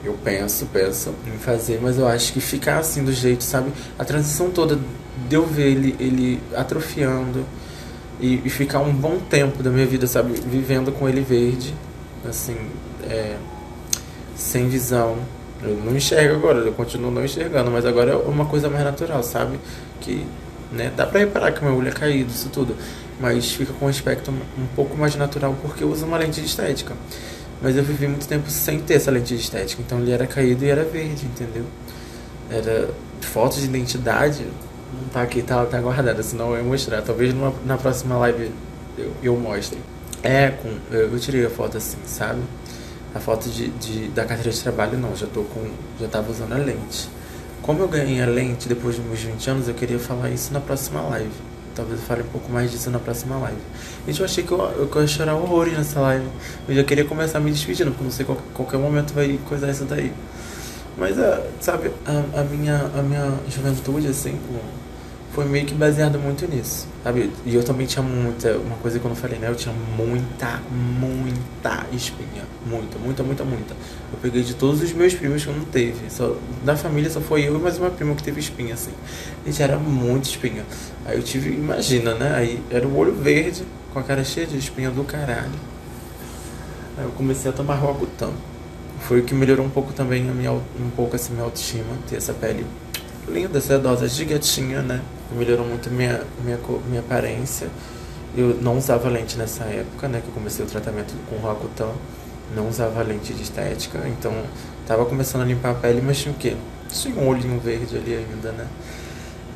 Eu 0.04 0.12
penso, 0.22 0.66
penso 0.66 1.14
em 1.26 1.38
fazer, 1.38 1.80
mas 1.82 1.98
eu 1.98 2.06
acho 2.06 2.32
que 2.32 2.40
ficar 2.40 2.78
assim 2.78 3.02
do 3.02 3.12
jeito, 3.12 3.42
sabe? 3.42 3.72
A 3.98 4.04
transição 4.04 4.50
toda 4.50 4.78
de 5.28 5.34
eu 5.34 5.46
ver 5.46 5.70
ele, 5.70 5.96
ele 5.98 6.40
atrofiando 6.54 7.44
e, 8.20 8.42
e 8.44 8.50
ficar 8.50 8.80
um 8.80 8.92
bom 8.92 9.18
tempo 9.18 9.62
da 9.62 9.70
minha 9.70 9.86
vida, 9.86 10.06
sabe? 10.06 10.34
Vivendo 10.46 10.92
com 10.92 11.08
ele 11.08 11.20
verde, 11.22 11.74
assim, 12.28 12.56
é, 13.04 13.36
sem 14.34 14.68
visão. 14.68 15.16
Eu 15.62 15.76
não 15.76 15.96
enxergo 15.96 16.36
agora, 16.36 16.58
eu 16.58 16.72
continuo 16.72 17.10
não 17.10 17.24
enxergando, 17.24 17.70
mas 17.70 17.84
agora 17.84 18.12
é 18.12 18.16
uma 18.16 18.46
coisa 18.46 18.68
mais 18.68 18.84
natural, 18.84 19.22
sabe? 19.22 19.58
Que 20.00 20.24
né, 20.70 20.92
dá 20.96 21.06
pra 21.06 21.20
reparar 21.20 21.52
que 21.52 21.64
meu 21.64 21.74
olho 21.76 21.88
é 21.88 21.92
caído, 21.92 22.30
isso 22.30 22.48
tudo, 22.48 22.76
mas 23.20 23.50
fica 23.52 23.72
com 23.72 23.86
um 23.86 23.88
aspecto 23.88 24.30
um 24.30 24.66
pouco 24.76 24.96
mais 24.96 25.16
natural 25.16 25.56
porque 25.60 25.82
eu 25.82 25.90
uso 25.90 26.06
uma 26.06 26.16
lente 26.16 26.40
de 26.40 26.46
estética. 26.46 26.94
Mas 27.60 27.76
eu 27.76 27.82
vivi 27.82 28.06
muito 28.06 28.28
tempo 28.28 28.48
sem 28.48 28.78
ter 28.78 28.94
essa 28.94 29.10
lente 29.10 29.34
de 29.34 29.40
estética. 29.40 29.82
Então 29.84 29.98
ele 29.98 30.12
era 30.12 30.26
caído 30.26 30.64
e 30.64 30.70
era 30.70 30.84
verde, 30.84 31.26
entendeu? 31.26 31.64
Era 32.48 32.88
foto 33.20 33.58
de 33.58 33.64
identidade. 33.64 34.46
Não 34.92 35.08
tá 35.08 35.22
aqui, 35.22 35.42
tá, 35.42 35.66
tá 35.66 35.80
guardada, 35.80 36.22
senão 36.22 36.52
eu 36.52 36.58
ia 36.58 36.62
mostrar. 36.62 37.02
Talvez 37.02 37.34
numa, 37.34 37.52
na 37.66 37.76
próxima 37.76 38.16
live 38.18 38.52
eu, 38.96 39.12
eu 39.22 39.36
mostre. 39.36 39.78
É, 40.22 40.50
com, 40.50 40.68
eu, 40.90 41.12
eu 41.12 41.18
tirei 41.18 41.44
a 41.44 41.50
foto 41.50 41.76
assim, 41.76 41.98
sabe? 42.04 42.40
A 43.18 43.20
foto 43.20 43.50
de, 43.50 43.68
de, 43.70 44.08
da 44.10 44.24
carteira 44.24 44.52
de 44.52 44.62
trabalho 44.62 44.96
não, 44.96 45.16
já 45.16 45.26
tô 45.26 45.42
com. 45.42 45.68
já 46.00 46.06
tava 46.06 46.30
usando 46.30 46.52
a 46.52 46.56
lente. 46.56 47.08
Como 47.60 47.82
eu 47.82 47.88
ganhei 47.88 48.22
a 48.22 48.26
lente 48.26 48.68
depois 48.68 48.94
de 48.94 49.02
meus 49.02 49.18
20 49.18 49.50
anos, 49.50 49.68
eu 49.68 49.74
queria 49.74 49.98
falar 49.98 50.30
isso 50.30 50.52
na 50.52 50.60
próxima 50.60 51.00
live. 51.00 51.32
Talvez 51.74 51.98
eu 51.98 52.06
fale 52.06 52.22
um 52.22 52.26
pouco 52.26 52.52
mais 52.52 52.70
disso 52.70 52.88
na 52.90 53.00
próxima 53.00 53.36
live. 53.38 53.58
Gente, 54.06 54.20
eu 54.20 54.24
achei 54.24 54.44
que 54.44 54.52
eu, 54.52 54.58
eu, 54.60 54.88
eu 54.94 55.00
ia 55.00 55.06
chorar 55.08 55.34
horrores 55.34 55.76
nessa 55.76 55.98
live. 55.98 56.28
Eu 56.68 56.76
já 56.76 56.84
queria 56.84 57.04
começar 57.04 57.40
me 57.40 57.50
despedindo, 57.50 57.90
porque 57.90 58.04
não 58.04 58.10
sei 58.12 58.24
qual, 58.24 58.38
qualquer 58.54 58.78
momento 58.78 59.12
vai 59.12 59.36
coisar 59.48 59.68
isso 59.68 59.84
daí. 59.84 60.12
Mas, 60.96 61.18
uh, 61.18 61.42
sabe, 61.60 61.90
a, 62.06 62.40
a, 62.40 62.44
minha, 62.44 62.88
a 62.96 63.02
minha 63.02 63.34
juventude, 63.48 64.06
assim, 64.06 64.38
foi 65.38 65.44
meio 65.44 65.64
que 65.64 65.74
baseado 65.74 66.18
muito 66.18 66.48
nisso, 66.48 66.88
sabe? 67.04 67.30
E 67.46 67.54
eu 67.54 67.62
também 67.62 67.86
tinha 67.86 68.02
muita, 68.02 68.58
uma 68.58 68.74
coisa 68.78 68.98
que 68.98 69.04
eu 69.04 69.08
não 69.08 69.14
falei, 69.14 69.38
né? 69.38 69.48
Eu 69.48 69.54
tinha 69.54 69.72
muita, 69.96 70.60
muita 70.90 71.86
espinha. 71.92 72.42
Muita, 72.66 72.98
muita, 72.98 73.22
muita, 73.22 73.44
muita. 73.44 73.72
Eu 74.12 74.18
peguei 74.20 74.42
de 74.42 74.54
todos 74.54 74.82
os 74.82 74.92
meus 74.92 75.14
primos 75.14 75.44
que 75.44 75.48
eu 75.48 75.54
não 75.54 75.64
teve. 75.66 76.10
Só, 76.10 76.34
da 76.64 76.76
família 76.76 77.08
só 77.08 77.20
foi 77.20 77.46
eu 77.46 77.54
e 77.54 77.58
mais 77.60 77.78
uma 77.78 77.88
prima 77.88 78.16
que 78.16 78.22
teve 78.24 78.40
espinha, 78.40 78.74
assim. 78.74 78.90
Gente, 79.46 79.62
era 79.62 79.78
muito 79.78 80.24
espinha. 80.24 80.64
Aí 81.06 81.16
eu 81.16 81.22
tive, 81.22 81.50
imagina, 81.50 82.16
né? 82.16 82.34
Aí 82.34 82.60
era 82.68 82.88
o 82.88 82.96
olho 82.96 83.14
verde, 83.14 83.62
com 83.92 84.00
a 84.00 84.02
cara 84.02 84.24
cheia 84.24 84.44
de 84.44 84.58
espinha 84.58 84.90
do 84.90 85.04
caralho. 85.04 85.52
Aí 86.96 87.04
eu 87.04 87.10
comecei 87.10 87.48
a 87.48 87.54
tomar 87.54 87.76
Roacutan. 87.76 88.32
Foi 89.02 89.20
o 89.20 89.22
que 89.22 89.36
melhorou 89.36 89.64
um 89.64 89.70
pouco 89.70 89.92
também 89.92 90.28
a 90.28 90.34
minha, 90.34 90.50
um 90.50 90.90
pouco 90.96 91.14
assim, 91.14 91.32
minha 91.32 91.44
autoestima, 91.44 91.96
ter 92.08 92.16
essa 92.16 92.32
pele 92.32 92.66
linda, 93.28 93.60
sedosa, 93.60 94.08
de 94.08 94.24
gatinha, 94.24 94.82
né? 94.82 95.00
Melhorou 95.32 95.66
muito 95.66 95.90
minha, 95.90 96.22
minha, 96.42 96.58
minha 96.86 97.00
aparência. 97.00 97.68
Eu 98.36 98.58
não 98.60 98.78
usava 98.78 99.08
lente 99.08 99.36
nessa 99.36 99.64
época, 99.64 100.08
né? 100.08 100.20
Que 100.20 100.28
eu 100.28 100.34
comecei 100.34 100.64
o 100.64 100.68
tratamento 100.68 101.14
com 101.28 101.36
Roacutan. 101.36 101.90
Não 102.54 102.68
usava 102.68 103.02
lente 103.02 103.34
de 103.34 103.42
estética, 103.42 104.00
então 104.08 104.32
tava 104.86 105.04
começando 105.04 105.42
a 105.42 105.44
limpar 105.44 105.72
a 105.72 105.74
pele, 105.74 106.00
mas 106.00 106.18
tinha 106.18 106.32
o 106.32 106.36
quê? 106.36 106.56
Tinha 106.88 107.14
um 107.14 107.28
olhinho 107.28 107.60
verde 107.60 107.96
ali 107.96 108.14
ainda, 108.14 108.52
né? 108.52 108.66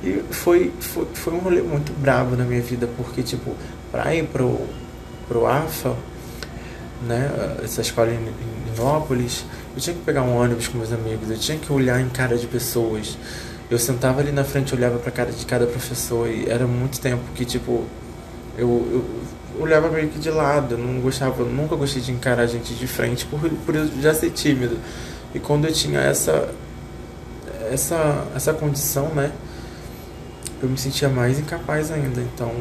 E 0.02 0.22
foi, 0.30 0.72
foi, 0.78 1.06
foi 1.14 1.32
um 1.32 1.38
rolê 1.38 1.62
muito 1.62 1.92
bravo 1.98 2.36
na 2.36 2.44
minha 2.44 2.60
vida, 2.60 2.86
porque, 2.96 3.22
tipo, 3.22 3.54
pra 3.90 4.14
ir 4.14 4.26
pro, 4.26 4.66
pro 5.26 5.46
AFA, 5.46 5.96
né? 7.06 7.30
Essa 7.62 7.80
escola 7.80 8.10
em, 8.10 8.16
em 8.16 8.74
Inópolis, 8.74 9.44
eu 9.74 9.80
tinha 9.80 9.94
que 9.94 10.02
pegar 10.02 10.22
um 10.22 10.36
ônibus 10.36 10.68
com 10.68 10.78
meus 10.78 10.92
amigos, 10.92 11.30
eu 11.30 11.38
tinha 11.38 11.58
que 11.58 11.72
olhar 11.72 12.00
em 12.00 12.08
cara 12.08 12.36
de 12.36 12.46
pessoas 12.46 13.16
eu 13.70 13.78
sentava 13.78 14.20
ali 14.20 14.32
na 14.32 14.44
frente, 14.44 14.74
olhava 14.74 14.98
para 14.98 15.10
cara 15.10 15.32
de 15.32 15.44
cada 15.46 15.66
professor 15.66 16.28
e 16.28 16.48
era 16.48 16.66
muito 16.66 17.00
tempo 17.00 17.22
que 17.34 17.44
tipo 17.44 17.84
eu, 18.56 18.68
eu 18.68 19.62
olhava 19.62 19.88
meio 19.88 20.08
que 20.08 20.18
de 20.18 20.30
lado, 20.30 20.76
não 20.76 21.00
gostava, 21.00 21.44
nunca 21.44 21.76
gostei 21.76 22.02
de 22.02 22.12
encarar 22.12 22.42
a 22.42 22.46
gente 22.46 22.74
de 22.74 22.86
frente 22.86 23.24
por 23.26 23.40
por 23.64 23.74
eu 23.74 23.88
já 24.00 24.14
ser 24.14 24.30
tímido. 24.30 24.76
E 25.34 25.38
quando 25.38 25.66
eu 25.66 25.72
tinha 25.72 26.00
essa 26.00 26.48
essa 27.70 28.26
essa 28.34 28.52
condição, 28.52 29.08
né, 29.08 29.32
eu 30.62 30.68
me 30.68 30.78
sentia 30.78 31.08
mais 31.08 31.38
incapaz 31.38 31.90
ainda. 31.90 32.20
Então, 32.20 32.52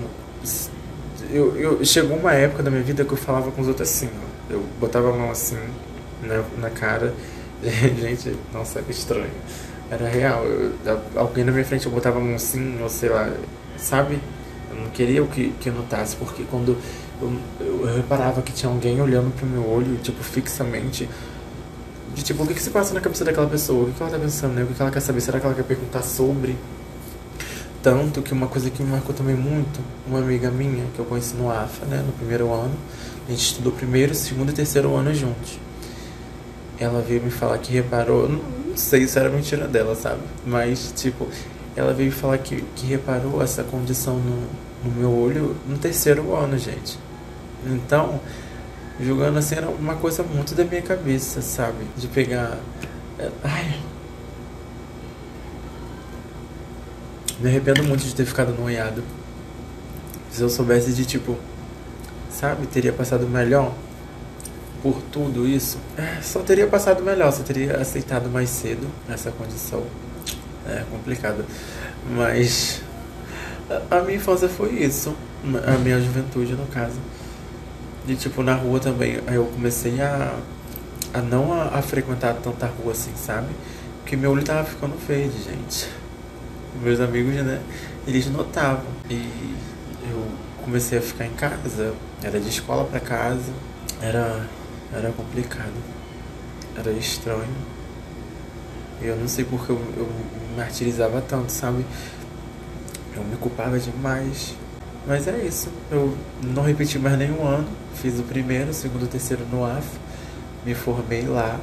eu, 1.30 1.56
eu 1.56 1.86
chegou 1.86 2.18
uma 2.18 2.34
época 2.34 2.64
da 2.64 2.72
minha 2.72 2.84
vida 2.84 3.06
que 3.06 3.12
eu 3.12 3.18
falava 3.18 3.52
com 3.52 3.62
os 3.62 3.68
outros 3.68 3.90
assim, 3.90 4.10
ó, 4.10 4.54
eu 4.54 4.66
botava 4.80 5.10
a 5.10 5.14
mão 5.14 5.30
assim 5.30 5.58
né, 6.22 6.44
na 6.58 6.70
cara, 6.70 7.14
gente, 7.64 8.36
nossa, 8.54 8.80
é 8.80 8.84
estranho. 8.90 9.30
Era 9.92 10.08
real. 10.08 10.46
Eu, 10.46 10.74
alguém 11.18 11.44
na 11.44 11.52
minha 11.52 11.66
frente 11.66 11.86
eu 11.86 11.92
botava 11.92 12.18
a 12.18 12.22
mão 12.22 12.36
assim, 12.36 12.82
ou 12.82 12.88
sei 12.88 13.10
lá, 13.10 13.30
sabe? 13.78 14.20
Eu 14.70 14.82
não 14.82 14.90
queria 14.90 15.22
que, 15.28 15.50
que 15.60 15.68
eu 15.68 15.74
notasse, 15.74 16.16
porque 16.16 16.44
quando 16.50 16.78
eu, 17.22 17.34
eu, 17.60 17.88
eu 17.88 17.96
reparava 17.98 18.42
que 18.42 18.54
tinha 18.54 18.72
alguém 18.72 19.02
olhando 19.02 19.36
pro 19.36 19.46
meu 19.46 19.70
olho, 19.70 19.98
tipo, 19.98 20.24
fixamente, 20.24 21.10
de 22.16 22.24
tipo, 22.24 22.42
o 22.42 22.48
que, 22.48 22.54
que 22.54 22.62
se 22.62 22.70
passa 22.70 22.94
na 22.94 23.02
cabeça 23.02 23.26
daquela 23.26 23.48
pessoa? 23.48 23.84
O 23.84 23.88
que, 23.88 23.94
que 23.94 24.02
ela 24.02 24.12
tá 24.12 24.18
pensando, 24.18 24.54
né? 24.54 24.64
O 24.64 24.68
que, 24.68 24.74
que 24.74 24.82
ela 24.82 24.92
quer 24.92 25.02
saber? 25.02 25.20
Será 25.20 25.42
que 25.42 25.46
ela 25.46 25.56
quer 25.56 25.64
perguntar 25.64 26.02
sobre? 26.04 26.56
Tanto 27.84 28.22
que 28.22 28.32
uma 28.32 28.48
coisa 28.48 28.70
que 28.70 28.82
me 28.82 28.92
marcou 28.92 29.14
também 29.14 29.36
muito, 29.36 29.82
uma 30.08 30.20
amiga 30.20 30.50
minha, 30.52 30.86
que 30.94 31.00
eu 31.00 31.06
conheci 31.06 31.36
no 31.36 31.50
AFA, 31.50 31.86
né, 31.86 32.04
no 32.06 32.14
primeiro 32.14 32.54
ano, 32.54 32.76
a 33.28 33.32
gente 33.32 33.42
estudou 33.42 33.72
primeiro, 33.74 34.14
segundo 34.14 34.52
e 34.52 34.54
terceiro 34.54 34.96
ano 34.96 35.14
juntos. 35.14 35.60
Ela 36.80 37.02
veio 37.02 37.24
me 37.24 37.32
falar 37.32 37.58
que 37.58 37.74
reparou, 37.74 38.40
não 38.72 38.78
sei 38.78 39.06
se 39.06 39.20
era 39.20 39.30
mentira 39.30 39.68
dela, 39.68 39.96
sabe? 39.96 40.22
Mas, 40.46 40.94
tipo, 40.96 41.28
ela 41.76 41.94
veio 41.94 42.12
falar 42.12 42.38
que, 42.38 42.64
que 42.76 42.86
reparou 42.86 43.42
essa 43.42 43.64
condição 43.64 44.18
no, 44.18 44.48
no 44.84 44.92
meu 44.98 45.12
olho 45.12 45.56
no 45.68 45.78
terceiro 45.78 46.34
ano, 46.34 46.58
gente. 46.58 46.98
Então, 47.66 48.20
julgando 49.00 49.40
assim, 49.40 49.56
era 49.56 49.70
uma 49.70 49.96
coisa 49.96 50.24
muito 50.24 50.56
da 50.56 50.64
minha 50.64 50.82
cabeça, 50.82 51.42
sabe? 51.42 51.86
De 51.98 52.08
pegar. 52.08 52.58
Ai. 53.44 53.80
Me 57.40 57.50
arrependo 57.50 57.84
muito 57.84 58.06
de 58.06 58.16
ter 58.16 58.26
ficado 58.26 58.54
noiado. 58.54 59.04
Se 60.32 60.42
eu 60.42 60.50
soubesse 60.50 60.94
de 60.94 61.06
tipo. 61.06 61.38
Sabe? 62.30 62.66
Teria 62.68 62.94
passado 62.94 63.28
melhor 63.28 63.74
por 64.82 65.02
tudo 65.12 65.48
isso, 65.48 65.78
é, 65.98 66.22
só 66.22 66.40
teria 66.40 66.68
passado 66.68 67.04
melhor, 67.04 67.32
só 67.32 67.44
teria 67.44 67.78
aceitado 67.78 68.30
mais 68.30 68.50
cedo 68.50 68.88
essa 69.10 69.32
condição. 69.32 69.84
É 70.68 70.84
complicado. 70.92 71.46
Mas 72.10 72.82
a 73.90 74.02
minha 74.02 74.18
infância 74.18 74.50
foi 74.50 74.72
isso. 74.74 75.16
A 75.66 75.78
minha 75.78 76.00
juventude, 76.00 76.54
no 76.54 76.66
caso. 76.68 76.98
E 78.08 78.16
tipo, 78.16 78.44
na 78.44 78.56
rua 78.56 78.80
também, 78.80 79.20
eu 79.32 79.46
comecei 79.46 80.02
a, 80.02 80.36
a 81.14 81.22
não 81.22 81.54
a, 81.54 81.78
a 81.78 81.82
frequentar 81.82 82.34
tanta 82.36 82.66
rua 82.66 82.92
assim, 82.92 83.12
sabe? 83.16 83.48
Porque 84.00 84.16
meu 84.16 84.32
olho 84.32 84.44
tava 84.44 84.64
ficando 84.66 84.96
verde, 85.08 85.36
gente. 85.44 85.88
Meus 86.82 87.00
amigos, 87.00 87.34
né? 87.36 87.62
Eles 88.08 88.28
notavam. 88.28 88.86
E 89.10 89.56
eu 90.10 90.28
comecei 90.64 90.98
a 90.98 91.02
ficar 91.02 91.26
em 91.26 91.34
casa. 91.34 91.94
Era 92.24 92.40
de 92.40 92.50
escola 92.50 92.86
para 92.86 93.00
casa. 93.00 93.52
Era, 94.02 94.48
era 94.94 95.12
complicado. 95.12 95.74
Era 96.78 96.92
estranho. 96.92 97.48
Eu 99.02 99.16
não 99.16 99.28
sei 99.28 99.46
porque 99.46 99.72
eu, 99.72 99.82
eu 99.98 100.06
me 100.06 100.58
martirizava 100.58 101.22
tanto, 101.22 101.52
sabe? 101.52 101.86
Eu 103.16 103.24
me 103.24 103.36
culpava 103.38 103.80
demais. 103.80 104.56
Mas 105.08 105.28
é 105.28 105.46
isso. 105.46 105.70
Eu 105.90 106.16
não 106.44 106.64
repeti 106.64 107.00
mais 107.00 107.18
nenhum 107.18 107.46
ano. 107.46 107.68
Fiz 107.96 108.20
o 108.20 108.24
primeiro, 108.24 108.70
o 108.70 108.74
segundo, 108.74 109.04
o 109.04 109.08
terceiro 109.08 109.46
no 109.52 109.66
AF. 109.66 109.88
Me 110.66 110.76
formei 110.76 111.24
lá. 111.24 111.60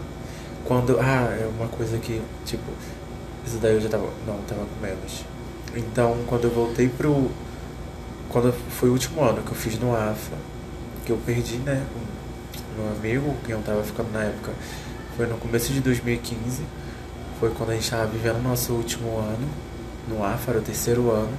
Quando. 0.64 0.98
Ah, 1.00 1.36
é 1.40 1.48
uma 1.58 1.68
coisa 1.68 1.98
que, 1.98 2.20
tipo. 2.44 2.70
Isso 3.46 3.58
daí 3.58 3.74
eu 3.74 3.80
já 3.80 3.88
tava. 3.88 4.08
Não, 4.26 4.38
tava 4.42 4.62
com 4.66 4.80
menos. 4.84 5.24
Então, 5.76 6.16
quando 6.26 6.44
eu 6.44 6.50
voltei 6.50 6.88
pro. 6.88 7.30
Quando 8.28 8.52
foi 8.52 8.88
o 8.90 8.92
último 8.92 9.22
ano 9.22 9.42
que 9.42 9.50
eu 9.50 9.54
fiz 9.54 9.78
no 9.78 9.94
AFA, 9.94 10.36
que 11.06 11.12
eu 11.12 11.16
perdi, 11.24 11.56
né? 11.56 11.82
Meu 12.78 12.92
amigo, 12.92 13.36
quem 13.44 13.54
eu 13.54 13.62
tava 13.62 13.82
ficando 13.82 14.12
na 14.12 14.22
época, 14.22 14.52
foi 15.16 15.26
no 15.26 15.36
começo 15.36 15.72
de 15.72 15.80
2015. 15.80 16.62
Foi 17.40 17.50
quando 17.50 17.70
a 17.70 17.74
gente 17.74 17.90
tava 17.90 18.06
vivendo 18.06 18.40
nosso 18.42 18.72
último 18.72 19.18
ano 19.18 19.48
no 20.08 20.24
AFA, 20.24 20.52
era 20.52 20.60
o 20.60 20.62
terceiro 20.62 21.10
ano. 21.10 21.32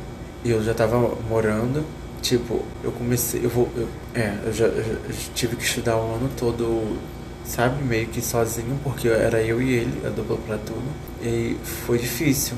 E 0.44 0.50
eu 0.50 0.62
já 0.62 0.74
tava 0.74 0.98
morando. 1.30 1.86
Tipo, 2.22 2.66
eu 2.84 2.92
comecei. 2.92 3.44
Eu 3.46 3.50
vou. 3.50 3.70
Eu, 3.76 3.88
é, 4.14 4.38
eu 4.46 4.52
já, 4.52 4.66
eu 4.66 4.84
já 4.84 5.32
tive 5.34 5.56
que 5.56 5.64
estudar 5.64 5.96
o 5.96 6.16
ano 6.16 6.30
todo 6.38 7.00
sabe? 7.46 7.84
Meio 7.84 8.08
que 8.08 8.22
sozinho, 8.22 8.80
porque 8.84 9.08
era 9.08 9.42
eu 9.42 9.62
e 9.62 9.74
ele, 9.74 10.06
a 10.06 10.10
dupla 10.10 10.60
tudo. 10.66 10.88
E 11.22 11.58
foi 11.64 11.98
difícil, 11.98 12.56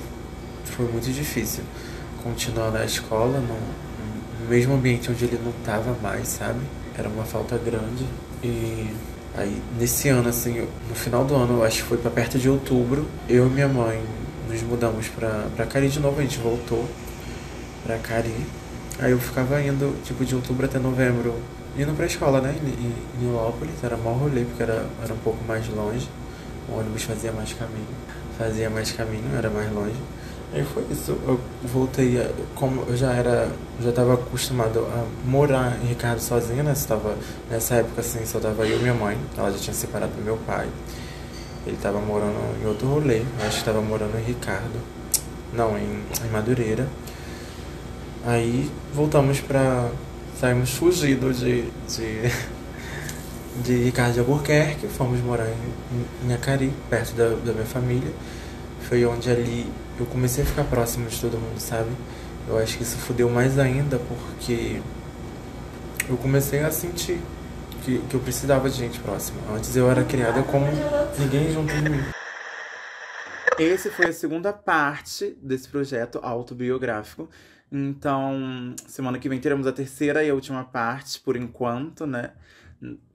foi 0.66 0.86
muito 0.88 1.12
difícil 1.12 1.64
continuar 2.24 2.72
na 2.72 2.84
escola, 2.86 3.40
no, 3.40 3.56
no 4.40 4.50
mesmo 4.50 4.74
ambiente 4.74 5.10
onde 5.10 5.26
ele 5.26 5.40
não 5.44 5.52
tava 5.64 5.96
mais, 6.02 6.28
sabe? 6.28 6.60
Era 6.98 7.08
uma 7.08 7.24
falta 7.24 7.58
grande. 7.58 8.06
E 8.44 8.90
aí, 9.36 9.62
nesse 9.80 10.10
ano, 10.10 10.30
assim, 10.30 10.68
no 10.90 10.96
final 10.96 11.24
do 11.24 11.36
ano, 11.36 11.64
acho 11.64 11.78
que 11.78 11.90
foi 11.90 11.98
para 11.98 12.10
perto 12.10 12.40
de 12.40 12.50
outubro, 12.50 13.08
eu 13.30 13.48
e 13.48 13.50
minha 13.50 13.68
mãe 13.68 14.04
nos 14.50 14.62
mudamos 14.64 15.08
pra, 15.10 15.48
pra 15.56 15.66
Cari 15.66 15.90
de 15.90 16.00
novo, 16.00 16.20
a 16.20 16.24
gente 16.24 16.40
voltou 16.40 16.88
pra 17.84 17.98
Cari. 17.98 18.34
Aí 19.00 19.12
eu 19.12 19.20
ficava 19.20 19.62
indo, 19.62 19.96
tipo, 20.04 20.26
de 20.26 20.36
outubro 20.36 20.66
até 20.66 20.80
novembro, 20.80 21.36
indo 21.78 21.96
pra 21.96 22.06
escola, 22.06 22.42
né? 22.42 22.56
Em, 22.64 22.68
em 22.68 23.26
Nilópolis, 23.26 23.76
era 23.84 23.96
maior 23.96 24.18
rolê, 24.18 24.44
porque 24.44 24.64
era, 24.64 24.86
era 25.04 25.14
um 25.14 25.18
pouco 25.18 25.44
mais 25.46 25.68
longe. 25.70 26.10
O 26.68 26.80
ônibus 26.80 27.04
fazia 27.04 27.32
mais 27.32 27.54
caminho. 27.54 27.88
Fazia 28.38 28.70
mais 28.70 28.92
caminho, 28.92 29.36
era 29.38 29.50
mais 29.50 29.72
longe. 29.72 29.96
Aí 30.54 30.66
foi 30.66 30.86
isso. 30.92 31.18
Eu 31.26 31.40
voltei, 31.64 32.18
como 32.56 32.82
eu 32.82 32.98
já 32.98 33.14
era, 33.14 33.50
já 33.82 33.90
estava 33.90 34.16
acostumado 34.16 34.80
a 34.80 35.06
morar 35.26 35.78
em 35.82 35.88
Ricardo 35.88 36.20
sozinha, 36.20 36.62
né? 36.62 36.74
Estava 36.74 37.16
nessa 37.50 37.76
época 37.76 38.02
assim, 38.02 38.26
só 38.26 38.40
tava 38.40 38.68
eu 38.68 38.78
e 38.78 38.82
minha 38.82 38.94
mãe. 38.94 39.18
Ela 39.38 39.52
já 39.52 39.58
tinha 39.58 39.74
separado 39.74 40.12
do 40.14 40.22
meu 40.22 40.38
pai. 40.46 40.68
Ele 41.66 41.76
estava 41.76 42.00
morando 42.00 42.62
em 42.62 42.68
outro 42.68 42.88
rolê. 42.88 43.22
Acho 43.40 43.52
que 43.52 43.58
estava 43.60 43.82
morando 43.82 44.18
em 44.20 44.24
Ricardo. 44.24 44.80
Não, 45.54 45.78
em, 45.78 46.04
em 46.26 46.30
Madureira. 46.32 46.88
Aí 48.26 48.70
voltamos 48.94 49.40
para 49.40 49.90
saímos 50.38 50.72
fugidos 50.72 51.40
de, 51.40 51.64
de, 51.88 52.32
de 53.64 53.84
Ricardo 53.86 54.14
de 54.14 54.20
Albuquerque, 54.20 54.88
fomos 54.88 55.22
morar 55.22 55.48
em, 55.48 56.28
em 56.28 56.34
Acari, 56.34 56.74
perto 56.90 57.16
da, 57.16 57.30
da 57.30 57.54
minha 57.54 57.66
família. 57.66 58.12
Foi 58.82 59.06
onde 59.06 59.30
ali 59.30 59.72
eu 60.02 60.08
comecei 60.08 60.44
a 60.44 60.48
ficar 60.48 60.64
próximo 60.64 61.08
de 61.08 61.22
todo 61.22 61.38
mundo, 61.38 61.60
sabe? 61.60 61.92
Eu 62.48 62.58
acho 62.58 62.76
que 62.76 62.84
isso 62.84 62.98
fudeu 62.98 63.30
mais 63.30 63.60
ainda 63.60 64.00
porque 64.00 64.82
eu 66.10 66.18
comecei 66.18 66.62
a 66.62 66.72
sentir 66.72 67.22
que, 67.84 68.00
que 68.00 68.16
eu 68.16 68.20
precisava 68.20 68.68
de 68.70 68.78
gente 68.78 69.00
próxima. 69.00 69.40
Antes 69.56 69.76
eu 69.76 69.90
era 69.90 70.04
criada 70.04 70.42
como 70.44 70.66
ninguém 71.20 71.52
junto 71.52 71.72
de 71.74 71.90
mim. 71.90 72.04
Esse 73.60 73.92
foi 73.92 74.08
a 74.08 74.14
segunda 74.14 74.52
parte 74.52 75.38
desse 75.42 75.70
projeto 75.70 76.20
autobiográfico. 76.24 77.30
Então, 77.72 78.76
semana 78.88 79.20
que 79.20 79.30
vem 79.30 79.40
teremos 79.40 79.68
a 79.68 79.72
terceira 79.72 80.24
e 80.24 80.30
a 80.30 80.34
última 80.34 80.64
parte, 80.64 81.20
por 81.20 81.36
enquanto, 81.36 82.08
né? 82.08 82.32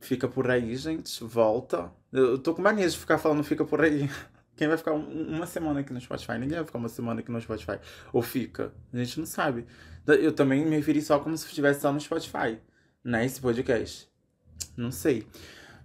Fica 0.01 0.28
por 0.28 0.49
aí, 0.49 0.76
gente. 0.76 1.22
Volta. 1.24 1.91
Eu 2.12 2.39
tô 2.39 2.55
com 2.55 2.62
mania 2.62 2.89
de 2.89 2.97
ficar 2.97 3.18
falando 3.18 3.43
fica 3.43 3.64
por 3.64 3.82
aí. 3.82 4.09
Quem 4.57 4.68
vai 4.68 4.76
ficar 4.76 4.92
uma 4.92 5.46
semana 5.46 5.80
aqui 5.80 5.92
no 5.92 6.00
Spotify? 6.00 6.32
Ninguém 6.32 6.57
vai 6.57 6.64
ficar 6.64 6.78
uma 6.78 6.88
semana 6.88 7.20
aqui 7.20 7.30
no 7.30 7.40
Spotify. 7.40 7.78
Ou 8.12 8.22
fica. 8.22 8.72
A 8.92 8.96
gente 8.96 9.18
não 9.18 9.26
sabe. 9.26 9.66
Eu 10.07 10.32
também 10.32 10.64
me 10.64 10.76
referi 10.76 11.02
só 11.02 11.18
como 11.18 11.36
se 11.36 11.46
estivesse 11.46 11.80
só 11.80 11.92
no 11.92 12.00
Spotify, 12.00 12.59
né? 13.04 13.26
Esse 13.26 13.40
podcast. 13.40 14.09
Não 14.76 14.90
sei. 14.90 15.26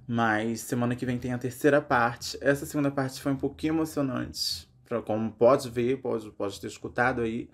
Mas 0.07 0.61
semana 0.61 0.95
que 0.95 1.05
vem 1.05 1.17
tem 1.17 1.33
a 1.33 1.37
terceira 1.37 1.81
parte. 1.81 2.37
Essa 2.39 2.65
segunda 2.65 2.89
parte 2.89 3.21
foi 3.21 3.33
um 3.33 3.37
pouquinho 3.37 3.73
emocionante. 3.73 4.69
Pra, 4.85 5.01
como 5.01 5.31
pode 5.31 5.69
ver, 5.69 6.01
pode, 6.01 6.31
pode 6.31 6.59
ter 6.59 6.67
escutado 6.67 7.21
aí. 7.21 7.49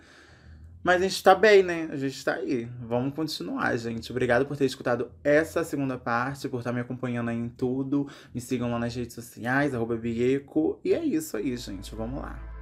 Mas 0.87 1.01
a 1.01 1.05
gente 1.05 1.21
tá 1.21 1.35
bem, 1.35 1.63
né? 1.63 1.89
A 1.91 1.97
gente 1.97 2.23
tá 2.23 2.35
aí. 2.35 2.65
Vamos 2.79 3.13
continuar, 3.13 3.75
gente. 3.75 4.09
Obrigado 4.09 4.45
por 4.45 4.55
ter 4.55 4.63
escutado 4.63 5.11
essa 5.21 5.61
segunda 5.61 5.97
parte, 5.97 6.47
por 6.47 6.59
estar 6.59 6.71
me 6.71 6.79
acompanhando 6.79 7.29
aí 7.29 7.35
em 7.35 7.49
tudo. 7.49 8.07
Me 8.33 8.39
sigam 8.39 8.71
lá 8.71 8.79
nas 8.79 8.95
redes 8.95 9.13
sociais, 9.13 9.75
arroba 9.75 9.97
Bieco. 9.97 10.79
E 10.85 10.93
é 10.93 11.03
isso 11.03 11.35
aí, 11.35 11.57
gente. 11.57 11.93
Vamos 11.93 12.21
lá. 12.21 12.56